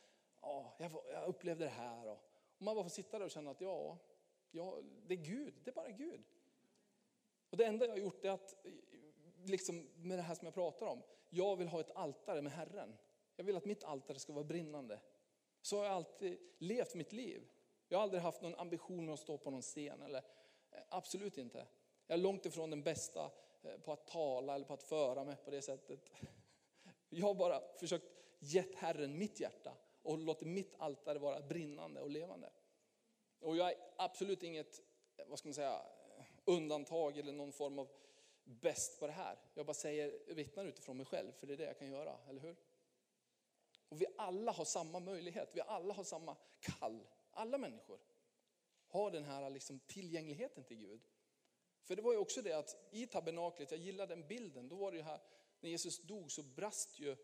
ja, 0.41 0.75
jag, 0.79 0.91
jag 1.13 1.27
upplevde 1.27 1.63
det 1.65 1.69
här. 1.69 2.07
Och, 2.07 2.23
och 2.57 2.61
man 2.61 2.75
bara 2.75 2.83
får 2.83 2.89
sitta 2.89 3.19
där 3.19 3.25
och 3.25 3.31
känna 3.31 3.51
att 3.51 3.61
ja, 3.61 3.97
ja, 4.51 4.81
det 5.07 5.13
är 5.13 5.23
Gud, 5.25 5.53
det 5.63 5.71
är 5.71 5.75
bara 5.75 5.91
Gud. 5.91 6.23
Och 7.49 7.57
det 7.57 7.65
enda 7.65 7.85
jag 7.85 7.93
har 7.93 7.99
gjort 7.99 8.25
är 8.25 8.29
att 8.29 8.55
liksom 9.43 9.87
med 9.95 10.17
det 10.17 10.21
här 10.21 10.35
som 10.35 10.45
jag 10.45 10.53
pratar 10.53 10.85
om. 10.85 11.01
Jag 11.29 11.55
vill 11.55 11.67
ha 11.67 11.79
ett 11.79 11.91
altare 11.91 12.41
med 12.41 12.51
Herren. 12.51 12.97
Jag 13.35 13.43
vill 13.43 13.57
att 13.57 13.65
mitt 13.65 13.83
altare 13.83 14.19
ska 14.19 14.33
vara 14.33 14.43
brinnande. 14.43 14.99
Så 15.61 15.77
har 15.77 15.85
jag 15.85 15.93
alltid 15.93 16.39
levt 16.57 16.95
mitt 16.95 17.13
liv. 17.13 17.49
Jag 17.91 17.97
har 17.97 18.03
aldrig 18.03 18.21
haft 18.21 18.41
någon 18.41 18.55
ambition 18.55 19.05
med 19.05 19.13
att 19.13 19.19
stå 19.19 19.37
på 19.37 19.51
någon 19.51 19.61
scen. 19.61 20.01
Eller, 20.01 20.23
eh, 20.71 20.79
absolut 20.89 21.37
inte. 21.37 21.67
Jag 22.07 22.19
är 22.19 22.23
långt 22.23 22.45
ifrån 22.45 22.69
den 22.69 22.83
bästa 22.83 23.31
eh, 23.61 23.77
på 23.77 23.93
att 23.93 24.07
tala 24.07 24.55
eller 24.55 24.65
på 24.65 24.73
att 24.73 24.83
föra 24.83 25.23
mig 25.23 25.35
på 25.35 25.51
det 25.51 25.61
sättet. 25.61 25.99
Jag 27.09 27.27
har 27.27 27.33
bara 27.33 27.61
försökt 27.79 28.05
gett 28.39 28.75
Herren 28.75 29.17
mitt 29.17 29.39
hjärta 29.39 29.73
och 30.01 30.17
låtit 30.17 30.47
mitt 30.47 30.75
altare 30.77 31.19
vara 31.19 31.41
brinnande 31.41 32.01
och 32.01 32.09
levande. 32.09 32.49
Och 33.39 33.57
jag 33.57 33.69
är 33.69 33.77
absolut 33.97 34.43
inget, 34.43 34.81
eh, 35.17 35.25
vad 35.27 35.39
ska 35.39 35.47
man 35.47 35.53
säga, 35.53 35.81
undantag 36.45 37.17
eller 37.17 37.33
någon 37.33 37.51
form 37.51 37.79
av 37.79 37.89
bäst 38.43 38.99
på 38.99 39.07
det 39.07 39.13
här. 39.13 39.37
Jag 39.53 39.65
bara 39.65 39.73
säger, 39.73 40.33
vittnar 40.33 40.65
utifrån 40.65 40.97
mig 40.97 41.05
själv, 41.05 41.31
för 41.31 41.47
det 41.47 41.53
är 41.53 41.57
det 41.57 41.63
jag 41.63 41.79
kan 41.79 41.89
göra, 41.89 42.17
eller 42.29 42.41
hur? 42.41 42.55
Och 43.89 44.01
vi 44.01 44.05
alla 44.17 44.51
har 44.51 44.65
samma 44.65 44.99
möjlighet, 44.99 45.49
vi 45.53 45.61
alla 45.61 45.93
har 45.93 46.03
samma 46.03 46.35
kall. 46.59 47.07
Alla 47.31 47.57
människor 47.57 47.99
har 48.87 49.11
den 49.11 49.23
här 49.23 49.49
liksom 49.49 49.79
tillgängligheten 49.79 50.63
till 50.63 50.77
Gud. 50.77 51.01
För 51.81 51.95
det 51.95 52.01
var 52.01 52.11
ju 52.11 52.17
också 52.17 52.41
det 52.41 52.53
att 52.53 52.87
i 52.91 53.07
tabernaklet, 53.07 53.71
jag 53.71 53.79
gillar 53.79 54.07
den 54.07 54.27
bilden, 54.27 54.69
då 54.69 54.75
var 54.75 54.91
det 54.91 54.97
ju 54.97 55.03
här, 55.03 55.21
när 55.59 55.69
Jesus 55.69 56.01
dog 56.01 56.31
så 56.31 56.43
brast 56.43 56.99
ju 56.99 57.15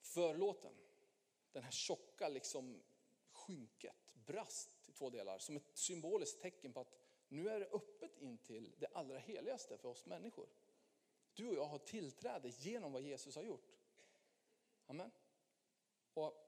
förlåten. 0.00 0.74
Den 1.52 1.62
här 1.62 1.70
tjocka 1.70 2.28
liksom 2.28 2.82
skynket 3.32 4.14
brast 4.26 4.88
i 4.88 4.92
två 4.92 5.10
delar 5.10 5.38
som 5.38 5.56
ett 5.56 5.70
symboliskt 5.74 6.42
tecken 6.42 6.72
på 6.72 6.80
att 6.80 6.98
nu 7.28 7.48
är 7.48 7.60
det 7.60 7.66
öppet 7.66 8.18
in 8.18 8.38
till 8.38 8.72
det 8.78 8.86
allra 8.86 9.18
heligaste 9.18 9.78
för 9.78 9.88
oss 9.88 10.06
människor. 10.06 10.48
Du 11.34 11.48
och 11.48 11.54
jag 11.54 11.64
har 11.64 11.78
tillträde 11.78 12.48
genom 12.48 12.92
vad 12.92 13.02
Jesus 13.02 13.36
har 13.36 13.42
gjort. 13.42 13.76
Amen. 14.86 15.10
Och, 16.14 16.41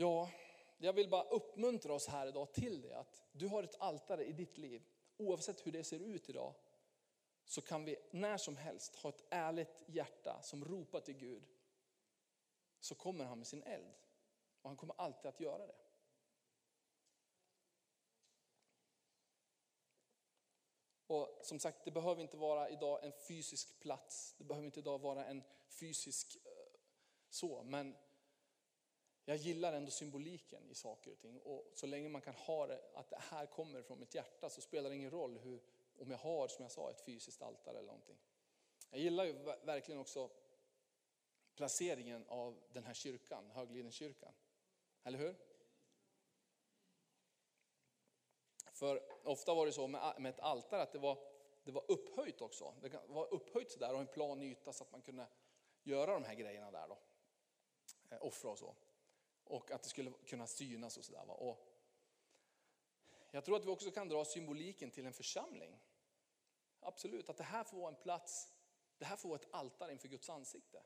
ja, 0.00 0.30
jag 0.78 0.92
vill 0.92 1.10
bara 1.10 1.22
uppmuntra 1.22 1.92
oss 1.92 2.06
här 2.06 2.26
idag 2.26 2.52
till 2.52 2.82
det. 2.82 2.98
Att 2.98 3.22
du 3.32 3.46
har 3.46 3.62
ett 3.62 3.80
altare 3.80 4.24
i 4.24 4.32
ditt 4.32 4.58
liv. 4.58 4.82
Oavsett 5.16 5.66
hur 5.66 5.72
det 5.72 5.84
ser 5.84 5.98
ut 6.00 6.28
idag 6.28 6.54
så 7.44 7.60
kan 7.60 7.84
vi 7.84 7.96
när 8.10 8.36
som 8.36 8.56
helst 8.56 8.96
ha 8.96 9.10
ett 9.10 9.24
ärligt 9.30 9.82
hjärta 9.86 10.42
som 10.42 10.64
ropar 10.64 11.00
till 11.00 11.16
Gud. 11.16 11.42
Så 12.80 12.94
kommer 12.94 13.24
han 13.24 13.38
med 13.38 13.46
sin 13.46 13.62
eld. 13.62 13.94
Och 14.62 14.70
han 14.70 14.76
kommer 14.76 14.94
alltid 14.98 15.28
att 15.28 15.40
göra 15.40 15.66
det. 15.66 15.76
Och 21.06 21.40
som 21.42 21.58
sagt, 21.58 21.84
det 21.84 21.90
behöver 21.90 22.22
inte 22.22 22.36
vara 22.36 22.70
idag 22.70 23.04
en 23.04 23.12
fysisk 23.12 23.80
plats. 23.80 24.34
Det 24.38 24.44
behöver 24.44 24.66
inte 24.66 24.80
idag 24.80 24.98
vara 24.98 25.24
en 25.24 25.42
fysisk 25.68 26.36
eh, 26.44 26.80
så. 27.28 27.62
Men 27.62 27.96
jag 29.30 29.38
gillar 29.38 29.72
ändå 29.72 29.90
symboliken 29.90 30.70
i 30.70 30.74
saker 30.74 31.10
och 31.12 31.18
ting. 31.18 31.40
Och 31.40 31.70
så 31.74 31.86
länge 31.86 32.08
man 32.08 32.20
kan 32.20 32.34
ha 32.34 32.66
det, 32.66 32.80
att 32.94 33.10
det 33.10 33.18
här 33.20 33.46
kommer 33.46 33.82
från 33.82 34.00
mitt 34.00 34.14
hjärta 34.14 34.50
så 34.50 34.60
spelar 34.60 34.90
det 34.90 34.96
ingen 34.96 35.10
roll 35.10 35.38
hur, 35.38 35.60
om 35.98 36.10
jag 36.10 36.18
har, 36.18 36.48
som 36.48 36.62
jag 36.62 36.72
sa, 36.72 36.90
ett 36.90 37.00
fysiskt 37.00 37.42
altare 37.42 37.78
eller 37.78 37.86
någonting. 37.86 38.18
Jag 38.90 39.00
gillar 39.00 39.24
ju 39.24 39.32
verkligen 39.62 40.00
också 40.00 40.30
placeringen 41.54 42.24
av 42.28 42.62
den 42.72 42.84
här 42.84 42.94
kyrkan, 42.94 43.50
Höglidenkyrkan. 43.50 44.32
Eller 45.02 45.18
hur? 45.18 45.36
För 48.72 49.02
ofta 49.24 49.54
var 49.54 49.66
det 49.66 49.72
så 49.72 49.86
med 49.86 50.26
ett 50.26 50.40
altare 50.40 50.82
att 50.82 50.92
det 50.92 50.98
var, 50.98 51.18
det 51.64 51.72
var 51.72 51.90
upphöjt 51.90 52.40
också. 52.40 52.74
Det 52.80 53.00
var 53.06 53.34
upphöjt 53.34 53.70
sådär 53.70 53.94
och 53.94 54.00
en 54.00 54.06
plan 54.06 54.42
yta 54.42 54.72
så 54.72 54.84
att 54.84 54.92
man 54.92 55.02
kunde 55.02 55.26
göra 55.82 56.14
de 56.14 56.24
här 56.24 56.34
grejerna 56.34 56.70
där 56.70 56.88
då. 56.88 56.98
Eh, 58.08 58.18
offra 58.26 58.50
och 58.50 58.58
så. 58.58 58.74
Och 59.50 59.70
att 59.70 59.82
det 59.82 59.88
skulle 59.88 60.12
kunna 60.26 60.46
synas 60.46 60.96
och 60.96 61.04
sådär. 61.04 61.56
Jag 63.30 63.44
tror 63.44 63.56
att 63.56 63.64
vi 63.64 63.70
också 63.70 63.90
kan 63.90 64.08
dra 64.08 64.24
symboliken 64.24 64.90
till 64.90 65.06
en 65.06 65.12
församling. 65.12 65.80
Absolut, 66.80 67.28
att 67.28 67.36
det 67.36 67.44
här 67.44 67.64
får 67.64 67.76
vara 67.76 67.88
en 67.88 68.02
plats, 68.02 68.52
det 68.98 69.04
här 69.04 69.16
får 69.16 69.28
vara 69.28 69.40
ett 69.40 69.48
altare 69.50 69.92
inför 69.92 70.08
Guds 70.08 70.30
ansikte. 70.30 70.82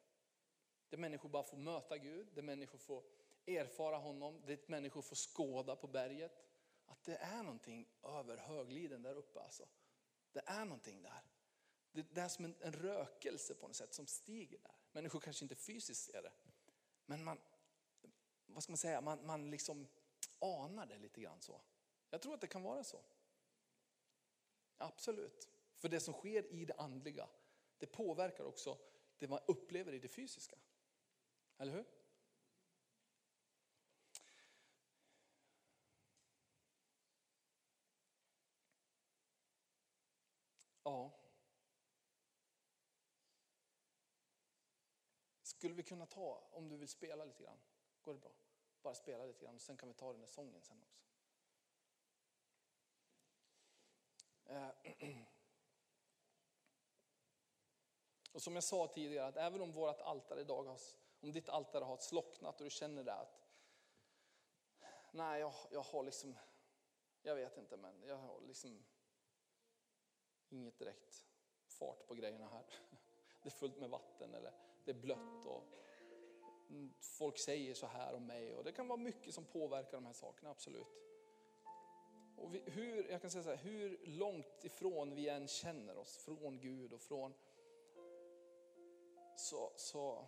Där 0.89 0.99
människor 0.99 1.29
bara 1.29 1.43
får 1.43 1.57
möta 1.57 1.99
Gud, 1.99 2.29
där 2.35 2.43
människor 2.43 2.79
får 2.79 3.05
erfara 3.47 3.97
honom, 3.97 4.43
där 4.47 4.59
människor 4.67 5.03
får 5.03 5.17
skåda 5.17 5.77
på 5.77 5.87
berget. 5.87 6.45
Att 6.87 7.05
det 7.05 7.17
är 7.17 7.43
någonting 7.43 7.89
över 8.03 8.37
högliden 8.37 9.03
där 9.03 9.15
uppe 9.15 9.41
alltså. 9.41 9.69
Det 10.33 10.43
är 10.47 10.65
någonting 10.65 11.03
där. 11.03 11.23
Det 11.93 12.21
är 12.21 12.29
som 12.29 12.45
en, 12.45 12.55
en 12.61 12.73
rökelse 12.73 13.55
på 13.55 13.67
något 13.67 13.77
sätt 13.77 13.95
som 13.95 14.07
stiger 14.07 14.59
där. 14.59 14.75
Människor 14.93 15.21
kanske 15.21 15.45
inte 15.45 15.55
fysiskt 15.55 16.05
ser 16.05 16.23
det. 16.23 16.33
Men 17.07 17.25
man, 17.25 17.41
vad 18.55 18.62
ska 18.62 18.72
man 18.72 18.78
säga, 18.78 19.00
man, 19.00 19.26
man 19.26 19.50
liksom 19.50 19.88
anar 20.38 20.86
det 20.86 20.98
lite 20.98 21.20
grann 21.20 21.40
så. 21.40 21.61
Jag 22.11 22.22
tror 22.22 22.34
att 22.34 22.40
det 22.40 22.46
kan 22.46 22.62
vara 22.62 22.84
så. 22.84 23.00
Absolut. 24.76 25.48
För 25.76 25.88
det 25.88 26.00
som 26.00 26.14
sker 26.14 26.52
i 26.52 26.64
det 26.64 26.74
andliga, 26.74 27.28
det 27.78 27.86
påverkar 27.86 28.44
också 28.44 28.78
det 29.18 29.28
man 29.28 29.40
upplever 29.46 29.92
i 29.92 29.98
det 29.98 30.09
fysiska. 30.09 30.57
Eller 31.59 31.72
hur? 31.72 31.84
Ja. 40.82 41.11
Skulle 45.42 45.74
vi 45.74 45.82
kunna 45.82 46.07
ta, 46.07 46.48
om 46.52 46.68
du 46.68 46.76
vill 46.76 46.88
spela 46.88 47.24
lite 47.24 47.42
grann, 47.42 47.59
går 48.02 48.14
det 48.14 48.20
bra? 48.20 48.32
Bara 48.85 48.95
spela 48.95 49.24
lite 49.24 49.45
grann, 49.45 49.61
sen 49.61 49.76
kan 49.76 49.89
vi 49.89 49.95
ta 49.95 50.12
den 50.12 50.20
där 50.20 50.28
sången 50.28 50.62
sen 50.62 50.82
också. 50.82 51.01
Eh, 54.45 54.70
och 58.32 58.43
som 58.43 58.55
jag 58.55 58.64
sa 58.64 58.87
tidigare, 58.87 59.26
att 59.26 59.37
även 59.37 59.61
om 59.61 59.72
vårt 59.72 60.01
altare 60.01 60.41
idag 60.41 60.64
har, 60.64 60.80
om 61.20 61.32
ditt 61.32 61.49
altare 61.49 61.85
har 61.85 61.97
slocknat 61.97 62.61
och 62.61 62.64
du 62.64 62.70
känner 62.70 63.05
det 63.05 63.14
att 63.14 63.49
nej, 65.11 65.41
jag, 65.41 65.53
jag 65.70 65.82
har 65.82 66.03
liksom, 66.03 66.39
jag 67.22 67.35
vet 67.35 67.57
inte, 67.57 67.76
men 67.76 68.03
jag 68.03 68.16
har 68.16 68.41
liksom 68.41 68.85
inget 70.49 70.78
direkt 70.78 71.26
fart 71.66 72.07
på 72.07 72.14
grejerna 72.14 72.49
här. 72.49 72.64
Det 73.43 73.49
är 73.49 73.51
fullt 73.51 73.78
med 73.78 73.91
vatten 73.91 74.35
eller 74.35 74.53
det 74.85 74.91
är 74.91 74.95
blött 74.95 75.47
och 75.47 75.64
folk 77.01 77.39
säger 77.39 77.75
så 77.75 77.87
här 77.87 78.15
om 78.15 78.27
mig 78.27 78.55
och 78.55 78.65
det 78.65 78.73
kan 78.73 78.89
vara 78.89 78.99
mycket 78.99 79.35
som 79.35 79.45
påverkar 79.45 79.93
de 79.93 80.07
här 80.07 80.12
sakerna, 80.12 80.51
absolut. 80.51 80.87
Och 82.37 82.55
vi, 82.55 82.62
hur, 82.67 83.11
jag 83.11 83.21
kan 83.21 83.31
säga 83.31 83.45
så 83.45 83.51
här, 83.51 83.57
hur 83.57 84.01
långt 84.05 84.65
ifrån 84.65 85.15
vi 85.15 85.29
än 85.29 85.49
känner 85.49 85.97
oss 85.97 86.17
från 86.17 86.61
Gud 86.61 86.93
och 86.93 87.01
från 87.01 87.35
så, 89.37 89.73
så 89.77 90.25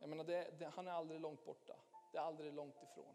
jag 0.00 0.08
menar 0.08 0.24
det, 0.24 0.54
det, 0.58 0.66
han 0.66 0.86
är 0.86 0.92
aldrig 0.92 1.20
långt 1.20 1.44
borta. 1.44 1.76
Det 2.12 2.18
är 2.18 2.22
aldrig 2.22 2.52
långt 2.52 2.82
ifrån. 2.82 3.14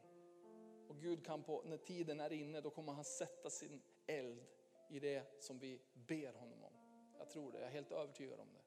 Och 0.88 1.00
Gud 1.00 1.26
kan 1.26 1.44
på, 1.44 1.62
när 1.66 1.78
tiden 1.78 2.20
är 2.20 2.34
inne, 2.34 2.62
då 2.62 2.70
kommer 2.70 2.94
han 2.94 3.04
sätta 3.04 3.50
sin 3.50 3.82
eld 4.08 4.46
i 4.90 5.00
det 5.00 5.44
som 5.44 5.60
vi 5.60 5.82
ber 5.94 6.34
honom 6.34 6.64
om. 6.64 6.74
Jag 7.18 7.30
tror 7.30 7.52
det, 7.52 7.60
jag 7.60 7.68
är 7.68 7.72
helt 7.72 7.92
övertygad 7.92 8.40
om 8.40 8.48
det. 8.54 8.64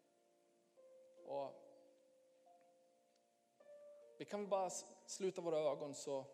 Och 1.23 1.66
vi 4.19 4.25
kan 4.25 4.41
väl 4.41 4.49
bara 4.49 4.71
sluta 5.07 5.41
våra 5.41 5.59
ögon 5.59 5.95
så 5.95 6.25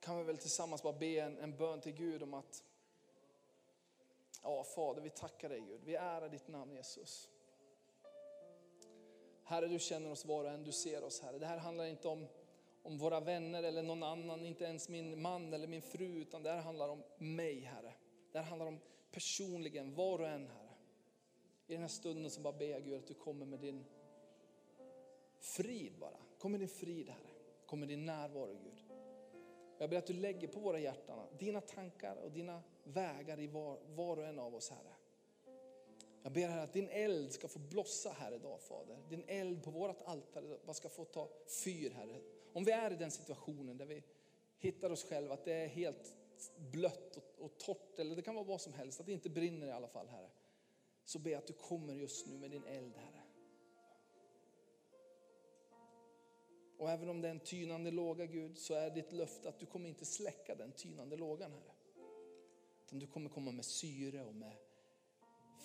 kan 0.00 0.18
vi 0.18 0.24
väl 0.24 0.38
tillsammans 0.38 0.82
bara 0.82 0.92
be 0.92 1.20
en, 1.20 1.38
en 1.38 1.56
bön 1.56 1.80
till 1.80 1.92
Gud 1.92 2.22
om 2.22 2.34
att 2.34 2.64
Ja, 4.42 4.64
Fader, 4.64 5.02
vi 5.02 5.10
tackar 5.10 5.48
dig 5.48 5.60
Gud. 5.60 5.80
Vi 5.84 5.94
ärar 5.94 6.28
ditt 6.28 6.48
namn 6.48 6.72
Jesus. 6.72 7.30
Herre, 9.44 9.66
du 9.66 9.78
känner 9.78 10.10
oss 10.10 10.24
var 10.24 10.44
och 10.44 10.50
en, 10.50 10.64
du 10.64 10.72
ser 10.72 11.04
oss 11.04 11.20
Herre. 11.20 11.38
Det 11.38 11.46
här 11.46 11.58
handlar 11.58 11.84
inte 11.84 12.08
om, 12.08 12.26
om 12.82 12.98
våra 12.98 13.20
vänner 13.20 13.62
eller 13.62 13.82
någon 13.82 14.02
annan, 14.02 14.46
inte 14.46 14.64
ens 14.64 14.88
min 14.88 15.22
man 15.22 15.52
eller 15.52 15.66
min 15.66 15.82
fru, 15.82 16.20
utan 16.20 16.42
det 16.42 16.50
här 16.50 16.62
handlar 16.62 16.88
om 16.88 17.02
mig 17.18 17.60
Herre. 17.60 17.94
Det 18.32 18.38
här 18.38 18.46
handlar 18.46 18.66
om 18.66 18.80
personligen, 19.10 19.94
var 19.94 20.18
och 20.18 20.28
en 20.28 20.46
Herre. 20.46 20.74
I 21.66 21.72
den 21.72 21.80
här 21.80 21.88
stunden 21.88 22.30
så 22.30 22.40
bara 22.40 22.52
ber 22.52 22.68
jag 22.68 22.84
Gud 22.84 22.98
att 22.98 23.06
du 23.06 23.14
kommer 23.14 23.46
med 23.46 23.60
din 23.60 23.84
frid 25.44 25.98
bara. 25.98 26.16
Kom 26.38 26.50
med 26.50 26.60
din 26.60 26.68
frid 26.68 27.08
Herre. 27.08 27.30
Kom 27.66 27.80
med 27.80 27.88
din 27.88 28.06
närvaro 28.06 28.58
Gud. 28.62 28.84
Jag 29.78 29.90
ber 29.90 29.96
att 29.96 30.06
du 30.06 30.12
lägger 30.12 30.48
på 30.48 30.60
våra 30.60 30.78
hjärtan 30.78 31.26
dina 31.38 31.60
tankar 31.60 32.16
och 32.16 32.30
dina 32.30 32.62
vägar 32.84 33.40
i 33.40 33.46
var, 33.46 33.78
var 33.94 34.16
och 34.16 34.24
en 34.24 34.38
av 34.38 34.54
oss 34.54 34.70
Herre. 34.70 34.94
Jag 36.22 36.32
ber 36.32 36.48
Herre 36.48 36.62
att 36.62 36.72
din 36.72 36.88
eld 36.88 37.32
ska 37.32 37.48
få 37.48 37.58
blossa 37.58 38.10
här 38.10 38.34
idag 38.34 38.60
Fader. 38.60 38.98
Din 39.08 39.24
eld 39.26 39.62
på 39.62 39.70
vårt 39.70 40.02
altare 40.02 40.74
ska 40.74 40.88
få 40.88 41.04
ta 41.04 41.28
fyr 41.64 41.90
Herre. 41.90 42.20
Om 42.52 42.64
vi 42.64 42.72
är 42.72 42.90
i 42.90 42.96
den 42.96 43.10
situationen 43.10 43.78
där 43.78 43.86
vi 43.86 44.02
hittar 44.58 44.90
oss 44.90 45.04
själva 45.04 45.34
att 45.34 45.44
det 45.44 45.52
är 45.52 45.68
helt 45.68 46.16
blött 46.56 47.16
och, 47.16 47.44
och 47.44 47.58
torrt 47.58 47.98
eller 47.98 48.16
det 48.16 48.22
kan 48.22 48.34
vara 48.34 48.44
vad 48.44 48.60
som 48.60 48.72
helst, 48.72 49.00
att 49.00 49.06
det 49.06 49.12
inte 49.12 49.30
brinner 49.30 49.66
i 49.66 49.72
alla 49.72 49.88
fall 49.88 50.08
Herre. 50.08 50.30
Så 51.04 51.18
ber 51.18 51.30
jag 51.30 51.38
att 51.38 51.46
du 51.46 51.52
kommer 51.52 51.94
just 51.94 52.26
nu 52.26 52.38
med 52.38 52.50
din 52.50 52.64
eld 52.64 52.96
Herre. 52.96 53.23
Och 56.84 56.90
även 56.90 57.08
om 57.08 57.20
det 57.20 57.28
är 57.28 57.30
en 57.30 57.40
tynande 57.40 57.90
låga 57.90 58.26
Gud 58.26 58.58
så 58.58 58.74
är 58.74 58.90
ditt 58.90 59.12
löfte 59.12 59.48
att 59.48 59.58
du 59.58 59.66
kommer 59.66 59.88
inte 59.88 60.04
släcka 60.04 60.54
den 60.54 60.72
tynande 60.72 61.16
lågan 61.16 61.52
Herre. 61.52 61.72
Utan 62.86 62.98
du 62.98 63.06
kommer 63.06 63.30
komma 63.30 63.52
med 63.52 63.64
syre 63.64 64.24
och 64.24 64.34
med 64.34 64.56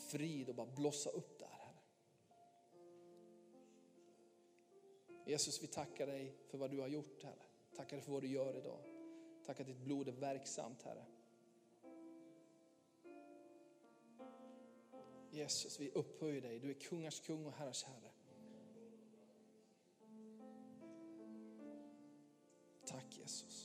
frid 0.09 0.49
och 0.49 0.55
bara 0.55 0.67
blossa 0.67 1.09
upp 1.09 1.39
där 1.39 1.47
Herre. 1.47 1.77
Jesus 5.25 5.63
vi 5.63 5.67
tackar 5.67 6.07
dig 6.07 6.35
för 6.47 6.57
vad 6.57 6.71
du 6.71 6.79
har 6.79 6.87
gjort 6.87 7.23
Herre. 7.23 7.45
Tackar 7.75 7.97
dig 7.97 8.05
för 8.05 8.11
vad 8.11 8.21
du 8.21 8.27
gör 8.27 8.57
idag. 8.57 8.79
Tack 9.45 9.59
att 9.59 9.67
ditt 9.67 9.83
blod 9.83 10.07
är 10.07 10.11
verksamt 10.11 10.83
Herre. 10.83 11.05
Jesus 15.31 15.79
vi 15.79 15.91
upphöjer 15.91 16.41
dig. 16.41 16.59
Du 16.59 16.69
är 16.69 16.73
kungars 16.73 17.19
kung 17.19 17.45
och 17.45 17.53
herrars 17.53 17.83
herre. 17.83 18.08
Jesus. 23.29 23.58